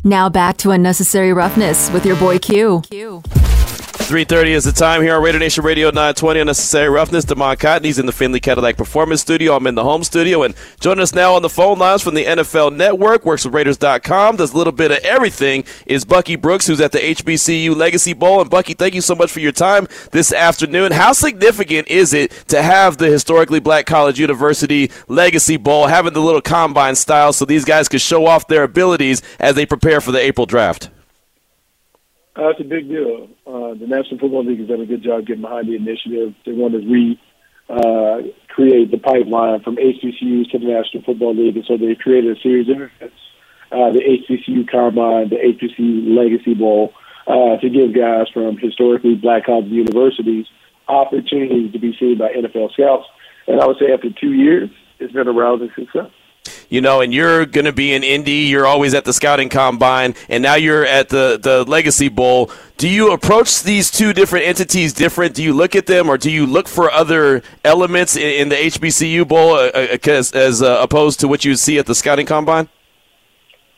Now 0.06 0.28
back 0.28 0.58
to 0.58 0.72
Unnecessary 0.72 1.32
Roughness 1.32 1.90
with 1.92 2.06
your 2.06 2.18
boy 2.18 2.38
Q. 2.38 2.82
3.30 4.04 4.48
is 4.48 4.64
the 4.66 4.72
time 4.72 5.02
here 5.02 5.16
on 5.16 5.24
Raider 5.24 5.40
Nation 5.40 5.64
Radio 5.64 5.88
920 5.88 6.42
Unnecessary 6.42 6.90
Roughness. 6.90 7.24
Damon 7.26 7.56
Cotton, 7.56 7.86
he's 7.86 7.98
in 7.98 8.06
the 8.06 8.12
Findlay 8.12 8.42
Cadillac 8.42 8.76
Performance 8.76 9.22
Studio. 9.22 9.56
I'm 9.56 9.66
in 9.66 9.76
the 9.76 9.84
home 9.84 10.04
studio. 10.04 10.44
And 10.44 10.54
joining 10.82 11.02
us 11.02 11.16
now 11.16 11.36
on 11.36 11.42
the 11.42 11.50
phone 11.50 11.80
lines 11.80 12.02
from 12.04 12.14
the 12.14 12.26
NFL 12.26 12.76
Network, 12.76 13.26
works 13.26 13.46
with 13.46 13.54
Raiders.com, 13.54 14.36
does 14.36 14.54
a 14.54 14.58
little 14.58 14.74
bit 14.74 14.92
of 14.92 14.98
everything, 15.00 15.64
is 15.86 16.06
Bucky 16.06 16.36
Brooks, 16.36 16.68
who's 16.68 16.82
at 16.82 16.92
the 16.92 17.00
HBCU 17.00 17.76
Legacy 17.76 18.14
Bowl. 18.14 18.42
And 18.42 18.50
Bucky, 18.50 18.74
thank 18.74 18.94
you 18.94 19.02
so 19.02 19.16
much 19.16 19.32
for 19.32 19.40
your 19.40 19.54
time 19.54 19.88
this 20.12 20.34
afternoon. 20.34 20.92
How 20.92 21.14
significant 21.14 21.88
is 21.88 22.14
it 22.14 22.32
to 22.50 22.62
have 22.62 22.98
the 22.98 23.08
historically 23.08 23.62
black 23.62 23.86
college 23.86 24.20
university 24.20 24.92
Legacy 25.08 25.58
Bowl, 25.58 25.88
having 25.88 26.14
the 26.14 26.22
little 26.22 26.42
combine 26.42 26.96
style 26.96 27.32
so 27.32 27.46
these 27.46 27.66
guys 27.66 27.88
could 27.88 28.02
show 28.02 28.26
off 28.26 28.48
their 28.48 28.64
abilities 28.64 29.22
as 29.40 29.56
they 29.56 29.66
prepare 29.66 30.02
for 30.02 30.12
the 30.12 30.20
April 30.20 30.46
draft? 30.46 30.90
Uh, 32.36 32.50
it's 32.50 32.60
a 32.60 32.64
big 32.64 32.90
deal. 32.90 33.30
Uh, 33.46 33.76
the 33.76 33.86
National 33.86 34.18
Football 34.18 34.46
League 34.46 34.60
has 34.60 34.68
done 34.68 34.82
a 34.82 34.86
good 34.86 35.04
job 35.04 35.26
getting 35.28 35.44
behind 35.44 35.68
the 35.68 35.76
initiative. 35.76 36.34
They 36.46 36.52
want 36.52 36.74
to 36.74 36.80
re 36.80 37.20
uh, 37.70 38.28
create 38.50 38.92
the 38.92 38.98
pipeline 38.98 39.62
from 39.62 39.78
HBCUs 39.78 40.50
to 40.52 40.60
the 40.60 40.66
National 40.66 41.04
Football 41.04 41.36
League, 41.36 41.56
and 41.56 41.66
so 41.66 41.78
they 41.78 41.96
created 41.96 42.36
a 42.36 42.42
series 42.42 42.68
of 42.70 42.82
events, 42.82 43.16
uh, 43.72 43.92
the 43.92 44.02
HBCU 44.02 44.70
Combine, 44.70 45.30
the 45.30 45.38
HBCU 45.38 46.18
Legacy 46.18 46.56
Bowl, 46.56 46.94
uh, 47.28 47.58
to 47.58 47.70
give 47.70 47.94
guys 47.94 48.28
from 48.34 48.58
historically 48.58 49.16
black 49.16 49.46
college 49.46 49.68
universities 49.68 50.48
opportunities 50.88 51.72
to 51.72 51.80
be 51.80 51.96
seen 51.98 52.18
by 52.18 52.34
NFL 52.34 52.74
scouts. 52.74 53.06
And 53.48 53.62
I 53.62 53.68
would 53.68 53.78
say 53.80 53.94
after 53.94 54.10
two 54.10 54.34
years, 54.34 54.70
it's 55.00 55.14
been 55.14 55.28
a 55.28 55.32
rousing 55.32 55.72
success 55.76 56.12
you 56.74 56.82
know, 56.82 57.02
and 57.02 57.14
you're 57.14 57.46
going 57.46 57.66
to 57.66 57.72
be 57.72 57.94
in 57.94 58.04
Indy. 58.04 58.50
You're 58.50 58.66
always 58.66 58.96
at 58.96 59.06
the 59.06 59.14
scouting 59.14 59.48
combine, 59.48 60.16
and 60.28 60.42
now 60.42 60.56
you're 60.56 60.84
at 60.84 61.08
the 61.10 61.38
the 61.40 61.64
Legacy 61.66 62.10
Bowl. 62.10 62.50
Do 62.78 62.90
you 62.90 63.12
approach 63.12 63.62
these 63.62 63.92
two 63.92 64.12
different 64.12 64.48
entities 64.48 64.92
different? 64.92 65.36
Do 65.36 65.44
you 65.44 65.54
look 65.54 65.76
at 65.76 65.86
them, 65.86 66.10
or 66.10 66.18
do 66.18 66.32
you 66.32 66.48
look 66.48 66.68
for 66.68 66.90
other 66.90 67.44
elements 67.64 68.16
in, 68.16 68.24
in 68.24 68.50
the 68.50 68.56
HBCU 68.56 69.28
Bowl 69.28 69.54
uh, 69.54 69.68
uh, 69.68 69.98
as, 70.06 70.32
as 70.32 70.64
uh, 70.64 70.80
opposed 70.82 71.20
to 71.20 71.28
what 71.28 71.46
you 71.46 71.56
see 71.56 71.78
at 71.78 71.86
the 71.86 71.94
scouting 71.94 72.26
combine? 72.26 72.68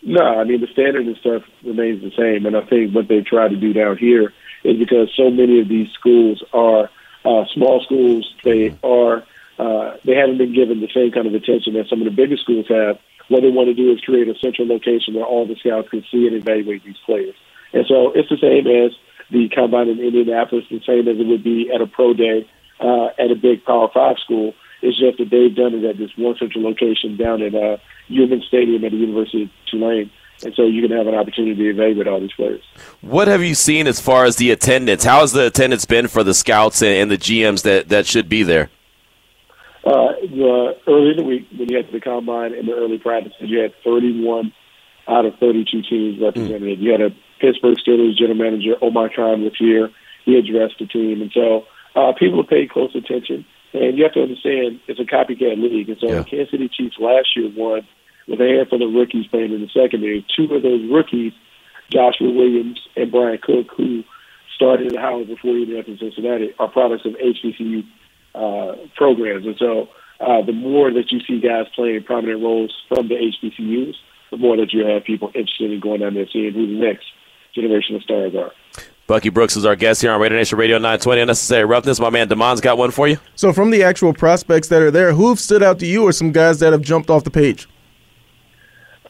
No, 0.02 0.22
I 0.22 0.46
mean 0.46 0.62
the 0.62 0.68
standard 0.68 1.06
and 1.06 1.18
stuff 1.18 1.44
remains 1.66 2.02
the 2.02 2.12
same, 2.12 2.46
and 2.46 2.56
I 2.56 2.62
think 2.62 2.96
what 2.96 3.10
they 3.10 3.20
try 3.20 3.50
to 3.50 3.58
do 3.58 3.74
down 3.74 3.98
here 3.98 4.32
is 4.64 4.80
because 4.80 5.14
so 5.18 5.30
many 5.30 5.60
of 5.60 5.68
these 5.68 5.90
schools 5.92 6.42
are 6.54 6.90
uh, 7.26 7.44
small 7.54 7.82
schools. 7.84 8.34
They 8.46 8.74
are 8.86 9.26
uh, 9.58 9.98
they 10.06 10.16
haven't 10.16 10.38
been 10.38 10.54
given 10.54 10.82
the 10.82 10.92
same 10.94 11.12
kind 11.12 11.28
of 11.28 11.34
attention 11.34 11.74
that 11.74 11.88
some 11.90 12.02
of 12.02 12.06
the 12.06 12.16
bigger 12.16 12.38
schools 12.38 12.68
have. 12.70 13.00
What 13.28 13.42
they 13.42 13.50
want 13.50 13.68
to 13.68 13.74
do 13.74 13.92
is 13.92 14.02
create 14.02 14.28
a 14.28 14.38
central 14.38 14.68
location 14.68 15.16
where 15.16 15.26
all 15.26 15.48
the 15.48 15.56
scouts 15.56 15.90
can 15.90 16.04
see 16.12 16.28
and 16.28 16.36
evaluate 16.36 16.84
these 16.84 17.00
players. 17.06 17.36
And 17.74 17.86
so 17.88 18.12
it's 18.14 18.30
the 18.30 18.38
same 18.38 18.68
as 18.68 18.92
the 19.32 19.50
combine 19.50 19.90
in 19.90 20.00
Indianapolis, 20.00 20.66
the 20.70 20.82
same 20.86 21.08
as 21.08 21.18
it 21.18 21.26
would 21.26 21.44
be 21.44 21.72
at 21.74 21.82
a 21.82 21.88
pro 21.88 22.14
day 22.14 22.48
uh, 22.80 23.08
at 23.18 23.32
a 23.32 23.36
big 23.36 23.66
Power 23.66 23.90
Five 23.94 24.18
school. 24.24 24.54
It's 24.82 25.00
just 25.00 25.18
that 25.18 25.32
they've 25.32 25.56
done 25.56 25.74
it 25.74 25.84
at 25.84 25.98
this 25.98 26.12
one 26.16 26.36
central 26.38 26.64
location 26.64 27.18
down 27.18 27.42
at 27.42 27.56
uh, 27.56 27.78
Yulman 28.10 28.44
Stadium 28.44 28.84
at 28.84 28.92
the 28.92 28.98
University 28.98 29.44
of 29.44 29.50
Tulane. 29.72 30.12
And 30.44 30.54
so 30.54 30.66
you 30.66 30.86
can 30.86 30.96
have 30.96 31.08
an 31.08 31.16
opportunity 31.16 31.56
to 31.56 31.70
evaluate 31.70 32.08
all 32.08 32.20
these 32.20 32.34
players. 32.34 32.62
What 33.02 33.30
have 33.30 33.42
you 33.42 33.56
seen 33.56 33.88
as 33.88 34.02
far 34.02 34.26
as 34.26 34.36
the 34.36 34.52
attendance? 34.52 35.06
How 35.06 35.22
has 35.22 35.32
the 35.32 35.48
attendance 35.48 35.86
been 35.86 36.10
for 36.10 36.24
the 36.24 36.34
scouts 36.34 36.82
and, 36.82 36.92
and 36.92 37.10
the 37.10 37.18
GMs 37.18 37.64
that, 37.64 37.88
that 37.90 38.06
should 38.06 38.28
be 38.28 38.44
there? 38.44 38.70
Uh, 39.86 40.18
the 40.22 40.76
early 40.88 41.12
in 41.12 41.18
the 41.18 41.24
week 41.24 41.48
when 41.56 41.70
you 41.70 41.78
had 41.78 41.86
to 41.86 41.92
the 41.92 42.02
combine 42.02 42.56
and 42.56 42.68
the 42.68 42.74
early 42.74 42.98
practices, 42.98 43.38
you 43.42 43.60
had 43.60 43.72
31 43.84 44.52
out 45.08 45.26
of 45.26 45.36
32 45.40 45.84
teams 45.84 46.20
represented. 46.20 46.80
Mm. 46.80 46.82
You 46.82 46.92
had 46.92 47.02
a 47.02 47.10
Pittsburgh 47.40 47.78
Steelers 47.78 48.18
general 48.18 48.36
manager 48.36 48.74
Omar 48.82 49.10
Khan 49.16 49.44
was 49.44 49.54
here. 49.58 49.92
He 50.26 50.38
addressed 50.38 50.80
the 50.80 50.88
team, 50.88 51.22
and 51.22 51.32
so 51.32 51.66
uh, 51.96 52.14
people 52.18 52.44
paid 52.44 52.72
close 52.72 52.96
attention. 52.96 53.46
And 53.74 53.98
you 53.98 54.04
have 54.06 54.14
to 54.14 54.24
understand 54.24 54.80
it's 54.88 55.00
a 55.00 55.04
copycat 55.04 55.62
league, 55.62 55.90
and 55.90 55.98
so 56.00 56.08
yeah. 56.08 56.20
the 56.20 56.24
Kansas 56.24 56.52
City 56.52 56.70
Chiefs 56.70 56.98
last 56.98 57.36
year 57.36 57.52
won 57.56 57.86
with 58.28 58.42
a 58.42 58.48
handful 58.48 58.82
of 58.82 58.94
rookies 58.94 59.28
playing 59.28 59.54
in 59.54 59.62
the 59.62 59.70
secondary. 59.70 60.26
Two 60.36 60.52
of 60.56 60.64
those 60.64 60.82
rookies, 60.90 61.34
Joshua 61.92 62.32
Williams 62.32 62.82
and 62.96 63.12
Bryan 63.12 63.38
Cook, 63.38 63.68
who 63.78 64.04
started 64.56 64.96
at 64.96 65.00
Howard 65.00 65.28
before 65.28 65.54
he 65.54 65.78
up 65.78 65.88
in 65.88 66.00
Cincinnati, 66.00 66.56
are 66.58 66.70
products 66.70 67.06
of 67.06 67.14
HBCU 67.14 67.84
uh, 68.36 68.76
programs. 68.96 69.46
And 69.46 69.56
so 69.58 69.90
uh, 70.20 70.42
the 70.42 70.54
more 70.54 70.92
that 70.92 71.12
you 71.12 71.20
see 71.22 71.40
guys 71.40 71.68
playing 71.76 72.04
prominent 72.04 72.42
roles 72.42 72.76
from 72.88 73.08
the 73.08 73.16
HBCUs, 73.16 73.96
the 74.32 74.38
more 74.38 74.58
that 74.58 74.74
you 74.74 74.86
have 74.86 75.04
people 75.04 75.30
interested 75.34 75.72
in 75.72 75.80
going 75.80 76.02
down 76.02 76.14
there 76.14 76.24
and 76.24 76.32
seeing 76.32 76.54
who 76.54 76.68
the 76.68 76.86
next 76.86 77.06
generation 77.54 77.96
of 77.96 78.04
stars 78.04 78.36
are. 78.36 78.52
Bucky 79.08 79.30
Brooks 79.30 79.56
is 79.56 79.66
our 79.66 79.76
guest 79.76 80.02
here 80.02 80.12
on 80.12 80.20
Raider 80.20 80.36
Nation 80.36 80.58
Radio 80.58 80.78
920. 80.78 81.22
Unnecessary 81.22 81.64
roughness. 81.64 82.00
My 82.00 82.10
man 82.10 82.28
Damon's 82.28 82.60
got 82.60 82.78
one 82.78 82.90
for 82.90 83.08
you. 83.08 83.20
So, 83.36 83.54
from 83.54 83.70
the 83.70 83.84
actual 83.84 84.14
prospects 84.14 84.68
that 84.70 84.82
are 84.82 84.90
there, 84.90 85.14
who 85.14 85.30
have 85.30 85.40
stood 85.40 85.62
out 85.62 85.78
to 85.80 85.86
you, 85.86 86.04
or 86.04 86.12
some 86.12 86.32
guys 86.32 86.60
that 86.60 86.74
have 86.74 86.82
jumped 86.82 87.12
off 87.12 87.24
the 87.24 87.30
page? 87.30 87.68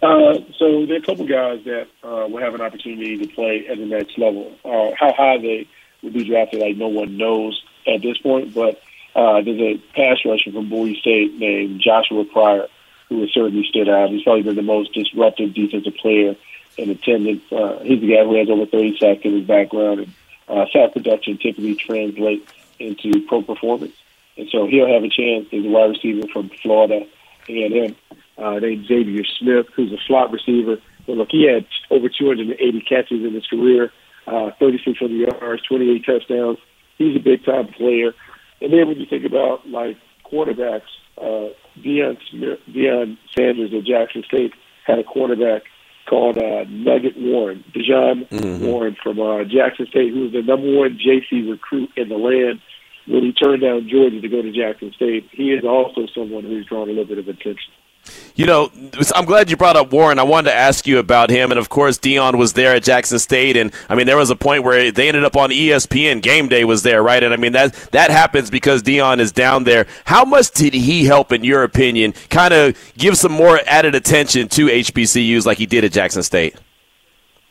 Uh, 0.02 0.36
so 0.60 0.86
there 0.86 0.96
are 0.96 1.00
a 1.00 1.02
couple 1.02 1.26
guys 1.26 1.64
that 1.64 1.88
uh, 2.04 2.28
will 2.28 2.42
have 2.42 2.54
an 2.54 2.62
opportunity 2.62 3.18
to 3.18 3.28
play 3.34 3.66
at 3.68 3.78
the 3.78 3.86
next 3.86 4.18
level. 4.18 4.54
Uh, 4.66 4.92
how 5.00 5.14
high 5.14 5.38
they 5.38 5.68
will 6.04 6.12
be 6.12 6.26
drafted, 6.26 6.60
like 6.60 6.76
no 6.76 6.90
one 6.90 7.18
knows 7.18 7.64
at 7.88 8.02
this 8.02 8.18
point. 8.18 8.54
But 8.54 8.82
uh, 9.16 9.42
there's 9.42 9.60
a 9.60 9.78
pass 9.96 10.18
rusher 10.26 10.52
from 10.52 10.70
Bowie 10.70 11.00
State 11.00 11.40
named 11.40 11.82
Joshua 11.82 12.26
Pryor, 12.26 12.68
who 13.08 13.22
has 13.22 13.32
certainly 13.32 13.66
stood 13.70 13.88
out. 13.88 14.10
He's 14.10 14.24
probably 14.24 14.44
been 14.44 14.56
the 14.56 14.62
most 14.62 14.94
disruptive 14.94 15.54
defensive 15.54 15.96
player 15.96 16.36
in 16.78 16.90
attendance. 16.90 17.44
Uh, 17.52 17.80
he's 17.84 18.02
the 18.02 18.14
guy 18.14 18.24
who 18.26 18.36
has 18.36 18.50
over 18.50 18.66
30 18.66 18.98
sacks 19.00 19.22
in 19.24 19.38
his 19.38 19.48
background, 19.48 20.02
and 20.02 20.14
uh, 20.50 20.66
sack 20.72 20.94
production 20.94 21.38
typically 21.38 21.76
translates 21.76 22.52
into 22.78 23.26
pro 23.28 23.42
performance. 23.42 23.96
And 24.38 24.50
so 24.50 24.68
he'll 24.68 24.92
have 24.92 25.04
a 25.04 25.10
chance 25.10 25.48
as 25.54 25.64
a 25.64 25.70
wide 25.70 25.92
receiver 25.92 26.28
from 26.28 26.50
Florida 26.62 27.08
A&M 27.48 27.96
uh, 28.38 28.60
named 28.60 28.86
Xavier 28.86 29.24
Smith, 29.40 29.68
who's 29.76 29.94
a 29.94 29.98
slot 30.08 30.32
receiver. 30.32 30.78
But 31.08 31.18
look, 31.18 31.30
he 31.32 31.48
had 31.48 31.66
over 31.90 32.10
280 32.10 32.82
catches 32.82 33.24
in 33.24 33.34
his 33.34 33.48
career, 33.48 33.94
uh, 34.28 34.52
3600 34.60 35.40
yards, 35.42 35.64
28 35.64 36.06
touchdowns. 36.06 36.58
He's 36.98 37.16
a 37.16 37.20
big 37.20 37.46
time 37.46 37.68
player. 37.68 38.14
And 38.62 38.72
then 38.74 38.88
when 38.88 39.00
you 39.00 39.06
think 39.06 39.26
about 39.26 39.68
like 39.68 39.98
quarterbacks, 40.26 40.90
uh, 41.18 41.54
Deion 41.80 42.18
Smith, 42.30 42.60
Deion 42.70 43.18
Sanders 43.36 43.72
at 43.74 43.84
Jackson 43.86 44.24
State 44.24 44.54
had 44.86 45.00
a 45.00 45.04
quarterback 45.04 45.64
called 46.08 46.38
uh, 46.38 46.66
Nugget 46.70 47.18
Warren, 47.18 47.64
Dejon 47.74 48.28
mm-hmm. 48.30 48.66
Warren 48.66 48.96
from 49.02 49.20
uh, 49.20 49.44
Jackson 49.44 49.88
State, 49.88 50.14
who 50.14 50.22
was 50.22 50.32
the 50.34 50.42
number 50.42 50.78
one 50.78 51.00
JC 51.00 51.50
recruit 51.50 51.90
in 51.98 52.10
the 52.10 52.16
land 52.16 52.62
when 53.08 53.24
he 53.24 53.34
turned 53.34 53.62
down 53.62 53.90
Georgia 53.90 54.22
to 54.22 54.28
go 54.28 54.42
to 54.42 54.52
Jackson 54.52 54.92
State. 54.96 55.28
He 55.32 55.52
is 55.52 55.64
also 55.64 56.08
someone 56.14 56.44
who's 56.44 56.66
drawn 56.66 56.90
a 56.90 56.92
little 56.92 57.06
bit 57.06 57.18
of 57.18 57.28
attention. 57.28 57.74
You 58.36 58.46
know, 58.46 58.70
I'm 59.16 59.26
glad 59.26 59.50
you 59.50 59.56
brought 59.56 59.78
up 59.78 59.94
Warren. 59.94 60.20
I 60.20 60.24
wanted 60.24 60.50
to 60.50 60.56
ask 60.56 60.86
you 60.86 61.00
about 61.00 61.30
him, 61.30 61.52
and 61.52 61.60
of 61.60 61.70
course, 61.70 61.98
Deion 61.98 62.38
was 62.38 62.52
there 62.54 62.76
at 62.76 62.84
Jackson 62.84 63.18
State, 63.18 63.56
and 63.56 63.72
I 63.88 63.96
mean, 63.96 64.08
there 64.08 64.18
was 64.18 64.30
a 64.30 64.36
point 64.36 64.64
where 64.64 64.92
they 64.92 65.08
ended 65.08 65.24
up 65.24 65.38
on 65.38 65.52
ESPN. 65.52 66.22
Game 66.22 66.50
Day 66.50 66.66
was 66.66 66.84
there, 66.84 67.02
right? 67.02 67.24
And 67.24 67.34
I 67.34 67.38
mean, 67.38 67.54
that 67.54 67.74
that 67.92 68.12
happens 68.12 68.50
because 68.50 68.84
Deion 68.84 69.20
is 69.20 69.32
down 69.32 69.64
there. 69.64 69.88
How 70.04 70.26
much 70.26 70.52
did 70.52 70.74
he 70.74 71.06
help, 71.06 71.32
in 71.32 71.46
your 71.46 71.64
opinion, 71.64 72.14
kind 72.30 72.54
of 72.54 72.78
give 72.98 73.18
some 73.18 73.32
more 73.32 73.60
added 73.68 73.96
attention 73.96 74.50
to 74.50 74.68
HBCUs 74.68 75.46
like 75.46 75.58
he 75.58 75.66
did 75.66 75.86
at 75.86 75.94
Jackson 75.94 76.22
State? 76.22 76.56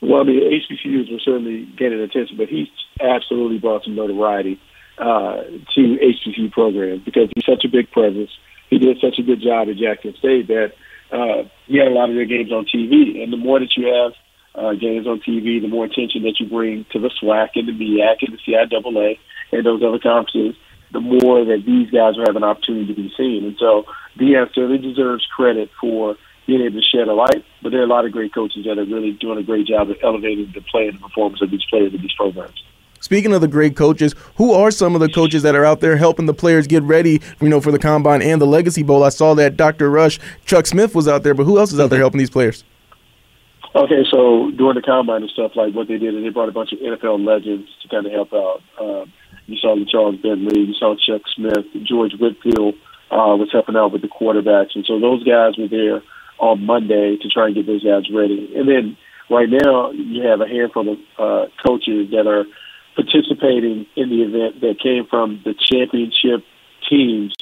Well, 0.02 0.20
I 0.20 0.24
mean, 0.24 0.42
HBCUs 0.42 1.10
were 1.10 1.18
certainly 1.20 1.66
gaining 1.78 2.00
attention, 2.00 2.36
but 2.36 2.48
he 2.48 2.70
absolutely 3.00 3.58
brought 3.58 3.84
some 3.84 3.94
notoriety 3.94 4.60
uh, 4.98 5.44
to 5.74 5.80
HBCU 5.80 6.52
programs 6.52 7.02
because 7.04 7.30
he's 7.34 7.44
such 7.46 7.64
a 7.64 7.68
big 7.68 7.90
presence 7.90 8.30
he 8.74 8.78
did 8.80 8.98
such 9.00 9.20
a 9.20 9.22
good 9.22 9.40
job 9.40 9.68
at 9.68 9.76
Jackson 9.76 10.14
State 10.18 10.48
that 10.48 10.72
uh, 11.12 11.46
he 11.66 11.78
had 11.78 11.86
a 11.86 11.94
lot 11.94 12.10
of 12.10 12.16
their 12.16 12.26
games 12.26 12.50
on 12.50 12.66
TV. 12.66 13.22
And 13.22 13.32
the 13.32 13.36
more 13.36 13.60
that 13.60 13.76
you 13.76 13.86
have 13.86 14.12
uh, 14.54 14.74
games 14.74 15.06
on 15.06 15.20
TV, 15.20 15.62
the 15.62 15.68
more 15.68 15.84
attention 15.84 16.22
that 16.24 16.40
you 16.40 16.48
bring 16.48 16.84
to 16.90 16.98
the 16.98 17.10
SWAC 17.22 17.50
and 17.54 17.68
the 17.68 17.72
MEAC 17.72 18.26
and 18.26 18.34
the 18.34 18.42
CIAA 18.42 19.18
and 19.52 19.64
those 19.64 19.82
other 19.84 20.00
conferences, 20.00 20.56
the 20.92 20.98
more 20.98 21.44
that 21.44 21.62
these 21.64 21.88
guys 21.90 22.16
will 22.16 22.26
have 22.26 22.34
an 22.34 22.42
opportunity 22.42 22.86
to 22.86 22.94
be 22.94 23.14
seen. 23.16 23.44
And 23.44 23.56
so 23.58 23.84
Deion 24.18 24.52
certainly 24.52 24.78
deserves 24.78 25.24
credit 25.36 25.70
for 25.80 26.16
being 26.48 26.62
able 26.62 26.80
to 26.80 26.86
shed 26.86 27.06
a 27.06 27.14
light. 27.14 27.44
But 27.62 27.70
there 27.70 27.80
are 27.80 27.84
a 27.84 27.94
lot 27.94 28.06
of 28.06 28.12
great 28.12 28.34
coaches 28.34 28.64
that 28.66 28.78
are 28.78 28.84
really 28.84 29.12
doing 29.12 29.38
a 29.38 29.44
great 29.44 29.68
job 29.68 29.88
of 29.88 29.96
elevating 30.02 30.50
the 30.52 30.62
play 30.62 30.88
and 30.88 30.98
the 30.98 31.02
performance 31.06 31.42
of 31.42 31.52
these 31.52 31.64
players 31.70 31.94
in 31.94 32.02
these 32.02 32.14
programs. 32.18 32.60
Speaking 33.04 33.34
of 33.34 33.42
the 33.42 33.48
great 33.48 33.76
coaches, 33.76 34.14
who 34.36 34.54
are 34.54 34.70
some 34.70 34.94
of 34.94 35.00
the 35.02 35.10
coaches 35.10 35.42
that 35.42 35.54
are 35.54 35.66
out 35.66 35.80
there 35.80 35.98
helping 35.98 36.24
the 36.24 36.32
players 36.32 36.66
get 36.66 36.82
ready, 36.84 37.20
you 37.38 37.50
know, 37.50 37.60
for 37.60 37.70
the 37.70 37.78
combine 37.78 38.22
and 38.22 38.40
the 38.40 38.46
Legacy 38.46 38.82
Bowl? 38.82 39.04
I 39.04 39.10
saw 39.10 39.34
that 39.34 39.58
Dr. 39.58 39.90
Rush, 39.90 40.18
Chuck 40.46 40.66
Smith 40.66 40.94
was 40.94 41.06
out 41.06 41.22
there, 41.22 41.34
but 41.34 41.44
who 41.44 41.58
else 41.58 41.70
is 41.70 41.78
out 41.78 41.90
there 41.90 41.98
helping 41.98 42.16
these 42.16 42.30
players? 42.30 42.64
Okay, 43.74 44.04
so 44.10 44.50
during 44.56 44.76
the 44.76 44.80
combine 44.80 45.20
and 45.20 45.30
stuff, 45.30 45.52
like 45.54 45.74
what 45.74 45.86
they 45.86 45.98
did, 45.98 46.14
is 46.14 46.22
they 46.22 46.30
brought 46.30 46.48
a 46.48 46.52
bunch 46.52 46.72
of 46.72 46.78
NFL 46.78 47.22
legends 47.26 47.68
to 47.82 47.88
kind 47.88 48.06
of 48.06 48.12
help 48.12 48.32
out. 48.32 48.62
Um, 48.80 49.12
you 49.44 49.58
saw 49.58 49.76
the 49.76 49.84
Charles 49.84 50.16
Bentley, 50.22 50.62
you 50.62 50.72
saw 50.72 50.96
Chuck 50.96 51.20
Smith, 51.36 51.66
George 51.82 52.12
Whitfield 52.18 52.74
uh, 53.10 53.36
was 53.36 53.50
helping 53.52 53.76
out 53.76 53.92
with 53.92 54.00
the 54.00 54.08
quarterbacks, 54.08 54.74
and 54.76 54.86
so 54.86 54.98
those 54.98 55.22
guys 55.24 55.58
were 55.58 55.68
there 55.68 56.00
on 56.38 56.64
Monday 56.64 57.18
to 57.20 57.28
try 57.28 57.48
and 57.48 57.54
get 57.54 57.66
those 57.66 57.84
guys 57.84 58.08
ready. 58.10 58.50
And 58.56 58.66
then 58.66 58.96
right 59.28 59.50
now, 59.50 59.90
you 59.90 60.22
have 60.22 60.40
a 60.40 60.48
handful 60.48 60.88
of 60.88 60.98
uh, 61.18 61.46
coaches 61.66 62.08
that 62.10 62.26
are 62.26 62.46
participating 62.94 63.86
in 63.96 64.08
the 64.08 64.22
event 64.22 64.60
that 64.60 64.80
came 64.80 65.06
from 65.06 65.42
the 65.44 65.54
championship 65.54 66.44
teams 66.88 67.34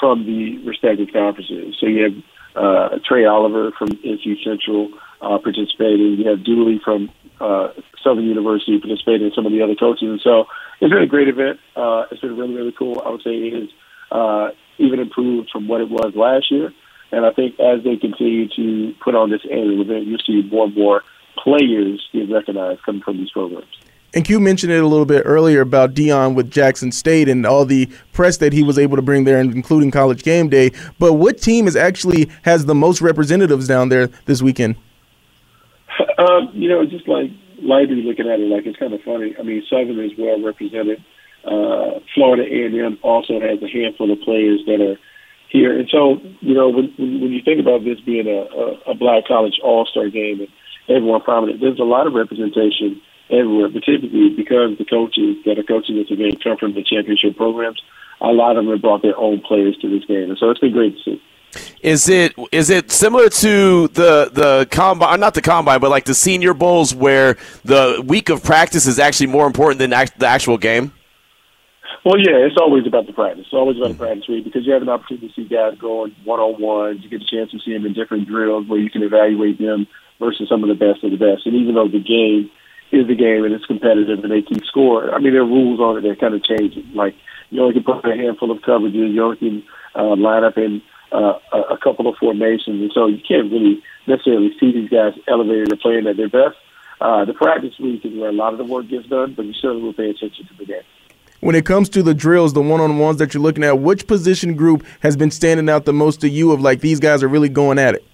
from 0.00 0.26
the 0.26 0.58
respective 0.66 1.08
conferences. 1.12 1.76
So 1.80 1.86
you 1.86 2.02
have 2.04 2.14
uh, 2.56 2.98
Trey 3.06 3.24
Oliver 3.24 3.72
from 3.78 3.88
NC 3.88 4.42
Central 4.44 4.90
uh, 5.20 5.38
participating. 5.38 6.18
You 6.18 6.28
have 6.28 6.44
Dooley 6.44 6.80
from 6.84 7.10
uh, 7.40 7.68
Southern 8.02 8.24
University 8.24 8.78
participating, 8.78 9.26
and 9.26 9.34
some 9.34 9.46
of 9.46 9.52
the 9.52 9.62
other 9.62 9.74
coaches. 9.74 10.08
And 10.08 10.20
so 10.20 10.46
it's 10.80 10.92
been 10.92 11.02
a 11.02 11.06
great 11.06 11.28
event. 11.28 11.60
Uh, 11.74 12.04
it's 12.10 12.20
been 12.20 12.36
really, 12.36 12.54
really 12.54 12.72
cool. 12.72 13.02
I 13.04 13.10
would 13.10 13.22
say 13.22 13.30
it 13.30 13.54
is 13.54 13.70
uh, 14.10 14.50
even 14.78 15.00
improved 15.00 15.50
from 15.50 15.68
what 15.68 15.80
it 15.80 15.90
was 15.90 16.12
last 16.14 16.50
year. 16.50 16.72
And 17.12 17.24
I 17.24 17.32
think 17.32 17.58
as 17.60 17.84
they 17.84 17.96
continue 17.96 18.48
to 18.56 18.94
put 19.02 19.14
on 19.14 19.30
this 19.30 19.42
annual 19.50 19.82
event, 19.82 20.06
you'll 20.06 20.18
see 20.26 20.42
more 20.50 20.66
and 20.66 20.74
more 20.74 21.02
players 21.36 22.06
get 22.12 22.30
recognized 22.30 22.82
coming 22.82 23.02
from 23.02 23.18
these 23.18 23.30
programs. 23.30 23.66
And 24.16 24.24
Q 24.24 24.40
mentioned 24.40 24.72
it 24.72 24.82
a 24.82 24.86
little 24.86 25.04
bit 25.04 25.24
earlier 25.26 25.60
about 25.60 25.92
Deion 25.92 26.34
with 26.34 26.50
Jackson 26.50 26.90
State 26.90 27.28
and 27.28 27.44
all 27.44 27.66
the 27.66 27.84
press 28.14 28.38
that 28.38 28.54
he 28.54 28.62
was 28.62 28.78
able 28.78 28.96
to 28.96 29.02
bring 29.02 29.24
there, 29.24 29.38
including 29.38 29.90
College 29.90 30.22
Game 30.22 30.48
Day. 30.48 30.70
But 30.98 31.12
what 31.12 31.36
team 31.36 31.68
is 31.68 31.76
actually 31.76 32.30
has 32.40 32.64
the 32.64 32.74
most 32.74 33.02
representatives 33.02 33.68
down 33.68 33.90
there 33.90 34.06
this 34.24 34.42
weekend? 34.42 34.76
Um, 36.18 36.50
you 36.54 36.68
know, 36.68 36.84
just 36.86 37.06
like 37.08 37.30
lightly 37.60 38.02
looking 38.02 38.26
at 38.26 38.40
it, 38.40 38.48
like 38.48 38.64
it's 38.64 38.78
kind 38.78 38.94
of 38.94 39.02
funny. 39.02 39.34
I 39.38 39.42
mean, 39.42 39.62
Southern 39.68 40.00
is 40.00 40.12
well 40.16 40.42
represented. 40.42 41.04
Uh, 41.44 42.00
Florida 42.14 42.42
A&M 42.42 42.98
also 43.02 43.38
has 43.38 43.62
a 43.62 43.68
handful 43.68 44.10
of 44.10 44.20
players 44.20 44.60
that 44.66 44.80
are 44.80 44.96
here, 45.50 45.78
and 45.78 45.88
so 45.90 46.16
you 46.40 46.54
know 46.54 46.70
when 46.70 46.92
when 46.96 47.32
you 47.32 47.42
think 47.44 47.60
about 47.60 47.84
this 47.84 48.00
being 48.00 48.26
a, 48.28 48.48
a, 48.48 48.92
a 48.92 48.94
black 48.94 49.26
college 49.28 49.60
all 49.62 49.84
star 49.84 50.08
game 50.08 50.40
and 50.40 50.48
everyone 50.88 51.20
prominent, 51.20 51.60
there's 51.60 51.78
a 51.78 51.84
lot 51.84 52.06
of 52.06 52.14
representation 52.14 53.00
everywhere, 53.30 53.68
but 53.68 53.82
typically 53.84 54.30
because 54.30 54.76
the 54.78 54.84
coaches 54.84 55.36
that 55.44 55.58
are 55.58 55.62
coaching 55.62 55.96
this 55.96 56.10
event 56.10 56.42
come 56.42 56.56
from 56.56 56.74
the 56.74 56.82
championship 56.82 57.36
programs, 57.36 57.80
a 58.20 58.28
lot 58.28 58.56
of 58.56 58.64
them 58.64 58.72
have 58.72 58.82
brought 58.82 59.02
their 59.02 59.16
own 59.16 59.40
players 59.40 59.76
to 59.78 59.88
this 59.88 60.04
game, 60.06 60.30
and 60.30 60.38
so 60.38 60.50
it's 60.50 60.60
been 60.60 60.72
great 60.72 60.96
to 60.96 61.02
see. 61.02 61.22
Is 61.82 62.08
it 62.08 62.34
is 62.52 62.70
it 62.70 62.90
similar 62.90 63.28
to 63.28 63.88
the 63.88 64.30
the 64.32 64.68
combine? 64.70 65.14
Uh, 65.14 65.16
not 65.16 65.34
the 65.34 65.42
combine, 65.42 65.80
but 65.80 65.90
like 65.90 66.04
the 66.04 66.14
Senior 66.14 66.54
Bowls, 66.54 66.94
where 66.94 67.36
the 67.64 68.02
week 68.06 68.28
of 68.28 68.42
practice 68.44 68.86
is 68.86 68.98
actually 68.98 69.28
more 69.28 69.46
important 69.46 69.78
than 69.78 69.92
act, 69.92 70.18
the 70.18 70.26
actual 70.26 70.58
game. 70.58 70.92
Well, 72.04 72.18
yeah, 72.18 72.46
it's 72.46 72.56
always 72.56 72.86
about 72.86 73.06
the 73.06 73.12
practice. 73.12 73.46
It's 73.46 73.54
always 73.54 73.78
about 73.78 73.88
the 73.88 73.98
practice 73.98 74.28
week 74.28 74.44
because 74.44 74.64
you 74.64 74.72
have 74.72 74.82
an 74.82 74.88
opportunity 74.88 75.28
to 75.28 75.34
see 75.34 75.48
guys 75.48 75.76
going 75.78 76.14
one 76.24 76.38
on 76.38 76.60
ones. 76.60 77.00
You 77.02 77.10
get 77.10 77.22
a 77.22 77.26
chance 77.26 77.50
to 77.50 77.58
see 77.58 77.72
them 77.72 77.86
in 77.86 77.94
different 77.94 78.28
drills 78.28 78.68
where 78.68 78.78
you 78.78 78.90
can 78.90 79.02
evaluate 79.02 79.58
them 79.58 79.86
versus 80.20 80.48
some 80.48 80.62
of 80.62 80.68
the 80.68 80.74
best 80.74 81.02
of 81.02 81.10
the 81.10 81.16
best. 81.16 81.46
And 81.46 81.56
even 81.56 81.74
though 81.74 81.88
the 81.88 81.98
game 81.98 82.50
is 82.92 83.06
the 83.06 83.14
game 83.14 83.44
and 83.44 83.52
it's 83.52 83.66
competitive 83.66 84.22
and 84.22 84.32
they 84.32 84.42
keep 84.42 84.64
score, 84.64 85.14
I 85.14 85.18
mean, 85.18 85.32
there 85.32 85.42
are 85.42 85.46
rules 85.46 85.80
on 85.80 85.98
it 85.98 86.02
that 86.02 86.20
kind 86.20 86.34
of 86.34 86.44
change 86.44 86.76
it. 86.76 86.94
Like 86.94 87.14
you 87.50 87.60
only 87.62 87.74
can 87.74 87.84
put 87.84 88.04
a 88.04 88.16
handful 88.16 88.50
of 88.50 88.58
coverages. 88.58 89.12
You 89.12 89.22
only 89.22 89.36
can 89.36 89.62
uh, 89.94 90.16
line 90.16 90.44
up 90.44 90.56
in 90.56 90.82
uh, 91.12 91.38
a 91.52 91.78
couple 91.82 92.08
of 92.08 92.16
formations, 92.16 92.80
and 92.82 92.90
so 92.92 93.06
you 93.06 93.20
can't 93.26 93.50
really 93.50 93.82
necessarily 94.06 94.52
see 94.58 94.72
these 94.72 94.90
guys 94.90 95.14
elevated 95.28 95.70
and 95.70 95.80
playing 95.80 96.06
at 96.06 96.16
their 96.16 96.28
best. 96.28 96.56
Uh, 97.00 97.24
the 97.24 97.34
practice 97.34 97.78
week 97.78 98.04
is 98.04 98.18
where 98.18 98.30
a 98.30 98.32
lot 98.32 98.52
of 98.52 98.58
the 98.58 98.64
work 98.64 98.88
gets 98.88 99.06
done, 99.06 99.34
but 99.34 99.44
you 99.44 99.52
certainly 99.52 99.82
will 99.82 99.92
pay 99.92 100.10
attention 100.10 100.46
to 100.46 100.54
the 100.58 100.64
game. 100.64 100.82
When 101.40 101.54
it 101.54 101.66
comes 101.66 101.88
to 101.90 102.02
the 102.02 102.14
drills, 102.14 102.54
the 102.54 102.62
one-on-ones 102.62 103.18
that 103.18 103.34
you're 103.34 103.42
looking 103.42 103.62
at, 103.62 103.78
which 103.78 104.06
position 104.06 104.54
group 104.54 104.84
has 105.00 105.16
been 105.16 105.30
standing 105.30 105.68
out 105.68 105.84
the 105.84 105.92
most 105.92 106.20
to 106.22 106.28
you? 106.28 106.52
Of 106.52 106.60
like 106.60 106.80
these 106.80 106.98
guys 106.98 107.22
are 107.22 107.28
really 107.28 107.50
going 107.50 107.78
at 107.78 107.94
it. 107.94 108.04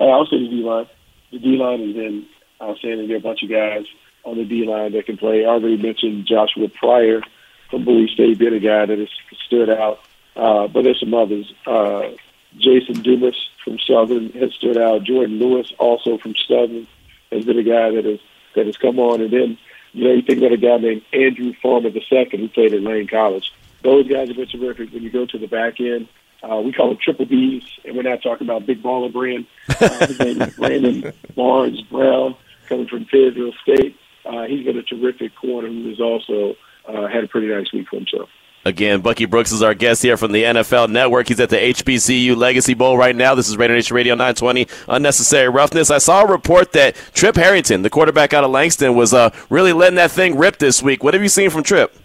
Uh, 0.00 0.04
I'll 0.04 0.24
say 0.26 0.38
the 0.38 0.48
D 0.48 0.62
line. 0.62 0.86
The 1.30 1.38
D 1.38 1.48
line 1.56 1.86
has 1.86 1.94
been 1.94 2.26
outstanding. 2.62 3.08
There 3.08 3.16
are 3.16 3.20
a 3.20 3.22
bunch 3.22 3.42
of 3.42 3.50
guys 3.50 3.86
on 4.24 4.36
the 4.36 4.44
D 4.44 4.64
line 4.66 4.92
that 4.92 5.06
can 5.06 5.16
play. 5.16 5.44
I 5.44 5.48
already 5.48 5.76
mentioned 5.76 6.26
Joshua 6.26 6.68
Pryor 6.68 7.22
from 7.70 7.84
Bowie 7.84 8.10
State, 8.12 8.38
been 8.38 8.54
a 8.54 8.60
guy 8.60 8.86
that 8.86 8.98
has 8.98 9.08
stood 9.46 9.70
out 9.70 10.00
uh, 10.38 10.68
but 10.68 10.84
there's 10.84 11.00
some 11.00 11.12
others. 11.12 11.52
Uh, 11.66 12.10
Jason 12.56 13.02
Dumas 13.02 13.34
from 13.64 13.78
Southern 13.80 14.30
has 14.32 14.54
stood 14.54 14.78
out. 14.78 15.02
Jordan 15.02 15.38
Lewis, 15.38 15.72
also 15.78 16.16
from 16.16 16.34
Southern, 16.36 16.86
has 17.32 17.44
been 17.44 17.58
a 17.58 17.64
guy 17.64 17.90
that 17.90 18.04
has 18.04 18.20
that 18.54 18.66
has 18.66 18.76
come 18.76 18.98
on. 19.00 19.20
And 19.20 19.32
then, 19.32 19.58
you 19.92 20.04
know, 20.04 20.14
you 20.14 20.22
think 20.22 20.38
about 20.38 20.52
a 20.52 20.56
guy 20.56 20.78
named 20.78 21.02
Andrew 21.12 21.52
Farmer 21.60 21.88
II 21.88 22.28
who 22.30 22.48
played 22.48 22.72
at 22.72 22.82
Lane 22.82 23.08
College. 23.08 23.52
Those 23.82 24.08
guys 24.08 24.28
have 24.28 24.36
been 24.36 24.48
terrific. 24.48 24.92
When 24.92 25.02
you 25.02 25.10
go 25.10 25.26
to 25.26 25.38
the 25.38 25.48
back 25.48 25.80
end, 25.80 26.08
uh, 26.42 26.60
we 26.64 26.72
call 26.72 26.88
them 26.88 26.98
triple 27.02 27.26
Bs, 27.26 27.64
and 27.84 27.96
we're 27.96 28.02
not 28.02 28.22
talking 28.22 28.46
about 28.46 28.64
big 28.64 28.80
baller 28.80 29.12
brand. 29.12 29.44
Uh, 29.68 30.06
his 30.06 30.18
name 30.20 30.40
is 30.40 30.54
Brandon 30.54 31.12
Barnes 31.36 31.82
Brown, 31.82 32.36
coming 32.68 32.86
from 32.88 33.04
Fayetteville 33.06 33.52
State. 33.62 33.96
Uh, 34.24 34.44
he's 34.44 34.64
been 34.64 34.76
a 34.76 34.82
terrific 34.82 35.34
corner 35.36 35.68
who 35.68 35.88
has 35.88 36.00
also 36.00 36.54
uh, 36.86 37.08
had 37.08 37.24
a 37.24 37.28
pretty 37.28 37.48
nice 37.48 37.72
week 37.72 37.88
for 37.88 37.96
himself. 37.96 38.28
Again, 38.64 39.00
Bucky 39.00 39.24
Brooks 39.24 39.52
is 39.52 39.62
our 39.62 39.72
guest 39.72 40.02
here 40.02 40.16
from 40.16 40.32
the 40.32 40.42
NFL 40.42 40.90
Network. 40.90 41.28
He's 41.28 41.40
at 41.40 41.48
the 41.48 41.56
HBCU 41.56 42.36
Legacy 42.36 42.74
Bowl 42.74 42.98
right 42.98 43.14
now. 43.14 43.34
This 43.34 43.48
is 43.48 43.56
Raider 43.56 43.74
Nation 43.74 43.94
Radio 43.94 44.14
920 44.14 44.66
Unnecessary 44.88 45.48
Roughness. 45.48 45.90
I 45.90 45.98
saw 45.98 46.22
a 46.22 46.26
report 46.26 46.72
that 46.72 46.96
Trip 47.14 47.36
Harrington, 47.36 47.82
the 47.82 47.88
quarterback 47.88 48.34
out 48.34 48.44
of 48.44 48.50
Langston, 48.50 48.94
was 48.94 49.14
uh, 49.14 49.30
really 49.48 49.72
letting 49.72 49.96
that 49.96 50.10
thing 50.10 50.36
rip 50.36 50.58
this 50.58 50.82
week. 50.82 51.04
What 51.04 51.14
have 51.14 51.22
you 51.22 51.28
seen 51.28 51.50
from 51.50 51.62
Trip? 51.62 51.96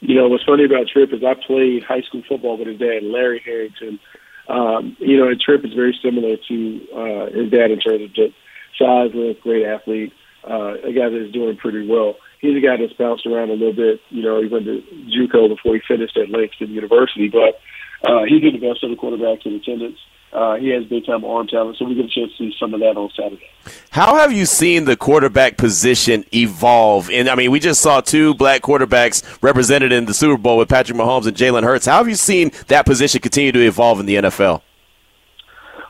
You 0.00 0.16
know, 0.16 0.28
what's 0.28 0.42
funny 0.42 0.64
about 0.64 0.88
Trip 0.88 1.12
is 1.12 1.22
I 1.22 1.34
played 1.34 1.84
high 1.84 2.00
school 2.00 2.22
football 2.28 2.56
with 2.56 2.66
his 2.66 2.78
dad, 2.78 3.04
Larry 3.04 3.40
Harrington. 3.44 4.00
Um, 4.48 4.96
you 4.98 5.18
know, 5.18 5.28
and 5.28 5.40
Trip 5.40 5.64
is 5.64 5.74
very 5.74 5.96
similar 6.02 6.36
to 6.48 6.88
uh, 6.92 7.26
his 7.26 7.50
dad 7.50 7.70
in 7.70 7.78
terms 7.78 8.02
of 8.02 8.12
just 8.14 8.34
size, 8.78 9.10
great 9.42 9.66
athlete, 9.66 10.12
uh, 10.48 10.74
a 10.82 10.92
guy 10.92 11.08
that 11.08 11.26
is 11.26 11.32
doing 11.32 11.56
pretty 11.56 11.86
well 11.86 12.16
he's 12.42 12.56
a 12.56 12.60
guy 12.60 12.76
that's 12.76 12.92
bounced 12.92 13.24
around 13.24 13.48
a 13.48 13.54
little 13.54 13.72
bit. 13.72 14.00
You 14.10 14.22
know, 14.22 14.42
he 14.42 14.48
went 14.48 14.66
to 14.66 14.82
JUCO 15.08 15.48
before 15.48 15.74
he 15.74 15.80
finished 15.88 16.16
at 16.18 16.28
Langston 16.28 16.70
University, 16.70 17.28
but 17.28 17.60
uh, 18.04 18.24
he's 18.28 18.42
been 18.42 18.60
the 18.60 18.68
best 18.68 18.84
of 18.84 18.90
the 18.90 18.96
quarterbacks 18.96 19.46
in 19.46 19.54
attendance. 19.54 19.98
Uh, 20.32 20.56
he 20.56 20.68
has 20.68 20.82
big 20.84 21.04
time 21.04 21.24
arm 21.24 21.46
talent, 21.46 21.76
so 21.76 21.84
we 21.84 21.94
get 21.94 22.06
a 22.06 22.08
chance 22.08 22.32
to 22.32 22.38
see 22.38 22.54
some 22.58 22.72
of 22.72 22.80
that 22.80 22.96
on 22.96 23.10
Saturday. 23.14 23.46
How 23.90 24.16
have 24.16 24.32
you 24.32 24.46
seen 24.46 24.86
the 24.86 24.96
quarterback 24.96 25.58
position 25.58 26.24
evolve? 26.32 27.10
And 27.10 27.28
I 27.28 27.34
mean, 27.34 27.50
we 27.50 27.60
just 27.60 27.82
saw 27.82 28.00
two 28.00 28.34
black 28.34 28.62
quarterbacks 28.62 29.22
represented 29.42 29.92
in 29.92 30.06
the 30.06 30.14
Super 30.14 30.38
Bowl 30.38 30.56
with 30.56 30.70
Patrick 30.70 30.96
Mahomes 30.96 31.26
and 31.26 31.36
Jalen 31.36 31.64
Hurts. 31.64 31.84
How 31.84 31.98
have 31.98 32.08
you 32.08 32.14
seen 32.14 32.50
that 32.68 32.86
position 32.86 33.20
continue 33.20 33.52
to 33.52 33.60
evolve 33.60 34.00
in 34.00 34.06
the 34.06 34.16
NFL? 34.16 34.62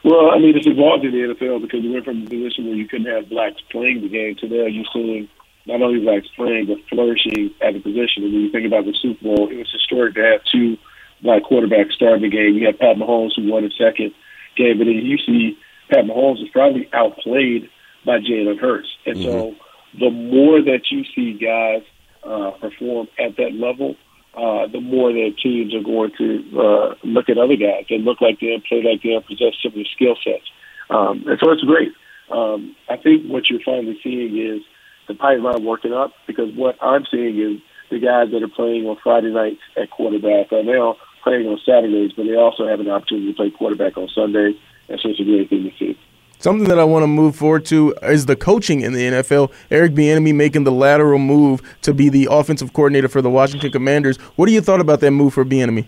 Well, 0.04 0.30
I 0.30 0.38
mean, 0.38 0.56
it's 0.56 0.66
evolved 0.66 1.04
in 1.04 1.12
the 1.12 1.34
NFL 1.34 1.62
because 1.62 1.82
we 1.82 1.90
went 1.90 2.04
from 2.04 2.22
a 2.22 2.26
position 2.26 2.66
where 2.66 2.74
you 2.74 2.88
couldn't 2.88 3.12
have 3.12 3.28
blacks 3.28 3.62
playing 3.70 4.02
the 4.02 4.08
game 4.08 4.34
to 4.40 4.48
now 4.48 4.66
you're 4.66 4.84
seeing 4.92 5.28
not 5.66 5.80
only 5.80 6.00
blacks 6.00 6.26
playing 6.34 6.66
but 6.66 6.78
flourishing 6.88 7.54
at 7.62 7.74
the 7.74 7.80
position. 7.80 8.24
And 8.24 8.32
when 8.32 8.42
you 8.42 8.50
think 8.50 8.66
about 8.66 8.84
the 8.84 8.94
Super 9.00 9.22
Bowl, 9.22 9.48
it 9.48 9.56
was 9.56 9.70
historic 9.70 10.14
to 10.14 10.22
have 10.22 10.40
two 10.50 10.76
black 11.22 11.42
quarterbacks 11.42 11.92
starting 11.92 12.22
the 12.22 12.30
game. 12.30 12.54
You 12.54 12.66
had 12.66 12.78
Pat 12.78 12.96
Mahomes 12.96 13.32
who 13.36 13.50
won 13.50 13.62
his 13.62 13.76
second 13.78 14.12
game, 14.56 14.78
but 14.78 14.84
then 14.84 14.98
you 15.06 15.18
see 15.18 15.56
Pat 15.88 16.04
Mahomes 16.04 16.42
is 16.42 16.48
probably 16.50 16.88
outplayed 16.92 17.70
by 18.04 18.18
Jalen 18.18 18.58
Hurts. 18.58 18.88
And 19.06 19.16
mm-hmm. 19.16 19.30
so 19.30 19.54
the 19.98 20.10
more 20.10 20.60
that 20.62 20.90
you 20.90 21.04
see 21.14 21.38
guys 21.38 21.82
uh, 22.24 22.50
perform 22.58 23.08
at 23.18 23.36
that 23.36 23.52
level, 23.54 23.94
uh, 24.34 24.66
the 24.66 24.80
more 24.80 25.12
that 25.12 25.34
teams 25.42 25.74
are 25.74 25.82
going 25.82 26.12
to 26.18 26.58
uh, 26.58 26.94
look 27.04 27.28
at 27.28 27.38
other 27.38 27.56
guys 27.56 27.84
and 27.90 28.04
look 28.04 28.20
like 28.20 28.40
them, 28.40 28.62
play 28.66 28.82
like 28.82 29.02
them, 29.02 29.22
possess 29.22 29.54
similar 29.62 29.84
skill 29.94 30.16
sets. 30.22 30.48
Um, 30.88 31.24
and 31.26 31.38
so 31.42 31.50
it's 31.50 31.62
great. 31.62 31.92
Um, 32.30 32.74
I 32.88 32.96
think 32.96 33.26
what 33.26 33.50
you're 33.50 33.60
finally 33.60 33.98
seeing 34.02 34.38
is 34.38 34.62
the 35.06 35.14
pipeline 35.14 35.64
working 35.64 35.92
up 35.92 36.12
because 36.26 36.54
what 36.54 36.76
I'm 36.80 37.04
seeing 37.10 37.38
is 37.38 37.60
the 37.90 37.98
guys 37.98 38.30
that 38.32 38.42
are 38.42 38.48
playing 38.48 38.86
on 38.86 38.96
Friday 39.02 39.32
nights 39.32 39.60
at 39.76 39.90
quarterback 39.90 40.52
are 40.52 40.62
now 40.62 40.96
playing 41.22 41.46
on 41.46 41.60
Saturdays, 41.64 42.12
but 42.16 42.24
they 42.24 42.34
also 42.34 42.66
have 42.66 42.80
an 42.80 42.88
opportunity 42.88 43.32
to 43.32 43.36
play 43.36 43.50
quarterback 43.50 43.96
on 43.98 44.08
Sunday. 44.08 44.54
That's 44.88 45.02
just 45.02 45.20
a 45.20 45.24
great 45.24 45.50
thing 45.50 45.64
to 45.64 45.78
see. 45.78 45.98
Something 46.42 46.66
that 46.70 46.78
I 46.80 46.82
want 46.82 47.04
to 47.04 47.06
move 47.06 47.36
forward 47.36 47.64
to 47.66 47.94
is 48.02 48.26
the 48.26 48.34
coaching 48.34 48.80
in 48.80 48.94
the 48.94 48.98
NFL. 48.98 49.52
Eric 49.70 49.92
Bieniemy 49.92 50.34
making 50.34 50.64
the 50.64 50.72
lateral 50.72 51.20
move 51.20 51.62
to 51.82 51.94
be 51.94 52.08
the 52.08 52.26
offensive 52.32 52.72
coordinator 52.72 53.06
for 53.06 53.22
the 53.22 53.30
Washington 53.30 53.70
Commanders. 53.70 54.16
What 54.34 54.46
do 54.46 54.52
you 54.52 54.60
thought 54.60 54.80
about 54.80 54.98
that 55.02 55.12
move 55.12 55.34
for 55.34 55.44
Bieniemy? 55.44 55.86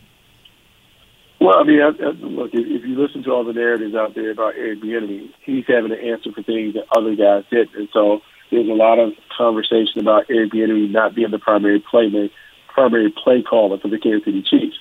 Well, 1.40 1.57
I 1.59 1.64
mean, 1.64 1.80
I, 1.80 1.88
I, 1.88 2.11
look, 2.12 2.50
if, 2.55 2.64
if 2.68 2.86
you 2.88 2.94
listen 2.94 3.24
to 3.24 3.32
all 3.32 3.42
the 3.42 3.52
narratives 3.52 3.96
out 3.96 4.14
there 4.14 4.30
about 4.30 4.55
Eric 4.57 4.80
Bieniemy, 4.80 5.32
he's 5.44 5.64
having 5.66 5.90
to 5.90 6.00
answer 6.00 6.30
for 6.30 6.44
things 6.44 6.74
that 6.74 6.84
other 6.96 7.16
guys 7.16 7.42
didn't, 7.50 7.74
and 7.74 7.88
so 7.92 8.20
there's 8.52 8.68
a 8.68 8.74
lot 8.74 9.00
of 9.00 9.11
conversation 9.36 10.02
about 10.02 10.26
Eric 10.30 10.52
Bieniemy 10.52 10.88
not 10.88 11.16
being 11.16 11.32
the 11.32 11.40
primary 11.40 11.82
playmaker, 11.92 12.30
primary 12.68 13.12
play 13.12 13.42
caller 13.42 13.80
for 13.80 13.88
the 13.88 13.98
Kansas 13.98 14.24
City 14.24 14.44
Chiefs, 14.48 14.76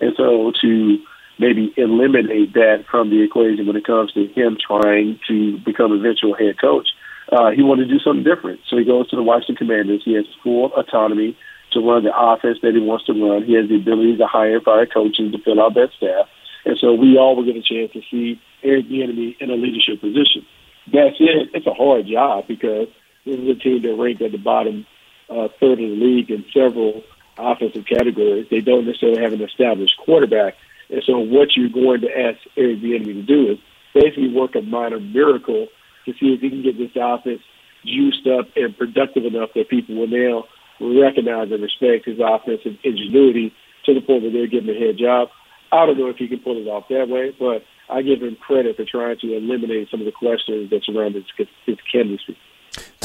and 0.00 0.14
so 0.16 0.52
to 0.62 0.98
maybe 1.38 1.72
eliminate 1.76 2.52
that 2.54 2.84
from 2.90 3.10
the 3.10 3.22
equation 3.22 3.66
when 3.66 3.76
it 3.76 3.86
comes 3.86 4.12
to 4.12 4.26
him 4.26 4.56
trying 4.60 5.18
to 5.28 5.58
become 5.58 5.92
eventual 5.92 6.34
head 6.34 6.60
coach. 6.60 6.88
Uh, 7.30 7.50
he 7.50 7.62
wanted 7.62 7.88
to 7.88 7.94
do 7.94 8.00
something 8.00 8.24
different. 8.24 8.60
So 8.68 8.76
he 8.76 8.84
goes 8.84 9.08
to 9.10 9.16
the 9.16 9.22
Washington 9.22 9.56
Commanders. 9.56 10.02
He 10.04 10.14
has 10.14 10.24
full 10.42 10.72
autonomy 10.74 11.36
to 11.72 11.80
run 11.80 12.04
the 12.04 12.16
offense 12.16 12.58
that 12.62 12.74
he 12.74 12.80
wants 12.80 13.04
to 13.06 13.12
run. 13.12 13.44
He 13.44 13.54
has 13.54 13.68
the 13.68 13.76
ability 13.76 14.16
to 14.16 14.26
hire 14.26 14.56
and 14.56 14.64
fire 14.64 14.86
coaches 14.86 15.32
to 15.32 15.38
fill 15.38 15.60
out 15.60 15.74
that 15.74 15.90
staff. 15.96 16.26
And 16.64 16.78
so 16.78 16.94
we 16.94 17.18
all 17.18 17.36
will 17.36 17.44
get 17.44 17.56
a 17.56 17.62
chance 17.62 17.92
to 17.92 18.02
see 18.10 18.40
Eric 18.62 18.86
Bieniemy 18.86 19.36
in 19.40 19.50
a 19.50 19.54
leadership 19.54 20.00
position. 20.00 20.46
That's 20.86 21.16
it. 21.20 21.50
It's 21.54 21.66
a 21.66 21.74
hard 21.74 22.06
job 22.06 22.46
because 22.48 22.88
this 23.24 23.36
is 23.36 23.48
a 23.48 23.54
team 23.54 23.82
that 23.82 23.94
ranked 23.94 24.22
at 24.22 24.32
the 24.32 24.38
bottom 24.38 24.86
uh, 25.28 25.48
third 25.60 25.72
of 25.72 25.90
the 25.90 25.96
league 25.96 26.30
in 26.30 26.44
several 26.52 27.02
offensive 27.36 27.84
categories. 27.86 28.46
They 28.50 28.60
don't 28.60 28.86
necessarily 28.86 29.22
have 29.22 29.32
an 29.32 29.42
established 29.42 29.94
quarterback. 30.04 30.54
And 30.90 31.02
so 31.04 31.18
what 31.18 31.56
you're 31.56 31.68
going 31.68 32.00
to 32.02 32.08
ask 32.08 32.38
Eric 32.56 32.78
Bieniemy 32.80 33.14
to 33.14 33.22
do 33.22 33.52
is 33.52 33.58
basically 33.94 34.32
work 34.32 34.54
a 34.54 34.62
minor 34.62 35.00
miracle 35.00 35.68
to 36.06 36.12
see 36.12 36.32
if 36.32 36.40
he 36.40 36.50
can 36.50 36.62
get 36.62 36.78
this 36.78 36.90
offense 36.96 37.40
juiced 37.84 38.26
up 38.26 38.48
and 38.56 38.76
productive 38.76 39.24
enough 39.24 39.50
that 39.54 39.68
people 39.68 39.94
will 39.94 40.08
now 40.08 40.44
recognize 40.80 41.50
and 41.50 41.62
respect 41.62 42.06
his 42.06 42.18
offensive 42.20 42.78
ingenuity 42.84 43.52
to 43.84 43.94
the 43.94 44.00
point 44.00 44.22
where 44.22 44.32
they're 44.32 44.46
giving 44.46 44.74
a 44.74 44.78
head 44.78 44.96
job. 44.98 45.28
I 45.72 45.84
don't 45.86 45.98
know 45.98 46.08
if 46.08 46.16
he 46.16 46.28
can 46.28 46.38
pull 46.38 46.56
it 46.56 46.68
off 46.68 46.88
that 46.88 47.08
way, 47.08 47.34
but 47.38 47.62
I 47.90 48.02
give 48.02 48.22
him 48.22 48.36
credit 48.36 48.76
for 48.76 48.84
trying 48.84 49.18
to 49.20 49.36
eliminate 49.36 49.88
some 49.90 50.00
of 50.00 50.06
the 50.06 50.12
questions 50.12 50.70
that 50.70 50.84
surround 50.84 51.14
his, 51.14 51.24
his 51.66 51.76
candidacy. 51.90 52.36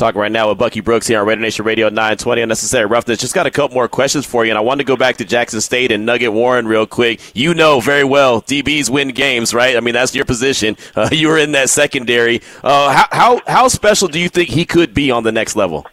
Talking 0.03 0.19
right 0.19 0.33
now 0.33 0.49
with 0.49 0.57
Bucky 0.57 0.81
Brooks 0.81 1.07
here 1.07 1.21
on 1.21 1.25
Raider 1.25 1.39
Nation 1.39 1.63
Radio 1.63 1.87
920 1.87 2.41
Unnecessary 2.41 2.85
Roughness. 2.85 3.19
Just 3.19 3.33
got 3.33 3.47
a 3.47 3.49
couple 3.49 3.75
more 3.75 3.87
questions 3.87 4.25
for 4.25 4.43
you, 4.43 4.51
and 4.51 4.57
I 4.57 4.61
wanted 4.61 4.83
to 4.83 4.85
go 4.85 4.97
back 4.97 5.15
to 5.15 5.23
Jackson 5.23 5.61
State 5.61 5.93
and 5.93 6.05
Nugget 6.05 6.33
Warren 6.33 6.67
real 6.67 6.85
quick. 6.85 7.21
You 7.33 7.53
know 7.53 7.79
very 7.79 8.03
well 8.03 8.41
DBs 8.41 8.89
win 8.89 9.11
games, 9.11 9.53
right? 9.53 9.77
I 9.77 9.79
mean, 9.79 9.93
that's 9.93 10.13
your 10.13 10.25
position. 10.25 10.75
Uh, 10.95 11.07
you 11.11 11.29
were 11.29 11.37
in 11.37 11.53
that 11.53 11.69
secondary. 11.69 12.41
Uh, 12.61 12.91
how, 12.91 13.07
how, 13.11 13.41
how 13.47 13.67
special 13.69 14.09
do 14.09 14.19
you 14.19 14.27
think 14.27 14.49
he 14.49 14.65
could 14.65 14.93
be 14.93 15.09
on 15.09 15.23
the 15.23 15.31
next 15.31 15.55
level? 15.55 15.85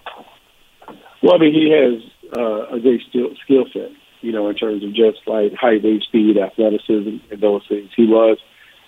Well, 1.23 1.35
I 1.35 1.39
mean, 1.39 1.55
he 1.55 1.71
has 1.71 2.37
uh, 2.37 2.75
a 2.75 2.81
great 2.81 3.01
skill, 3.09 3.31
skill 3.45 3.65
set, 3.73 3.91
you 4.21 4.33
know, 4.33 4.49
in 4.49 4.57
terms 4.57 4.83
of 4.83 4.93
just 4.93 5.19
like 5.27 5.55
height, 5.55 5.85
weight, 5.85 6.03
speed, 6.03 6.37
athleticism, 6.37 7.19
and 7.31 7.41
those 7.41 7.63
things. 7.69 7.91
He 7.97 8.07
was 8.07 8.39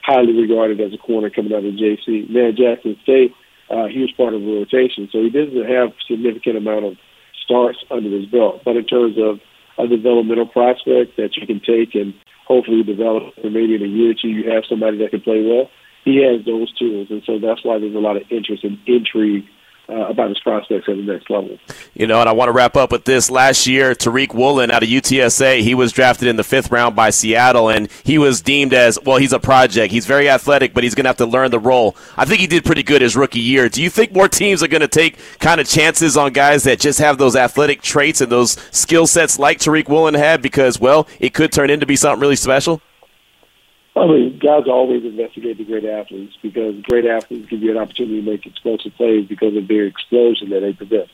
highly 0.03 0.33
regarded 0.33 0.81
as 0.81 0.93
a 0.93 0.99
corner 0.99 1.31
coming 1.31 1.53
out 1.53 1.65
of 1.65 1.75
JC. 1.75 2.29
Man, 2.29 2.57
Jackson 2.57 2.99
State– 3.05 3.33
uh, 3.73 3.89
he 3.89 4.01
was 4.01 4.13
part 4.13 4.35
of 4.35 4.43
the 4.43 4.53
rotation. 4.53 5.09
So 5.11 5.23
he 5.23 5.31
doesn't 5.31 5.65
have 5.65 5.97
significant 6.07 6.57
amount 6.57 6.85
of 6.85 6.95
starts 7.43 7.79
under 7.91 8.11
his 8.11 8.27
belt. 8.27 8.61
But 8.65 8.77
in 8.77 8.85
terms 8.85 9.17
of 9.19 9.41
a 9.79 9.89
developmental 9.89 10.47
prospect 10.47 11.17
that 11.17 11.37
you 11.37 11.47
can 11.47 11.61
take 11.61 11.95
and 11.95 12.13
hopefully 12.47 12.83
develop, 12.83 13.35
and 13.43 13.55
maybe 13.55 13.75
in 13.75 13.83
a 13.83 13.87
year 13.87 14.11
or 14.11 14.15
two 14.15 14.29
you 14.29 14.51
have 14.51 14.65
somebody 14.69 14.99
that 14.99 15.11
can 15.11 15.23
play 15.23 15.43
well, 15.43 15.71
he 16.05 16.23
has 16.23 16.45
those 16.45 16.71
tools. 16.77 17.09
And 17.11 17.23
so 17.25 17.39
that's 17.39 17.65
why 17.65 17.79
there's 17.79 17.95
a 17.95 17.99
lot 17.99 18.17
of 18.17 18.25
interest 18.31 18.65
and 18.65 18.79
intrigue 18.87 19.45
uh, 19.93 20.07
about 20.09 20.29
his 20.29 20.41
prospects 20.41 20.89
at 20.89 20.97
the 20.97 21.03
next 21.03 21.29
level. 21.29 21.59
You 21.95 22.07
know, 22.07 22.21
and 22.21 22.29
I 22.29 22.33
want 22.33 22.49
to 22.49 22.53
wrap 22.53 22.77
up 22.77 22.93
with 22.93 23.05
this. 23.05 23.31
Last 23.31 23.67
year, 23.67 23.95
Tariq 23.95 24.35
Woolen 24.35 24.71
out 24.71 24.83
of 24.83 24.89
UTSA, 24.89 25.61
he 25.61 25.75
was 25.75 25.93
drafted 25.93 26.29
in 26.29 26.37
the 26.37 26.45
fifth 26.45 26.71
round 26.71 26.97
by 26.97 27.11
Seattle, 27.11 27.69
and 27.69 27.89
he 28.05 28.19
was 28.19 28.41
deemed 28.41 28.73
as 28.73 28.99
well. 29.05 29.19
He's 29.19 29.33
a 29.33 29.39
project. 29.39 29.93
He's 29.93 30.07
very 30.07 30.29
athletic, 30.29 30.75
but 30.75 30.83
he's 30.85 30.95
going 30.95 31.05
to 31.05 31.11
have 31.11 31.17
to 31.19 31.27
learn 31.27 31.51
the 31.51 31.59
role. 31.59 31.97
I 32.17 32.25
think 32.25 32.41
he 32.41 32.47
did 32.47 32.65
pretty 32.65 32.83
good 32.83 33.03
his 33.03 33.17
rookie 33.17 33.41
year. 33.41 33.69
Do 33.69 33.83
you 33.83 33.91
think 33.91 34.13
more 34.13 34.29
teams 34.29 34.63
are 34.63 34.69
going 34.69 34.81
to 34.81 34.89
take 34.89 35.19
kind 35.39 35.61
of 35.61 35.69
chances 35.69 36.17
on 36.17 36.33
guys 36.33 36.65
that 36.65 36.81
just 36.81 36.99
have 36.99 37.19
those 37.19 37.37
athletic 37.37 37.83
traits 37.83 38.21
and 38.21 38.33
those 38.33 38.53
skill 38.71 39.07
sets 39.07 39.39
like 39.39 39.59
Tariq 39.59 39.89
Woolen 39.89 40.15
had? 40.15 40.41
Because 40.43 40.81
well, 40.81 41.07
it 41.21 41.35
could 41.35 41.53
turn 41.53 41.71
into 41.71 41.87
be 41.87 41.97
something 41.97 42.21
really 42.21 42.37
special. 42.37 42.81
I 43.95 44.07
mean, 44.07 44.39
guys 44.39 44.65
always 44.67 45.05
investigate 45.05 45.59
the 45.59 45.65
great 45.65 45.85
athletes 45.85 46.37
because 46.41 46.81
great 46.83 47.05
athletes 47.05 47.51
give 47.51 47.63
you 47.63 47.73
an 47.73 47.77
opportunity 47.77 48.23
to 48.23 48.31
make 48.31 48.47
explosive 48.47 48.95
plays 48.95 49.27
because 49.27 49.55
of 49.55 49.69
their 49.69 49.85
explosion 49.85 50.49
that 50.51 50.61
they 50.61 50.73
possess. 50.73 51.09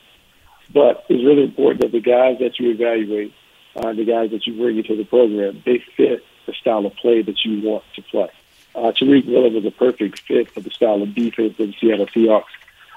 But 0.73 1.05
it's 1.09 1.25
really 1.25 1.45
important 1.45 1.81
that 1.81 1.93
the 1.93 2.01
guys 2.01 2.39
that 2.39 2.59
you 2.61 2.71
evaluate, 2.71 3.35
uh, 3.75 3.93
the 3.95 4.05
guys 4.05 4.31
that 4.31 4.47
you 4.47 4.57
bring 4.57 4.77
into 4.77 4.97
the 4.97 5.05
program, 5.05 5.63
they 5.65 5.83
fit 5.97 6.25
the 6.47 6.53
style 6.53 6.87
of 6.87 6.95
play 6.95 7.23
that 7.23 7.45
you 7.45 7.69
want 7.69 7.85
to 7.97 8.03
play. 8.03 8.31
Uh, 8.75 8.93
Tariq 8.93 9.27
Miller 9.27 9.51
was 9.51 9.65
a 9.65 9.73
perfect 9.73 10.21
fit 10.21 10.51
for 10.51 10.61
the 10.61 10.71
style 10.71 11.03
of 11.03 11.15
defense 11.15 11.57
that 11.57 11.67
the 11.67 11.75
Seattle 11.81 12.07
Seahawks 12.07 12.45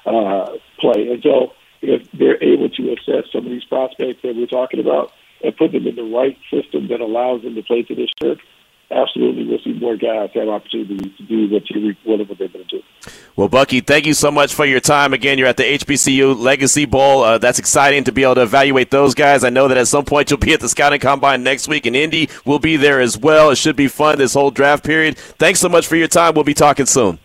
uh, 0.05 0.57
play. 0.79 1.11
And 1.11 1.23
so 1.23 1.53
if 1.81 2.09
they're 2.11 2.41
able 2.43 2.69
to 2.69 2.93
assess 2.93 3.31
some 3.31 3.45
of 3.45 3.51
these 3.51 3.63
prospects 3.63 4.21
that 4.21 4.35
we're 4.35 4.45
talking 4.45 4.79
about 4.79 5.11
and 5.43 5.55
put 5.57 5.71
them 5.71 5.87
in 5.87 5.95
the 5.95 6.03
right 6.03 6.37
system 6.51 6.87
that 6.89 7.01
allows 7.01 7.41
them 7.41 7.55
to 7.55 7.63
play 7.63 7.81
to 7.83 7.95
their 7.95 8.07
strengths, 8.07 8.43
absolutely 8.91 9.45
we'll 9.45 9.59
see 9.59 9.73
more 9.73 9.95
guys 9.95 10.29
have 10.33 10.47
opportunities 10.47 11.15
to 11.17 11.23
do 11.23 11.49
what 11.49 11.63
Tariq 11.65 11.97
Woolen 12.05 12.27
was 12.27 12.39
able 12.39 12.59
to 12.59 12.65
do. 12.65 12.83
Well, 13.35 13.47
Bucky, 13.47 13.81
thank 13.81 14.05
you 14.05 14.13
so 14.13 14.29
much 14.29 14.53
for 14.53 14.65
your 14.65 14.79
time. 14.79 15.13
Again, 15.13 15.37
you're 15.37 15.47
at 15.47 15.57
the 15.57 15.63
HBCU 15.63 16.37
Legacy 16.37 16.85
Bowl. 16.85 17.23
Uh, 17.23 17.37
that's 17.37 17.59
exciting 17.59 18.03
to 18.03 18.11
be 18.11 18.23
able 18.23 18.35
to 18.35 18.43
evaluate 18.43 18.91
those 18.91 19.15
guys. 19.15 19.43
I 19.43 19.49
know 19.49 19.67
that 19.67 19.77
at 19.77 19.87
some 19.87 20.05
point 20.05 20.29
you'll 20.29 20.39
be 20.39 20.53
at 20.53 20.59
the 20.59 20.69
Scouting 20.69 20.99
Combine 20.99 21.43
next 21.43 21.67
week 21.67 21.85
in 21.85 21.95
Indy. 21.95 22.29
We'll 22.45 22.59
be 22.59 22.77
there 22.77 22.99
as 22.99 23.17
well. 23.17 23.49
It 23.49 23.57
should 23.57 23.75
be 23.75 23.87
fun 23.87 24.17
this 24.17 24.33
whole 24.33 24.51
draft 24.51 24.83
period. 24.83 25.17
Thanks 25.17 25.59
so 25.59 25.69
much 25.69 25.87
for 25.87 25.95
your 25.95 26.07
time. 26.07 26.35
We'll 26.35 26.43
be 26.43 26.53
talking 26.53 26.85
soon. 26.85 27.19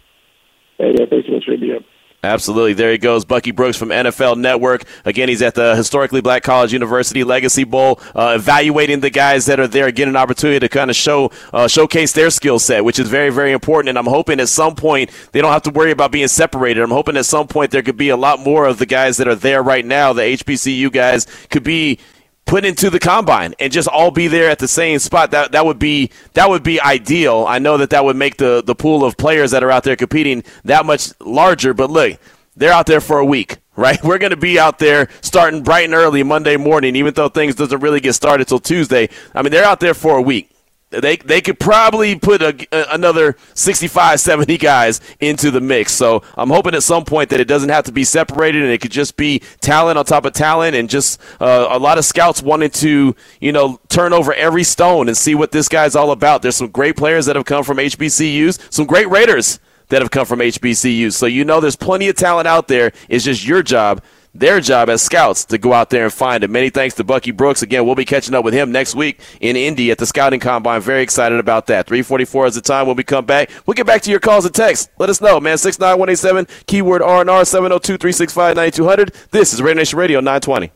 Hey, 0.79 0.95
yeah, 0.99 1.07
thanks 1.11 1.27
so 1.27 1.33
much 1.35 1.45
for 1.45 1.57
me 1.57 1.75
up. 1.75 1.83
Absolutely. 2.27 2.75
There 2.75 2.91
he 2.91 2.99
goes, 2.99 3.25
Bucky 3.25 3.53
Brooks 3.53 3.77
from 3.77 3.91
NFL 3.91 4.37
Network. 4.39 4.83
Again, 5.05 5.29
he's 5.29 5.43
at 5.43 5.55
the 5.55 5.77
Historically 5.77 6.21
Black 6.21 6.43
College 6.43 6.73
University 6.73 7.23
Legacy 7.25 7.65
Bowl, 7.65 8.01
uh, 8.15 8.35
evaluating 8.37 9.01
the 9.01 9.11
guys 9.11 9.47
that 9.47 9.61
are 9.61 9.69
there, 9.69 9.91
getting 9.93 10.11
an 10.15 10.17
opportunity 10.17 10.59
to 10.61 10.69
kind 10.69 10.91
of 10.91 10.97
show 10.97 11.31
uh, 11.53 11.69
showcase 11.69 12.13
their 12.13 12.31
skill 12.31 12.59
set, 12.59 12.85
which 12.85 12.99
is 12.99 13.09
very, 13.09 13.31
very 13.31 13.53
important. 13.53 13.91
And 13.91 13.99
I'm 13.99 14.07
hoping 14.07 14.41
at 14.41 14.49
some 14.49 14.75
point 14.75 15.11
they 15.33 15.41
don't 15.41 15.53
have 15.53 15.63
to 15.63 15.71
worry 15.71 15.93
about 15.93 16.11
being 16.11 16.29
separated. 16.29 16.83
I'm 16.83 16.91
hoping 16.91 17.17
at 17.17 17.27
some 17.27 17.47
point 17.47 17.71
there 17.71 17.83
could 17.83 17.97
be 17.97 18.09
a 18.09 18.17
lot 18.17 18.41
more 18.41 18.67
of 18.67 18.79
the 18.79 18.87
guys 18.87 19.17
that 19.19 19.29
are 19.29 19.37
there 19.37 19.63
right 19.63 19.85
now, 19.85 20.13
the 20.13 20.23
HBCU 20.23 20.91
guys, 20.93 21.27
could 21.51 21.63
be 21.63 21.99
put 22.47 22.65
into 22.65 22.89
the 22.89 22.99
combine 22.99 23.55
and 23.59 23.73
just 23.73 23.89
all 23.89 24.11
be 24.11 24.29
there 24.29 24.49
at 24.49 24.59
the 24.59 24.69
same 24.69 24.99
spot 24.99 25.33
that 25.33 25.53
that 25.53 25.67
would 25.67 25.79
be 25.79 26.11
that 26.33 26.49
would 26.49 26.63
be 26.63 26.81
ideal. 26.81 27.45
I 27.47 27.59
know 27.59 27.77
that 27.77 27.91
that 27.91 28.05
would 28.05 28.17
make 28.17 28.37
the 28.39 28.63
the 28.65 28.75
pool 28.75 29.05
of 29.05 29.17
players 29.17 29.51
that 29.51 29.63
are 29.63 29.71
out 29.71 29.83
there 29.83 29.97
competing 29.97 30.45
that 30.65 30.87
much 30.87 31.13
larger 31.21 31.75
but 31.75 31.91
look 31.91 32.19
they're 32.57 32.73
out 32.73 32.87
there 32.87 33.01
for 33.01 33.19
a 33.19 33.25
week 33.25 33.59
right? 33.77 34.03
We're 34.03 34.17
going 34.17 34.31
to 34.31 34.39
be 34.39 34.59
out 34.59 34.79
there 34.79 35.11
starting 35.21 35.63
bright 35.63 35.85
and 35.85 35.93
early 35.93 36.23
monday 36.23 36.57
morning 36.57 36.97
even 36.97 37.13
though 37.13 37.29
things 37.29 37.55
doesn't 37.55 37.81
really 37.81 38.01
get 38.01 38.15
started 38.15 38.49
till 38.49 38.61
tuesday. 38.61 39.11
I 39.35 39.43
mean 39.43 39.51
they're 39.51 39.67
out 39.67 39.81
there 39.81 39.95
for 39.95 40.17
a 40.17 40.23
week 40.23 40.51
they 40.91 41.17
they 41.17 41.41
could 41.41 41.59
probably 41.59 42.17
put 42.17 42.43
a, 42.43 42.67
a, 42.73 42.95
another 42.95 43.37
65 43.55 44.21
70 44.21 44.57
guys 44.59 45.01
into 45.21 45.51
the 45.51 45.61
mix. 45.61 45.93
So 45.93 46.23
i'm 46.37 46.51
hoping 46.51 46.75
at 46.75 46.83
some 46.83 47.05
point 47.05 47.31
that 47.31 47.41
it 47.41 47.49
doesn't 47.49 47.71
have 47.71 47.85
to 47.85 47.93
be 47.93 48.05
separated 48.05 48.63
and 48.63 48.71
it 48.71 48.81
could 48.81 48.93
just 48.93 49.17
be 49.17 49.41
talent 49.61 49.99
on 49.99 50.05
top 50.05 50.25
of 50.25 50.33
talent 50.33 50.77
and 50.77 50.89
just 50.89 51.21
uh, 51.41 51.69
a 51.71 51.79
lot 51.79 51.99
of 51.99 52.05
scouts 52.05 52.43
wanted 52.43 52.73
to 52.75 53.17
you 53.41 53.53
know 53.53 53.81
turn 53.89 54.13
over 54.13 54.33
every 54.35 54.65
stone 54.65 55.09
and 55.09 55.17
see 55.17 55.35
what 55.35 55.53
this 55.53 55.69
guy's 55.69 55.97
all 55.97 56.11
about. 56.11 56.43
There's 56.43 56.57
some 56.57 56.71
great 56.71 56.97
players 56.97 57.27
that 57.27 57.37
have 57.37 57.45
come 57.45 57.65
from 57.65 57.79
hbcus 57.79 58.73
some 58.73 58.87
great 58.87 59.09
raiders 59.11 59.59
that 59.89 60.03
have 60.03 60.11
come 60.11 60.27
from 60.27 60.41
hbcus 60.41 61.13
so 61.13 61.27
you 61.27 61.45
know 61.45 61.61
there's 61.61 61.77
plenty 61.77 62.09
of 62.09 62.17
talent 62.17 62.47
out 62.47 62.69
there. 62.69 62.93
It's 63.09 63.25
just 63.25 63.47
your 63.47 63.63
job 63.63 64.03
their 64.39 64.61
job 64.61 64.89
as 64.89 65.03
scouts 65.03 65.45
to 65.47 65.59
go 65.59 65.73
out 65.73 65.91
there 65.91 66.05
and 66.05 66.13
find 66.13 66.45
it. 66.45 66.51
Many 66.51 66.71
thanks 66.71 66.95
to 66.97 67.05
Bucky 67.05 67.31
Brooks. 67.31 67.63
Again, 67.63 67.87
we'll 67.87 67.95
be 67.95 68.05
catching 68.05 68.35
up 68.35 68.45
with 68.45 68.55
him 68.55 68.73
next 68.73 68.95
week 68.95 69.21
in 69.41 69.57
Indy 69.57 69.91
at 69.91 69.99
the 69.99 70.07
Scouting 70.07 70.41
Combine. 70.41 70.81
Very 70.81 71.03
excited 71.03 71.39
about 71.39 71.67
that. 71.67 71.87
344 71.87 72.47
is 72.47 72.55
the 72.55 72.61
time 72.61 72.87
when 72.87 72.97
we 72.97 73.05
come 73.05 73.25
back. 73.25 73.51
We'll 73.67 73.75
get 73.75 73.87
back 73.87 74.03
to 74.03 74.11
your 74.11 74.21
calls 74.21 74.45
and 74.45 74.55
texts. 74.55 74.89
Let 74.99 75.11
us 75.11 75.21
know, 75.21 75.41
man. 75.41 75.59
69187, 75.59 76.47
keyword 76.67 77.03
R&R, 77.03 77.25
702-365-9200. 77.25 79.31
This 79.31 79.53
is 79.53 79.63
Raider 79.63 79.79
Nation 79.79 79.99
Radio 79.99 80.21
920. 80.21 80.73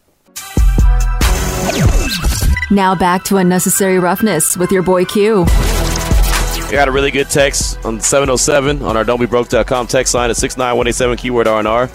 Now 2.70 2.94
back 2.94 3.24
to 3.24 3.36
Unnecessary 3.36 3.98
Roughness 3.98 4.56
with 4.56 4.70
your 4.70 4.82
boy 4.82 5.04
Q. 5.04 5.46
We 6.70 6.76
got 6.76 6.86
a 6.86 6.92
really 6.92 7.10
good 7.10 7.28
text 7.28 7.84
on 7.84 8.00
707 8.00 8.84
on 8.84 8.96
our 8.96 9.04
don'tbebroke.com 9.04 9.88
text 9.88 10.14
line 10.14 10.30
at 10.30 10.36
69187, 10.36 11.16
keyword 11.16 11.48
R&R. 11.48 11.90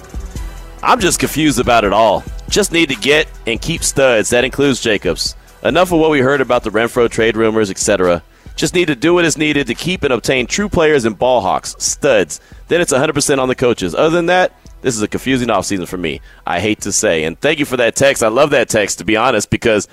I'm 0.85 0.99
just 0.99 1.19
confused 1.19 1.59
about 1.59 1.83
it 1.83 1.93
all. 1.93 2.23
Just 2.47 2.71
need 2.71 2.89
to 2.89 2.95
get 2.95 3.27
and 3.47 3.59
keep 3.59 3.83
studs. 3.83 4.29
That 4.29 4.43
includes 4.43 4.79
Jacobs. 4.79 5.35
Enough 5.63 5.91
of 5.91 5.99
what 5.99 6.11
we 6.11 6.19
heard 6.19 6.41
about 6.41 6.63
the 6.63 6.69
Renfrow 6.69 7.09
trade 7.09 7.35
rumors, 7.35 7.71
etc. 7.71 8.21
Just 8.55 8.75
need 8.75 8.85
to 8.89 8.95
do 8.95 9.15
what 9.15 9.25
is 9.25 9.35
needed 9.35 9.65
to 9.65 9.73
keep 9.73 10.03
and 10.03 10.13
obtain 10.13 10.45
true 10.45 10.69
players 10.69 11.03
and 11.05 11.17
ball 11.17 11.41
hawks, 11.41 11.75
studs. 11.79 12.39
Then 12.67 12.81
it's 12.81 12.93
100% 12.93 13.39
on 13.39 13.47
the 13.47 13.55
coaches. 13.55 13.95
Other 13.95 14.11
than 14.11 14.27
that, 14.27 14.53
this 14.81 14.95
is 14.95 15.01
a 15.01 15.07
confusing 15.07 15.47
offseason 15.47 15.87
for 15.87 15.97
me. 15.97 16.21
I 16.45 16.59
hate 16.59 16.81
to 16.81 16.91
say. 16.91 17.23
And 17.23 17.41
thank 17.41 17.57
you 17.57 17.65
for 17.65 17.77
that 17.77 17.95
text. 17.95 18.21
I 18.21 18.27
love 18.27 18.51
that 18.51 18.69
text, 18.69 18.99
to 18.99 19.05
be 19.05 19.17
honest, 19.17 19.49
because 19.49 19.87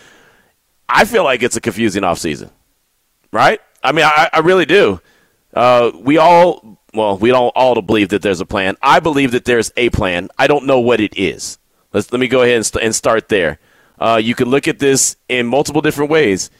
I 0.90 1.06
feel 1.06 1.24
like 1.24 1.42
it's 1.42 1.56
a 1.56 1.60
confusing 1.62 2.02
offseason. 2.02 2.50
Right? 3.32 3.60
I 3.82 3.92
mean, 3.92 4.04
I, 4.04 4.28
I 4.30 4.40
really 4.40 4.66
do. 4.66 5.00
Uh, 5.54 5.90
we 5.98 6.18
all, 6.18 6.81
well, 6.94 7.16
we 7.16 7.30
don't 7.30 7.52
all 7.56 7.80
believe 7.80 8.10
that 8.10 8.22
there's 8.22 8.40
a 8.40 8.46
plan. 8.46 8.76
I 8.82 9.00
believe 9.00 9.32
that 9.32 9.44
there's 9.44 9.72
a 9.76 9.90
plan. 9.90 10.28
I 10.38 10.46
don't 10.46 10.66
know 10.66 10.80
what 10.80 11.00
it 11.00 11.16
is. 11.16 11.58
Let's 11.92 12.12
let 12.12 12.20
me 12.20 12.28
go 12.28 12.42
ahead 12.42 12.56
and, 12.56 12.66
st- 12.66 12.84
and 12.84 12.94
start 12.94 13.28
there. 13.28 13.58
Uh, 13.98 14.20
you 14.22 14.34
can 14.34 14.48
look 14.48 14.66
at 14.68 14.78
this 14.78 15.16
in 15.28 15.46
multiple 15.46 15.80
different 15.80 16.10
ways. 16.10 16.50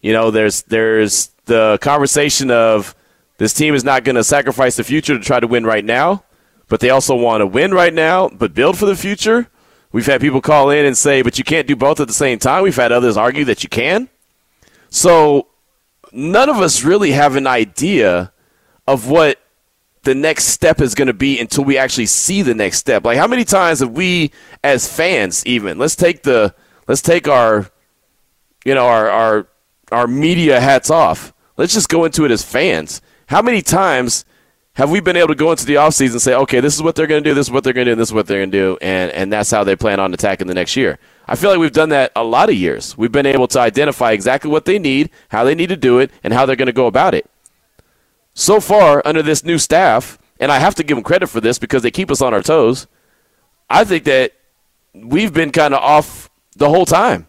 You 0.00 0.12
know, 0.12 0.30
there's 0.30 0.62
there's 0.62 1.30
the 1.46 1.78
conversation 1.80 2.50
of 2.50 2.94
this 3.38 3.52
team 3.52 3.74
is 3.74 3.84
not 3.84 4.04
going 4.04 4.16
to 4.16 4.24
sacrifice 4.24 4.76
the 4.76 4.84
future 4.84 5.16
to 5.16 5.24
try 5.24 5.40
to 5.40 5.46
win 5.46 5.64
right 5.64 5.84
now, 5.84 6.24
but 6.68 6.80
they 6.80 6.90
also 6.90 7.14
want 7.14 7.40
to 7.40 7.46
win 7.46 7.72
right 7.72 7.92
now, 7.92 8.28
but 8.28 8.54
build 8.54 8.78
for 8.78 8.86
the 8.86 8.96
future. 8.96 9.48
We've 9.92 10.06
had 10.06 10.20
people 10.20 10.40
call 10.40 10.70
in 10.70 10.86
and 10.86 10.96
say, 10.96 11.22
but 11.22 11.36
you 11.38 11.44
can't 11.44 11.66
do 11.66 11.74
both 11.74 11.98
at 12.00 12.06
the 12.06 12.14
same 12.14 12.38
time. 12.38 12.62
We've 12.62 12.76
had 12.76 12.92
others 12.92 13.16
argue 13.16 13.44
that 13.46 13.64
you 13.64 13.68
can. 13.68 14.08
So 14.88 15.48
none 16.12 16.48
of 16.48 16.58
us 16.58 16.84
really 16.84 17.12
have 17.12 17.34
an 17.34 17.46
idea 17.46 18.32
of 18.86 19.08
what 19.08 19.40
the 20.02 20.14
next 20.14 20.44
step 20.44 20.80
is 20.80 20.94
going 20.94 21.08
to 21.08 21.14
be 21.14 21.38
until 21.38 21.64
we 21.64 21.76
actually 21.76 22.06
see 22.06 22.42
the 22.42 22.54
next 22.54 22.78
step. 22.78 23.04
Like 23.04 23.18
how 23.18 23.26
many 23.26 23.44
times 23.44 23.80
have 23.80 23.90
we 23.90 24.30
as 24.64 24.90
fans 24.90 25.44
even 25.46 25.78
let's 25.78 25.96
take 25.96 26.22
the 26.22 26.54
let's 26.88 27.02
take 27.02 27.28
our 27.28 27.70
you 28.64 28.74
know 28.74 28.86
our 28.86 29.10
our 29.10 29.48
our 29.92 30.06
media 30.06 30.60
hats 30.60 30.90
off. 30.90 31.32
Let's 31.56 31.74
just 31.74 31.88
go 31.88 32.04
into 32.04 32.24
it 32.24 32.30
as 32.30 32.42
fans. 32.42 33.02
How 33.26 33.42
many 33.42 33.62
times 33.62 34.24
have 34.74 34.90
we 34.90 35.00
been 35.00 35.16
able 35.16 35.28
to 35.28 35.34
go 35.34 35.50
into 35.50 35.66
the 35.66 35.74
offseason 35.74 36.12
and 36.12 36.22
say, 36.22 36.34
okay, 36.34 36.60
this 36.60 36.74
is 36.74 36.82
what 36.82 36.94
they're 36.94 37.06
going 37.06 37.22
to 37.22 37.30
do, 37.30 37.34
this 37.34 37.48
is 37.48 37.50
what 37.50 37.64
they're 37.64 37.72
going 37.72 37.84
to 37.84 37.90
do, 37.90 37.92
and 37.92 38.00
this 38.00 38.08
is 38.08 38.14
what 38.14 38.26
they're 38.26 38.38
going 38.38 38.50
to 38.50 38.58
do, 38.58 38.78
and, 38.80 39.10
and 39.12 39.32
that's 39.32 39.50
how 39.50 39.64
they 39.64 39.76
plan 39.76 40.00
on 40.00 40.14
attacking 40.14 40.46
the 40.46 40.54
next 40.54 40.76
year? 40.76 40.98
I 41.26 41.36
feel 41.36 41.50
like 41.50 41.58
we've 41.58 41.72
done 41.72 41.90
that 41.90 42.12
a 42.16 42.24
lot 42.24 42.48
of 42.48 42.54
years. 42.54 42.96
We've 42.96 43.12
been 43.12 43.26
able 43.26 43.48
to 43.48 43.60
identify 43.60 44.12
exactly 44.12 44.50
what 44.50 44.64
they 44.64 44.78
need, 44.78 45.10
how 45.28 45.44
they 45.44 45.54
need 45.54 45.68
to 45.68 45.76
do 45.76 45.98
it, 45.98 46.10
and 46.24 46.32
how 46.32 46.46
they're 46.46 46.56
going 46.56 46.66
to 46.66 46.72
go 46.72 46.86
about 46.86 47.14
it. 47.14 47.28
So 48.40 48.58
far, 48.58 49.02
under 49.04 49.22
this 49.22 49.44
new 49.44 49.58
staff, 49.58 50.18
and 50.40 50.50
I 50.50 50.60
have 50.60 50.74
to 50.76 50.82
give 50.82 50.96
them 50.96 51.04
credit 51.04 51.26
for 51.26 51.42
this 51.42 51.58
because 51.58 51.82
they 51.82 51.90
keep 51.90 52.10
us 52.10 52.22
on 52.22 52.32
our 52.32 52.40
toes, 52.40 52.86
I 53.68 53.84
think 53.84 54.04
that 54.04 54.32
we've 54.94 55.34
been 55.34 55.52
kind 55.52 55.74
of 55.74 55.80
off 55.80 56.30
the 56.56 56.70
whole 56.70 56.86
time. 56.86 57.28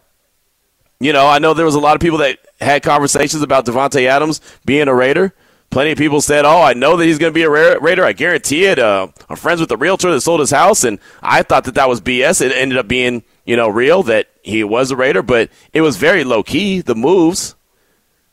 You 1.00 1.12
know, 1.12 1.26
I 1.26 1.38
know 1.38 1.52
there 1.52 1.66
was 1.66 1.74
a 1.74 1.80
lot 1.80 1.96
of 1.96 2.00
people 2.00 2.16
that 2.18 2.38
had 2.62 2.82
conversations 2.82 3.42
about 3.42 3.66
Davante 3.66 4.06
Adams 4.06 4.40
being 4.64 4.88
a 4.88 4.94
Raider. 4.94 5.34
Plenty 5.68 5.90
of 5.90 5.98
people 5.98 6.22
said, 6.22 6.46
"Oh, 6.46 6.62
I 6.62 6.72
know 6.72 6.96
that 6.96 7.04
he's 7.04 7.18
going 7.18 7.30
to 7.32 7.34
be 7.34 7.42
a 7.42 7.50
Raider. 7.50 8.06
I 8.06 8.14
guarantee 8.14 8.64
it." 8.64 8.78
Uh, 8.78 9.08
I'm 9.28 9.36
friends 9.36 9.60
with 9.60 9.68
the 9.68 9.76
realtor 9.76 10.10
that 10.12 10.22
sold 10.22 10.40
his 10.40 10.50
house, 10.50 10.82
and 10.82 10.98
I 11.20 11.42
thought 11.42 11.64
that 11.64 11.74
that 11.74 11.90
was 11.90 12.00
BS. 12.00 12.40
It 12.40 12.52
ended 12.52 12.78
up 12.78 12.88
being, 12.88 13.22
you 13.44 13.56
know, 13.56 13.68
real 13.68 14.02
that 14.04 14.28
he 14.42 14.64
was 14.64 14.90
a 14.90 14.96
Raider, 14.96 15.20
but 15.20 15.50
it 15.74 15.82
was 15.82 15.98
very 15.98 16.24
low 16.24 16.42
key. 16.42 16.80
The 16.80 16.94
moves, 16.94 17.54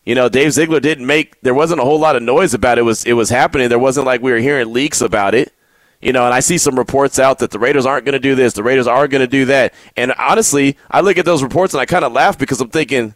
you 0.10 0.16
know, 0.16 0.28
Dave 0.28 0.54
Ziegler 0.54 0.80
didn't 0.80 1.06
make. 1.06 1.40
There 1.42 1.54
wasn't 1.54 1.82
a 1.82 1.84
whole 1.84 2.00
lot 2.00 2.16
of 2.16 2.24
noise 2.24 2.56
about 2.56 2.80
it. 2.80 2.82
it 2.82 2.84
was 2.84 3.06
it 3.06 3.14
was 3.14 3.30
happening. 3.30 3.70
There 3.70 3.78
wasn't 3.78 4.08
like 4.08 4.24
we 4.24 4.32
were 4.32 4.40
hearing 4.40 4.74
leaks 4.74 5.02
about 5.02 5.36
it. 5.36 5.54
You 6.02 6.14
know, 6.14 6.26
and 6.26 6.34
I 6.34 6.40
see 6.40 6.58
some 6.58 6.80
reports 6.80 7.20
out 7.20 7.38
that 7.38 7.52
the 7.52 7.60
Raiders 7.60 7.86
aren't 7.86 8.06
going 8.06 8.14
to 8.14 8.20
do 8.20 8.34
this, 8.34 8.54
the 8.54 8.64
Raiders 8.64 8.88
are 8.88 9.08
going 9.08 9.22
to 9.22 9.28
do 9.28 9.46
that. 9.46 9.72
And 9.96 10.12
honestly, 10.14 10.78
I 10.90 11.02
look 11.02 11.20
at 11.20 11.26
those 11.26 11.44
reports 11.44 11.76
and 11.76 11.82
I 11.82 11.86
kind 11.86 12.04
of 12.04 12.12
laugh 12.12 12.40
because 12.40 12.60
I'm 12.60 12.72
thinking, 12.72 13.14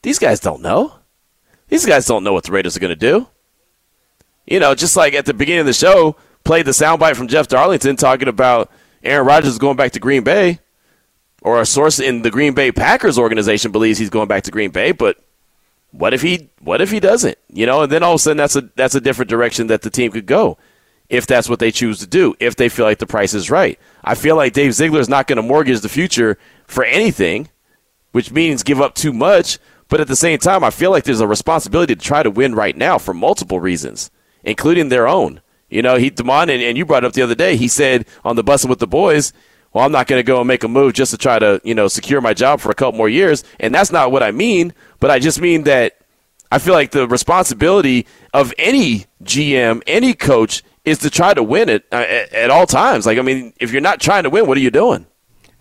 these 0.00 0.18
guys 0.18 0.40
don't 0.40 0.62
know. 0.62 0.94
These 1.68 1.84
guys 1.84 2.06
don't 2.06 2.24
know 2.24 2.32
what 2.32 2.44
the 2.44 2.52
Raiders 2.52 2.78
are 2.78 2.80
going 2.80 2.88
to 2.88 2.96
do. 2.96 3.28
You 4.46 4.58
know, 4.58 4.74
just 4.74 4.96
like 4.96 5.12
at 5.12 5.26
the 5.26 5.34
beginning 5.34 5.60
of 5.60 5.66
the 5.66 5.74
show, 5.74 6.16
played 6.44 6.64
the 6.64 6.72
soundbite 6.72 7.16
from 7.16 7.28
Jeff 7.28 7.46
Darlington 7.46 7.96
talking 7.96 8.28
about 8.28 8.70
Aaron 9.04 9.26
Rodgers 9.26 9.58
going 9.58 9.76
back 9.76 9.92
to 9.92 10.00
Green 10.00 10.24
Bay, 10.24 10.60
or 11.42 11.60
a 11.60 11.66
source 11.66 12.00
in 12.00 12.22
the 12.22 12.30
Green 12.30 12.54
Bay 12.54 12.72
Packers 12.72 13.18
organization 13.18 13.70
believes 13.70 13.98
he's 13.98 14.08
going 14.08 14.28
back 14.28 14.44
to 14.44 14.50
Green 14.50 14.70
Bay, 14.70 14.92
but 14.92 15.22
what 15.92 16.12
if 16.12 16.22
he 16.22 16.50
what 16.60 16.80
if 16.80 16.90
he 16.90 17.00
doesn't? 17.00 17.38
You 17.48 17.66
know, 17.66 17.82
and 17.82 17.92
then 17.92 18.02
all 18.02 18.12
of 18.12 18.16
a 18.16 18.18
sudden 18.18 18.38
that's 18.38 18.56
a 18.56 18.62
that's 18.74 18.94
a 18.94 19.00
different 19.00 19.30
direction 19.30 19.68
that 19.68 19.82
the 19.82 19.90
team 19.90 20.10
could 20.12 20.26
go 20.26 20.58
if 21.12 21.26
that's 21.26 21.48
what 21.48 21.58
they 21.58 21.70
choose 21.70 21.98
to 21.98 22.06
do, 22.06 22.34
if 22.40 22.56
they 22.56 22.70
feel 22.70 22.86
like 22.86 22.98
the 22.98 23.06
price 23.06 23.34
is 23.34 23.50
right. 23.50 23.78
I 24.02 24.14
feel 24.14 24.34
like 24.34 24.54
Dave 24.54 24.72
Ziegler 24.72 24.98
is 24.98 25.10
not 25.10 25.26
going 25.26 25.36
to 25.36 25.42
mortgage 25.42 25.80
the 25.80 25.90
future 25.90 26.38
for 26.66 26.84
anything, 26.84 27.50
which 28.12 28.32
means 28.32 28.62
give 28.62 28.80
up 28.80 28.94
too 28.94 29.12
much. 29.12 29.58
But 29.88 30.00
at 30.00 30.08
the 30.08 30.16
same 30.16 30.38
time, 30.38 30.64
I 30.64 30.70
feel 30.70 30.90
like 30.90 31.04
there's 31.04 31.20
a 31.20 31.26
responsibility 31.26 31.94
to 31.94 32.00
try 32.00 32.22
to 32.22 32.30
win 32.30 32.54
right 32.54 32.74
now 32.74 32.96
for 32.96 33.12
multiple 33.12 33.60
reasons, 33.60 34.10
including 34.42 34.88
their 34.88 35.06
own. 35.06 35.42
You 35.68 35.82
know, 35.82 35.96
he 35.96 36.08
Damon 36.08 36.48
and, 36.48 36.62
and 36.62 36.78
you 36.78 36.86
brought 36.86 37.04
it 37.04 37.08
up 37.08 37.12
the 37.12 37.20
other 37.20 37.34
day. 37.34 37.56
He 37.56 37.68
said 37.68 38.06
on 38.24 38.36
the 38.36 38.44
Bussin' 38.44 38.70
With 38.70 38.78
The 38.78 38.86
Boys, 38.86 39.34
"Well, 39.72 39.84
I'm 39.84 39.92
not 39.92 40.06
going 40.06 40.18
to 40.18 40.26
go 40.26 40.38
and 40.38 40.48
make 40.48 40.64
a 40.64 40.68
move 40.68 40.94
just 40.94 41.10
to 41.10 41.18
try 41.18 41.38
to 41.38 41.60
you 41.62 41.74
know 41.74 41.88
secure 41.88 42.22
my 42.22 42.32
job 42.32 42.60
for 42.60 42.70
a 42.70 42.74
couple 42.74 42.96
more 42.96 43.08
years." 43.08 43.44
And 43.60 43.74
that's 43.74 43.92
not 43.92 44.12
what 44.12 44.22
I 44.22 44.30
mean. 44.30 44.72
But 45.02 45.10
I 45.10 45.18
just 45.18 45.40
mean 45.40 45.64
that 45.64 45.98
I 46.52 46.60
feel 46.60 46.74
like 46.74 46.92
the 46.92 47.08
responsibility 47.08 48.06
of 48.32 48.54
any 48.56 49.06
GM, 49.24 49.82
any 49.84 50.14
coach, 50.14 50.62
is 50.84 50.98
to 50.98 51.10
try 51.10 51.34
to 51.34 51.42
win 51.42 51.68
it 51.68 51.84
uh, 51.90 51.96
at, 51.96 52.32
at 52.32 52.50
all 52.50 52.66
times. 52.66 53.04
Like, 53.04 53.18
I 53.18 53.22
mean, 53.22 53.52
if 53.58 53.72
you're 53.72 53.80
not 53.80 54.00
trying 54.00 54.22
to 54.22 54.30
win, 54.30 54.46
what 54.46 54.56
are 54.56 54.60
you 54.60 54.70
doing? 54.70 55.06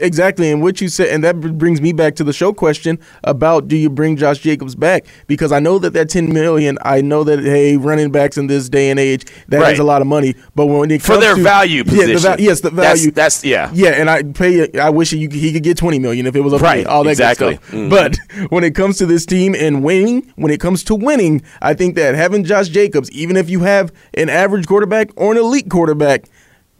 Exactly, 0.01 0.51
and 0.51 0.61
what 0.61 0.81
you 0.81 0.89
said, 0.89 1.07
and 1.09 1.23
that 1.23 1.39
brings 1.57 1.79
me 1.79 1.93
back 1.93 2.15
to 2.15 2.23
the 2.23 2.33
show 2.33 2.51
question 2.53 2.97
about 3.23 3.67
do 3.67 3.77
you 3.77 3.89
bring 3.89 4.17
Josh 4.17 4.39
Jacobs 4.39 4.73
back? 4.75 5.05
Because 5.27 5.51
I 5.51 5.59
know 5.59 5.77
that 5.79 5.93
that 5.93 6.09
ten 6.09 6.33
million, 6.33 6.77
I 6.81 7.01
know 7.01 7.23
that 7.23 7.39
hey, 7.39 7.77
running 7.77 8.11
backs 8.11 8.37
in 8.37 8.47
this 8.47 8.67
day 8.67 8.89
and 8.89 8.99
age, 8.99 9.25
that 9.49 9.61
Right. 9.61 9.73
is 9.73 9.79
a 9.79 9.83
lot 9.83 10.01
of 10.01 10.07
money. 10.07 10.35
But 10.55 10.65
when 10.65 10.89
it 10.89 11.03
comes 11.03 11.17
For 11.19 11.21
their 11.21 11.35
to, 11.35 11.41
value 11.43 11.83
yeah, 11.85 12.05
the 12.07 12.13
position. 12.13 12.35
yes, 12.39 12.61
the 12.61 12.69
value. 12.71 13.11
that's- 13.11 13.43
yeah. 13.45 13.69
yeah, 13.73 13.89
and 13.89 14.09
I 14.09 14.23
pay. 14.23 14.71
I 14.79 14.89
wish 14.89 15.11
he, 15.11 15.27
he 15.27 15.53
could 15.53 15.63
get 15.63 15.77
twenty 15.77 15.99
million 15.99 16.25
if 16.25 16.35
it 16.35 16.41
was 16.41 16.53
up 16.53 16.59
to 16.59 16.65
Right, 16.65 16.85
all 16.87 17.03
that 17.03 17.11
exactly. 17.11 17.57
Mhm. 17.69 17.89
But 17.89 18.17
when 18.49 18.63
it 18.63 18.73
comes 18.75 18.97
to 18.97 19.05
this 19.05 19.25
team 19.25 19.53
and 19.55 19.83
winning, 19.83 20.33
when 20.35 20.51
it 20.51 20.59
comes 20.59 20.83
to 20.85 20.95
winning, 20.95 21.41
I 21.61 21.73
think 21.75 21.95
that 21.95 22.15
having 22.15 22.43
Josh 22.43 22.69
Jacobs, 22.69 23.11
even 23.11 23.37
if 23.37 23.49
you 23.49 23.59
have 23.61 23.91
an 24.15 24.29
average 24.29 24.65
quarterback 24.67 25.09
or 25.15 25.31
an 25.31 25.37
elite 25.37 25.69
quarterback, 25.69 26.25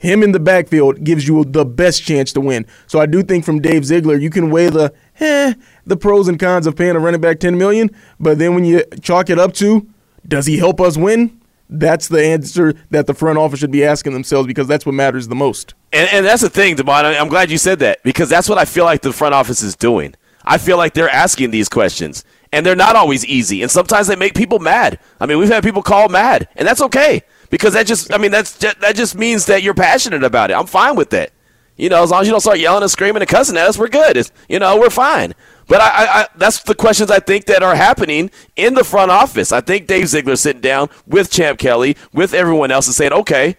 him 0.02 0.24
in 0.24 0.32
the 0.32 0.40
backfield 0.40 1.04
gives 1.04 1.28
you 1.28 1.46
the 1.46 1.64
best 1.64 2.04
chance 2.04 2.34
to 2.34 2.42
win. 2.42 2.66
So 2.88 3.00
I 3.00 3.06
do 3.06 3.22
think 3.22 3.46
from 3.46 3.62
Dave 3.62 3.86
Ziegler, 3.86 4.18
you 4.18 4.32
can 4.32 4.50
weigh 4.50 4.70
the 4.70 4.92
eh, 5.20 5.54
the 5.86 5.96
pros 5.96 6.28
and 6.28 6.40
cons 6.40 6.66
of 6.66 6.76
paying 6.76 6.96
a 6.96 7.00
running 7.00 7.22
back 7.22 7.40
ten 7.40 7.56
million, 7.56 7.92
but 8.20 8.40
then 8.40 8.56
when 8.56 8.66
you 8.66 8.84
chalk 9.02 9.30
it 9.30 9.38
up 9.38 9.54
to, 9.54 9.88
does 10.28 10.48
he 10.48 10.58
help 10.58 10.82
us 10.82 10.98
win? 10.98 11.40
That's 11.70 12.08
the 12.08 12.22
answer 12.22 12.74
that 12.90 13.06
the 13.06 13.14
front 13.14 13.38
office 13.38 13.60
should 13.60 13.72
be 13.72 13.86
asking 13.86 14.14
themselves 14.14 14.48
because 14.48 14.68
that's 14.68 14.88
what 14.88 14.96
matters 14.96 15.28
the 15.28 15.36
most. 15.36 15.76
And, 15.94 16.10
and 16.12 16.26
that's 16.26 16.42
the 16.42 16.50
thing, 16.50 16.76
Devon. 16.76 17.06
I'm 17.06 17.30
glad 17.30 17.52
you 17.52 17.60
said 17.60 17.78
that 17.80 18.02
because 18.04 18.28
that's 18.28 18.50
what 18.50 18.58
I 18.58 18.66
feel 18.66 18.86
like 18.86 19.04
the 19.04 19.14
front 19.14 19.36
office 19.36 19.62
is 19.62 19.76
doing. 19.76 20.16
I 20.44 20.58
feel 20.58 20.78
like 20.78 20.96
they're 20.96 21.10
asking 21.10 21.52
these 21.52 21.70
questions, 21.70 22.26
and 22.52 22.66
they're 22.66 22.76
not 22.76 22.96
always 22.96 23.24
easy. 23.24 23.62
And 23.62 23.70
sometimes 23.70 24.08
they 24.08 24.16
make 24.16 24.34
people 24.34 24.58
mad. 24.58 25.00
I 25.20 25.28
mean, 25.28 25.38
we've 25.38 25.48
had 25.48 25.64
people 25.64 25.84
call 25.84 26.10
mad, 26.10 26.50
and 26.56 26.68
that's 26.68 26.82
okay 26.82 27.22
because 27.52 27.74
that 27.74 27.86
just, 27.86 28.12
I 28.12 28.18
mean, 28.18 28.32
that's 28.32 28.58
ju- 28.58 28.74
that 28.80 28.96
just 28.96 29.16
means 29.16 29.46
that 29.46 29.62
you're 29.62 29.76
passionate 29.76 30.24
about 30.24 30.50
it. 30.50 30.56
I'm 30.56 30.66
fine 30.66 30.96
with 30.96 31.12
that. 31.12 31.32
You 31.78 31.90
know, 31.90 32.04
as 32.04 32.12
long 32.12 32.22
as 32.22 32.28
you 32.28 32.32
don't 32.32 32.42
start 32.42 32.60
yelling 32.60 32.82
and 32.82 32.92
screaming 32.92 33.22
and 33.22 33.30
cussing 33.30 33.58
at 33.58 33.68
us, 33.68 33.78
we're 33.78 33.88
good. 33.88 34.18
It's, 34.18 34.32
you 34.50 34.60
know, 34.60 34.78
we're 34.80 34.90
fine. 34.90 35.34
But 35.68 35.82
I, 35.82 35.88
I, 35.88 36.22
I, 36.22 36.28
that's 36.36 36.62
the 36.64 36.76
questions 36.76 37.10
I 37.10 37.20
think 37.20 37.46
that 37.46 37.64
are 37.64 37.76
happening 37.76 38.30
in 38.56 38.74
the 38.74 38.84
front 38.84 39.10
office. 39.10 39.52
I 39.52 39.62
think 39.62 39.88
Dave 39.88 40.08
Ziegler's 40.08 40.42
sitting 40.42 40.62
down 40.62 40.90
with 41.08 41.32
Champ 41.32 41.60
Kelly, 41.60 41.96
with 42.12 42.34
everyone 42.34 42.72
else, 42.72 42.88
and 42.88 42.96
saying, 42.96 43.14
okay, 43.14 43.58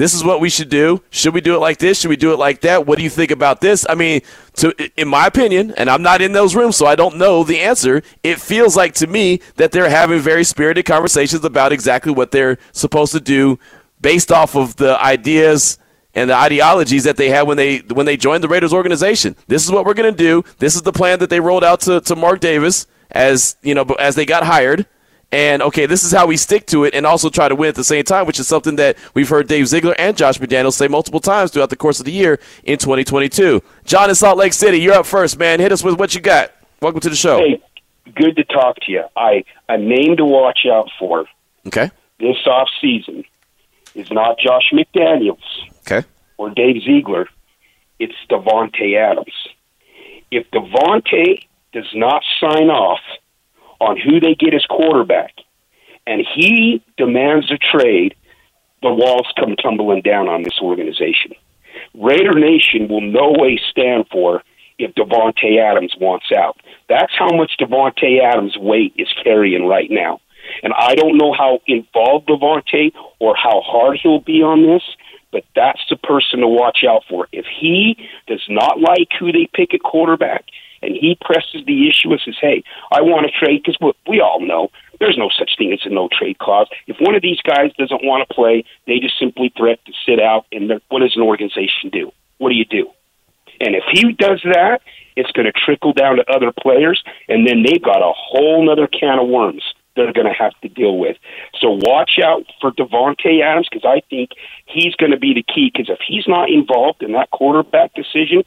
this 0.00 0.14
is 0.14 0.24
what 0.24 0.40
we 0.40 0.48
should 0.48 0.70
do. 0.70 1.02
Should 1.10 1.34
we 1.34 1.42
do 1.42 1.54
it 1.54 1.58
like 1.58 1.76
this? 1.76 2.00
Should 2.00 2.08
we 2.08 2.16
do 2.16 2.32
it 2.32 2.38
like 2.38 2.62
that? 2.62 2.86
What 2.86 2.96
do 2.96 3.04
you 3.04 3.10
think 3.10 3.30
about 3.30 3.60
this? 3.60 3.84
I 3.86 3.94
mean, 3.94 4.22
to 4.54 4.74
in 4.98 5.08
my 5.08 5.26
opinion, 5.26 5.74
and 5.76 5.90
I'm 5.90 6.00
not 6.00 6.22
in 6.22 6.32
those 6.32 6.56
rooms, 6.56 6.76
so 6.76 6.86
I 6.86 6.94
don't 6.94 7.18
know 7.18 7.44
the 7.44 7.60
answer. 7.60 8.02
It 8.22 8.40
feels 8.40 8.74
like 8.74 8.94
to 8.94 9.06
me 9.06 9.42
that 9.56 9.72
they're 9.72 9.90
having 9.90 10.20
very 10.20 10.42
spirited 10.42 10.86
conversations 10.86 11.44
about 11.44 11.70
exactly 11.70 12.12
what 12.12 12.30
they're 12.30 12.56
supposed 12.72 13.12
to 13.12 13.20
do 13.20 13.58
based 14.00 14.32
off 14.32 14.56
of 14.56 14.76
the 14.76 14.98
ideas 15.04 15.78
and 16.14 16.30
the 16.30 16.34
ideologies 16.34 17.04
that 17.04 17.18
they 17.18 17.28
had 17.28 17.42
when 17.42 17.58
they 17.58 17.80
when 17.80 18.06
they 18.06 18.16
joined 18.16 18.42
the 18.42 18.48
Raiders 18.48 18.72
organization. 18.72 19.36
This 19.48 19.64
is 19.66 19.70
what 19.70 19.84
we're 19.84 19.92
going 19.92 20.10
to 20.10 20.16
do. 20.16 20.44
This 20.56 20.76
is 20.76 20.82
the 20.82 20.92
plan 20.92 21.18
that 21.18 21.28
they 21.28 21.40
rolled 21.40 21.62
out 21.62 21.80
to, 21.80 22.00
to 22.00 22.16
Mark 22.16 22.40
Davis 22.40 22.86
as 23.10 23.56
you 23.60 23.74
know 23.74 23.82
as 23.98 24.14
they 24.14 24.24
got 24.24 24.44
hired. 24.44 24.86
And 25.32 25.62
okay, 25.62 25.86
this 25.86 26.02
is 26.02 26.10
how 26.10 26.26
we 26.26 26.36
stick 26.36 26.66
to 26.66 26.84
it 26.84 26.92
and 26.94 27.06
also 27.06 27.30
try 27.30 27.48
to 27.48 27.54
win 27.54 27.68
at 27.68 27.76
the 27.76 27.84
same 27.84 28.02
time, 28.04 28.26
which 28.26 28.40
is 28.40 28.48
something 28.48 28.76
that 28.76 28.96
we've 29.14 29.28
heard 29.28 29.46
Dave 29.46 29.68
Ziegler 29.68 29.94
and 29.96 30.16
Josh 30.16 30.38
McDaniels 30.38 30.72
say 30.72 30.88
multiple 30.88 31.20
times 31.20 31.52
throughout 31.52 31.70
the 31.70 31.76
course 31.76 32.00
of 32.00 32.06
the 32.06 32.12
year 32.12 32.40
in 32.64 32.78
2022. 32.78 33.62
John 33.84 34.08
in 34.08 34.16
Salt 34.16 34.38
Lake 34.38 34.52
City, 34.52 34.80
you're 34.80 34.94
up 34.94 35.06
first, 35.06 35.38
man. 35.38 35.60
Hit 35.60 35.70
us 35.70 35.84
with 35.84 35.98
what 36.00 36.14
you 36.16 36.20
got. 36.20 36.52
Welcome 36.82 37.00
to 37.02 37.10
the 37.10 37.14
show. 37.16 37.38
Hey, 37.38 37.62
good 38.16 38.34
to 38.36 38.44
talk 38.44 38.76
to 38.86 38.90
you. 38.92 39.04
I 39.16 39.44
a 39.68 39.78
name 39.78 40.16
to 40.16 40.24
watch 40.24 40.66
out 40.70 40.88
for 40.98 41.26
Okay. 41.68 41.90
this 42.18 42.36
off 42.46 42.68
season 42.80 43.24
is 43.94 44.10
not 44.10 44.36
Josh 44.38 44.72
McDaniels 44.72 45.38
Okay. 45.86 46.04
or 46.38 46.50
Dave 46.50 46.82
Ziegler. 46.82 47.28
It's 48.00 48.14
Davante 48.28 48.96
Adams. 48.96 49.32
If 50.32 50.50
Davante 50.50 51.44
does 51.72 51.86
not 51.94 52.22
sign 52.40 52.68
off 52.70 53.00
on 53.80 53.98
who 53.98 54.20
they 54.20 54.34
get 54.34 54.54
as 54.54 54.64
quarterback, 54.66 55.34
and 56.06 56.22
he 56.34 56.82
demands 56.96 57.50
a 57.50 57.58
trade, 57.58 58.14
the 58.82 58.92
walls 58.92 59.26
come 59.38 59.56
tumbling 59.56 60.02
down 60.02 60.28
on 60.28 60.42
this 60.42 60.58
organization. 60.60 61.32
Raider 61.94 62.38
Nation 62.38 62.88
will 62.88 63.00
no 63.00 63.32
way 63.36 63.60
stand 63.70 64.06
for 64.10 64.42
if 64.78 64.94
Davante 64.94 65.58
Adams 65.58 65.94
wants 66.00 66.26
out. 66.36 66.58
That's 66.88 67.12
how 67.18 67.30
much 67.36 67.52
Davante 67.60 68.22
Adams' 68.22 68.56
weight 68.58 68.94
is 68.96 69.08
carrying 69.22 69.66
right 69.66 69.90
now. 69.90 70.20
And 70.62 70.72
I 70.76 70.94
don't 70.94 71.18
know 71.18 71.32
how 71.32 71.60
involved 71.66 72.28
Davante 72.28 72.92
or 73.18 73.36
how 73.36 73.60
hard 73.60 73.98
he'll 74.02 74.20
be 74.20 74.42
on 74.42 74.66
this, 74.66 74.82
but 75.32 75.44
that's 75.54 75.80
the 75.88 75.96
person 75.96 76.40
to 76.40 76.48
watch 76.48 76.84
out 76.88 77.04
for. 77.08 77.28
If 77.32 77.46
he 77.60 77.96
does 78.26 78.42
not 78.48 78.80
like 78.80 79.08
who 79.18 79.32
they 79.32 79.48
pick 79.52 79.74
at 79.74 79.82
quarterback 79.82 80.46
and 80.82 80.94
he 80.94 81.16
presses 81.20 81.64
the 81.66 81.88
issue 81.88 82.10
and 82.10 82.20
says, 82.24 82.36
hey, 82.40 82.62
I 82.90 83.02
want 83.02 83.26
to 83.26 83.32
trade, 83.32 83.62
because 83.64 83.78
we 84.08 84.20
all 84.20 84.40
know 84.40 84.70
there's 84.98 85.18
no 85.18 85.30
such 85.36 85.52
thing 85.56 85.72
as 85.72 85.80
a 85.84 85.88
no 85.88 86.08
trade 86.12 86.38
clause. 86.38 86.68
If 86.86 86.96
one 87.00 87.14
of 87.14 87.22
these 87.22 87.40
guys 87.40 87.72
doesn't 87.78 88.04
want 88.04 88.26
to 88.26 88.34
play, 88.34 88.64
they 88.86 88.98
just 88.98 89.18
simply 89.18 89.52
threat 89.56 89.78
to 89.86 89.92
sit 90.06 90.20
out. 90.20 90.46
And 90.52 90.80
what 90.88 91.00
does 91.00 91.16
an 91.16 91.22
organization 91.22 91.90
do? 91.90 92.12
What 92.38 92.50
do 92.50 92.56
you 92.56 92.64
do? 92.64 92.90
And 93.60 93.74
if 93.74 93.84
he 93.92 94.12
does 94.12 94.40
that, 94.44 94.80
it's 95.16 95.30
going 95.32 95.46
to 95.46 95.52
trickle 95.52 95.92
down 95.92 96.16
to 96.16 96.30
other 96.30 96.52
players, 96.52 97.02
and 97.28 97.46
then 97.46 97.62
they've 97.62 97.82
got 97.82 98.00
a 98.00 98.12
whole 98.14 98.70
other 98.70 98.86
can 98.86 99.18
of 99.18 99.28
worms 99.28 99.62
they're 99.96 100.12
going 100.12 100.26
to 100.26 100.32
have 100.32 100.58
to 100.62 100.68
deal 100.68 100.96
with. 100.98 101.16
So 101.60 101.70
watch 101.70 102.18
out 102.22 102.44
for 102.60 102.70
Davante 102.70 103.42
Adams 103.42 103.68
because 103.70 103.84
I 103.84 104.02
think 104.08 104.30
he's 104.66 104.94
going 104.94 105.10
to 105.10 105.18
be 105.18 105.34
the 105.34 105.42
key. 105.42 105.70
Because 105.72 105.90
if 105.90 105.98
he's 106.06 106.26
not 106.26 106.48
involved 106.48 107.02
in 107.02 107.12
that 107.12 107.30
quarterback 107.30 107.92
decision, 107.94 108.44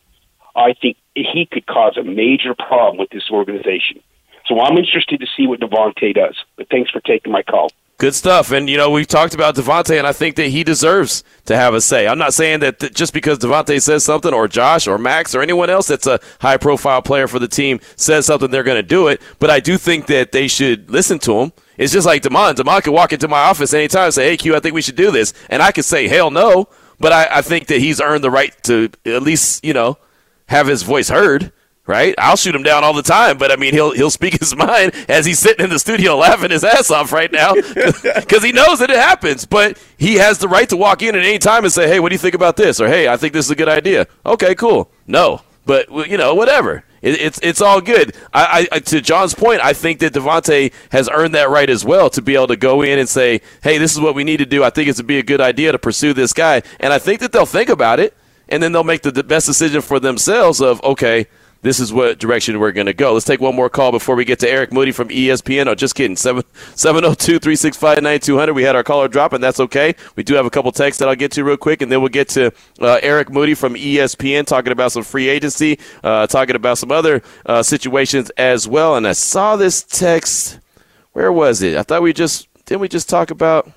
I 0.55 0.73
think 0.73 0.97
he 1.15 1.47
could 1.51 1.65
cause 1.65 1.97
a 1.97 2.03
major 2.03 2.53
problem 2.55 2.97
with 2.97 3.09
this 3.09 3.29
organization. 3.31 4.01
So 4.45 4.59
I'm 4.59 4.77
interested 4.77 5.19
to 5.19 5.27
see 5.37 5.47
what 5.47 5.59
Davante 5.59 6.13
does. 6.13 6.35
But 6.57 6.69
thanks 6.69 6.91
for 6.91 6.99
taking 6.99 7.31
my 7.31 7.43
call. 7.43 7.71
Good 7.99 8.15
stuff. 8.15 8.51
And, 8.51 8.69
you 8.69 8.75
know, 8.75 8.89
we've 8.89 9.07
talked 9.07 9.33
about 9.33 9.55
Davante, 9.55 9.97
and 9.97 10.05
I 10.05 10.13
think 10.13 10.35
that 10.35 10.47
he 10.47 10.63
deserves 10.63 11.23
to 11.45 11.55
have 11.55 11.73
a 11.73 11.79
say. 11.79 12.07
I'm 12.07 12.17
not 12.17 12.33
saying 12.33 12.59
that 12.61 12.79
th- 12.79 12.93
just 12.93 13.13
because 13.13 13.37
Davante 13.37 13.81
says 13.81 14.03
something, 14.03 14.33
or 14.33 14.47
Josh, 14.47 14.87
or 14.87 14.97
Max, 14.97 15.35
or 15.35 15.41
anyone 15.41 15.69
else 15.69 15.87
that's 15.87 16.07
a 16.07 16.19
high 16.41 16.57
profile 16.57 17.01
player 17.01 17.27
for 17.27 17.39
the 17.39 17.47
team 17.47 17.79
says 17.95 18.25
something, 18.25 18.49
they're 18.49 18.63
going 18.63 18.81
to 18.81 18.83
do 18.83 19.07
it. 19.07 19.21
But 19.39 19.51
I 19.51 19.59
do 19.59 19.77
think 19.77 20.07
that 20.07 20.31
they 20.31 20.47
should 20.47 20.89
listen 20.89 21.19
to 21.19 21.39
him. 21.39 21.53
It's 21.77 21.93
just 21.93 22.05
like 22.05 22.23
Demond. 22.23 22.55
Demond 22.55 22.83
can 22.83 22.93
walk 22.93 23.13
into 23.13 23.27
my 23.27 23.39
office 23.39 23.73
anytime 23.73 24.05
and 24.05 24.13
say, 24.13 24.29
hey, 24.29 24.37
Q, 24.37 24.55
I 24.55 24.59
think 24.59 24.73
we 24.73 24.81
should 24.81 24.95
do 24.95 25.11
this. 25.11 25.33
And 25.49 25.61
I 25.61 25.71
could 25.71 25.85
say, 25.85 26.07
hell 26.07 26.31
no. 26.31 26.67
But 26.99 27.13
I, 27.13 27.27
I 27.37 27.41
think 27.41 27.67
that 27.67 27.79
he's 27.79 28.01
earned 28.01 28.23
the 28.23 28.31
right 28.31 28.51
to 28.63 28.89
at 29.05 29.21
least, 29.21 29.63
you 29.63 29.73
know, 29.73 29.97
have 30.53 30.67
his 30.67 30.83
voice 30.83 31.09
heard 31.09 31.51
right? 31.85 32.15
I'll 32.17 32.35
shoot 32.35 32.55
him 32.55 32.63
down 32.63 32.83
all 32.83 32.93
the 32.93 33.03
time, 33.03 33.37
but 33.37 33.51
I 33.51 33.55
mean, 33.55 33.73
he'll 33.73 33.91
he'll 33.91 34.09
speak 34.09 34.33
his 34.39 34.55
mind 34.55 34.93
as 35.07 35.25
he's 35.25 35.39
sitting 35.39 35.63
in 35.63 35.69
the 35.69 35.79
studio 35.79 36.15
laughing 36.17 36.51
his 36.51 36.63
ass 36.63 36.91
off 36.91 37.11
right 37.11 37.31
now 37.31 37.53
because 37.55 38.43
he 38.43 38.51
knows 38.51 38.79
that 38.79 38.89
it 38.89 38.97
happens. 38.97 39.45
But 39.45 39.81
he 39.97 40.15
has 40.15 40.39
the 40.39 40.47
right 40.47 40.69
to 40.69 40.77
walk 40.77 41.01
in 41.01 41.15
at 41.15 41.23
any 41.23 41.39
time 41.39 41.63
and 41.63 41.73
say, 41.73 41.87
"Hey, 41.87 41.99
what 41.99 42.09
do 42.09 42.15
you 42.15 42.19
think 42.19 42.35
about 42.35 42.57
this?" 42.57 42.79
or 42.79 42.87
"Hey, 42.87 43.07
I 43.07 43.17
think 43.17 43.33
this 43.33 43.45
is 43.45 43.51
a 43.51 43.55
good 43.55 43.69
idea." 43.69 44.07
Okay, 44.25 44.55
cool. 44.55 44.89
No, 45.07 45.41
but 45.65 46.09
you 46.09 46.17
know, 46.17 46.35
whatever. 46.35 46.83
It, 47.01 47.19
it's 47.19 47.39
it's 47.43 47.59
all 47.59 47.81
good. 47.81 48.15
I, 48.33 48.65
I 48.71 48.79
to 48.79 49.01
John's 49.01 49.33
point, 49.33 49.59
I 49.61 49.73
think 49.73 49.99
that 49.99 50.13
Davante 50.13 50.71
has 50.91 51.09
earned 51.11 51.35
that 51.35 51.49
right 51.49 51.69
as 51.69 51.83
well 51.83 52.09
to 52.11 52.21
be 52.21 52.35
able 52.35 52.47
to 52.47 52.55
go 52.55 52.81
in 52.81 52.97
and 52.97 53.09
say, 53.09 53.41
"Hey, 53.61 53.77
this 53.77 53.91
is 53.91 53.99
what 53.99 54.15
we 54.15 54.23
need 54.23 54.37
to 54.37 54.45
do. 54.45 54.63
I 54.63 54.69
think 54.69 54.87
it's 54.87 54.99
to 54.99 55.03
be 55.03 55.19
a 55.19 55.23
good 55.23 55.41
idea 55.41 55.73
to 55.73 55.79
pursue 55.79 56.13
this 56.13 56.31
guy," 56.31 56.61
and 56.79 56.93
I 56.93 56.99
think 56.99 57.19
that 57.19 57.33
they'll 57.33 57.45
think 57.45 57.67
about 57.67 57.99
it, 57.99 58.15
and 58.53 58.63
then 58.63 58.71
they'll 58.71 58.83
make 58.83 59.01
the 59.01 59.23
best 59.23 59.45
decision 59.45 59.81
for 59.81 59.99
themselves. 59.99 60.61
Of 60.61 60.83
okay 60.83 61.27
this 61.63 61.79
is 61.79 61.93
what 61.93 62.19
direction 62.19 62.59
we're 62.59 62.73
going 62.73 62.87
to 62.87 62.93
go. 62.93 63.13
Let's 63.13 63.25
take 63.25 63.39
one 63.39 63.55
more 63.55 63.69
call 63.69 63.91
before 63.91 64.15
we 64.15 64.25
get 64.25 64.39
to 64.39 64.49
Eric 64.49 64.73
Moody 64.73 64.91
from 64.91 65.07
ESPN. 65.07 65.67
Oh, 65.67 65.75
just 65.75 65.95
kidding. 65.95 66.17
702 66.17 66.43
365 67.39 68.03
9200. 68.03 68.53
We 68.53 68.63
had 68.63 68.75
our 68.75 68.83
caller 68.83 69.07
drop, 69.07 69.31
and 69.31 69.41
that's 69.41 69.61
okay. 69.61 69.95
We 70.17 70.23
do 70.23 70.35
have 70.35 70.45
a 70.45 70.49
couple 70.49 70.71
texts 70.73 70.99
that 70.99 71.07
I'll 71.07 71.15
get 71.15 71.31
to 71.31 71.43
real 71.43 71.55
quick, 71.55 71.81
and 71.81 71.89
then 71.89 72.01
we'll 72.01 72.09
get 72.09 72.27
to 72.29 72.51
uh, 72.81 72.99
Eric 73.01 73.31
Moody 73.31 73.53
from 73.53 73.75
ESPN 73.75 74.45
talking 74.45 74.73
about 74.73 74.91
some 74.91 75.03
free 75.03 75.29
agency, 75.29 75.79
uh, 76.03 76.27
talking 76.27 76.57
about 76.57 76.77
some 76.77 76.91
other 76.91 77.23
uh, 77.45 77.63
situations 77.63 78.29
as 78.31 78.67
well. 78.67 78.97
And 78.97 79.07
I 79.07 79.13
saw 79.13 79.55
this 79.55 79.83
text. 79.83 80.59
Where 81.13 81.31
was 81.31 81.61
it? 81.61 81.77
I 81.77 81.83
thought 81.83 82.01
we 82.01 82.11
just 82.11 82.49
didn't 82.65 82.81
we 82.81 82.89
just 82.89 83.07
talk 83.07 83.31
about. 83.31 83.71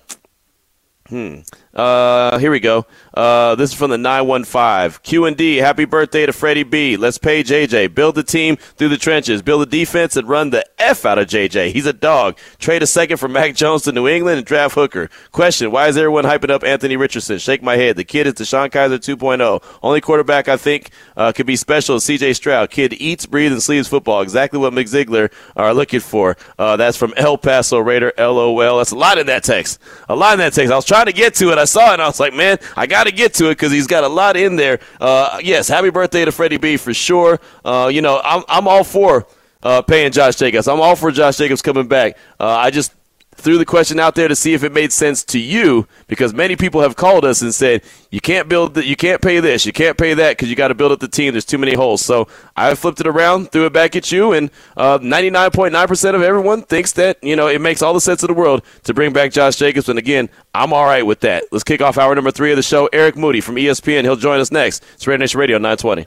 Hmm. 1.08 1.42
Uh, 1.76 2.38
here 2.38 2.50
we 2.50 2.58
go. 2.58 2.86
Uh, 3.12 3.54
this 3.54 3.70
is 3.70 3.76
from 3.76 3.90
the 3.90 3.98
915. 3.98 4.98
Q&D, 5.02 5.56
happy 5.56 5.84
birthday 5.84 6.24
to 6.24 6.32
Freddie 6.32 6.62
B. 6.62 6.96
Let's 6.96 7.18
pay 7.18 7.44
JJ. 7.44 7.94
Build 7.94 8.14
the 8.14 8.22
team 8.22 8.56
through 8.56 8.88
the 8.88 8.96
trenches. 8.96 9.42
Build 9.42 9.60
the 9.60 9.66
defense 9.66 10.16
and 10.16 10.26
run 10.26 10.50
the 10.50 10.64
F 10.78 11.04
out 11.04 11.18
of 11.18 11.28
JJ. 11.28 11.72
He's 11.72 11.84
a 11.84 11.92
dog. 11.92 12.38
Trade 12.58 12.82
a 12.82 12.86
second 12.86 13.18
for 13.18 13.28
Mac 13.28 13.54
Jones 13.54 13.82
to 13.82 13.92
New 13.92 14.08
England 14.08 14.38
and 14.38 14.46
draft 14.46 14.74
Hooker. 14.74 15.10
Question, 15.32 15.70
why 15.70 15.88
is 15.88 15.98
everyone 15.98 16.24
hyping 16.24 16.50
up 16.50 16.64
Anthony 16.64 16.96
Richardson? 16.96 17.38
Shake 17.38 17.62
my 17.62 17.76
head. 17.76 17.96
The 17.96 18.04
kid 18.04 18.26
is 18.26 18.34
DeShone 18.34 18.70
Kizer 18.70 18.98
2.0. 18.98 19.62
Only 19.82 20.00
quarterback 20.00 20.48
I 20.48 20.56
think 20.56 20.90
uh, 21.14 21.32
could 21.32 21.46
be 21.46 21.56
special 21.56 21.96
is 21.96 22.04
CJ 22.04 22.36
Stroud. 22.36 22.70
Kid 22.70 22.94
eats, 22.94 23.26
breathes, 23.26 23.52
and 23.52 23.62
sleeps 23.62 23.86
football. 23.86 24.22
Exactly 24.22 24.58
what 24.58 24.72
Mick 24.72 25.30
are 25.56 25.74
looking 25.74 26.00
for. 26.00 26.38
Uh, 26.58 26.76
that's 26.76 26.96
from 26.96 27.12
El 27.18 27.36
Paso 27.36 27.78
Raider, 27.78 28.14
LOL. 28.16 28.78
That's 28.78 28.92
a 28.92 28.96
lot 28.96 29.18
in 29.18 29.26
that 29.26 29.44
text. 29.44 29.78
A 30.08 30.16
lot 30.16 30.32
in 30.34 30.38
that 30.38 30.54
text. 30.54 30.72
I 30.72 30.76
was 30.76 30.86
trying 30.86 31.06
to 31.06 31.12
get 31.12 31.34
to 31.34 31.50
it. 31.52 31.58
I 31.58 31.65
saw 31.66 31.90
it 31.90 31.94
and 31.94 32.02
I 32.02 32.06
was 32.06 32.18
like, 32.18 32.34
man, 32.34 32.58
I 32.76 32.86
got 32.86 33.04
to 33.04 33.12
get 33.12 33.34
to 33.34 33.46
it 33.46 33.56
because 33.56 33.72
he's 33.72 33.86
got 33.86 34.04
a 34.04 34.08
lot 34.08 34.36
in 34.36 34.56
there. 34.56 34.80
Uh, 35.00 35.38
yes, 35.42 35.68
happy 35.68 35.90
birthday 35.90 36.24
to 36.24 36.32
Freddie 36.32 36.56
B 36.56 36.76
for 36.76 36.94
sure. 36.94 37.38
Uh, 37.64 37.90
you 37.92 38.00
know, 38.00 38.20
I'm, 38.24 38.42
I'm 38.48 38.66
all 38.66 38.84
for 38.84 39.26
uh, 39.62 39.82
paying 39.82 40.12
Josh 40.12 40.36
Jacobs. 40.36 40.68
I'm 40.68 40.80
all 40.80 40.96
for 40.96 41.10
Josh 41.10 41.36
Jacobs 41.36 41.62
coming 41.62 41.88
back. 41.88 42.16
Uh, 42.40 42.48
I 42.48 42.70
just 42.70 42.92
threw 43.36 43.58
the 43.58 43.64
question 43.64 44.00
out 44.00 44.14
there 44.14 44.28
to 44.28 44.36
see 44.36 44.54
if 44.54 44.62
it 44.62 44.72
made 44.72 44.92
sense 44.92 45.22
to 45.24 45.38
you 45.38 45.86
because 46.06 46.32
many 46.34 46.56
people 46.56 46.80
have 46.80 46.96
called 46.96 47.24
us 47.24 47.42
and 47.42 47.54
said 47.54 47.82
you 48.10 48.20
can't 48.20 48.48
build 48.48 48.74
the, 48.74 48.84
you 48.84 48.96
can't 48.96 49.22
pay 49.22 49.40
this 49.40 49.66
you 49.66 49.72
can't 49.72 49.96
pay 49.96 50.14
that 50.14 50.36
because 50.36 50.48
you 50.48 50.56
got 50.56 50.68
to 50.68 50.74
build 50.74 50.92
up 50.92 51.00
the 51.00 51.08
team 51.08 51.32
there's 51.32 51.44
too 51.44 51.58
many 51.58 51.74
holes. 51.74 52.04
So 52.04 52.28
i 52.56 52.74
flipped 52.74 53.00
it 53.00 53.06
around 53.06 53.52
threw 53.52 53.66
it 53.66 53.72
back 53.72 53.96
at 53.96 54.10
you 54.10 54.32
and 54.32 54.50
uh, 54.76 54.98
99.9% 54.98 56.14
of 56.14 56.22
everyone 56.22 56.62
thinks 56.62 56.92
that 56.92 57.22
you 57.22 57.36
know 57.36 57.46
it 57.48 57.60
makes 57.60 57.82
all 57.82 57.94
the 57.94 58.00
sense 58.00 58.22
in 58.22 58.28
the 58.28 58.34
world 58.34 58.62
to 58.84 58.94
bring 58.94 59.12
back 59.12 59.32
josh 59.32 59.56
jacobs. 59.56 59.88
And 59.88 59.98
again 59.98 60.28
i'm 60.54 60.72
all 60.72 60.84
right 60.84 61.04
with 61.04 61.20
that. 61.20 61.44
Let's 61.52 61.64
kick 61.64 61.80
off 61.80 61.98
hour 61.98 62.14
number 62.14 62.30
three 62.30 62.52
of 62.52 62.56
the 62.56 62.62
show. 62.62 62.88
Eric 62.92 63.16
moody 63.16 63.40
from 63.40 63.56
espn 63.56 64.02
he'll 64.02 64.16
join 64.16 64.40
us 64.40 64.50
next. 64.50 64.82
It's 64.94 65.06
Raider 65.06 65.18
Nation 65.18 65.40
radio 65.40 65.58
920 65.58 66.06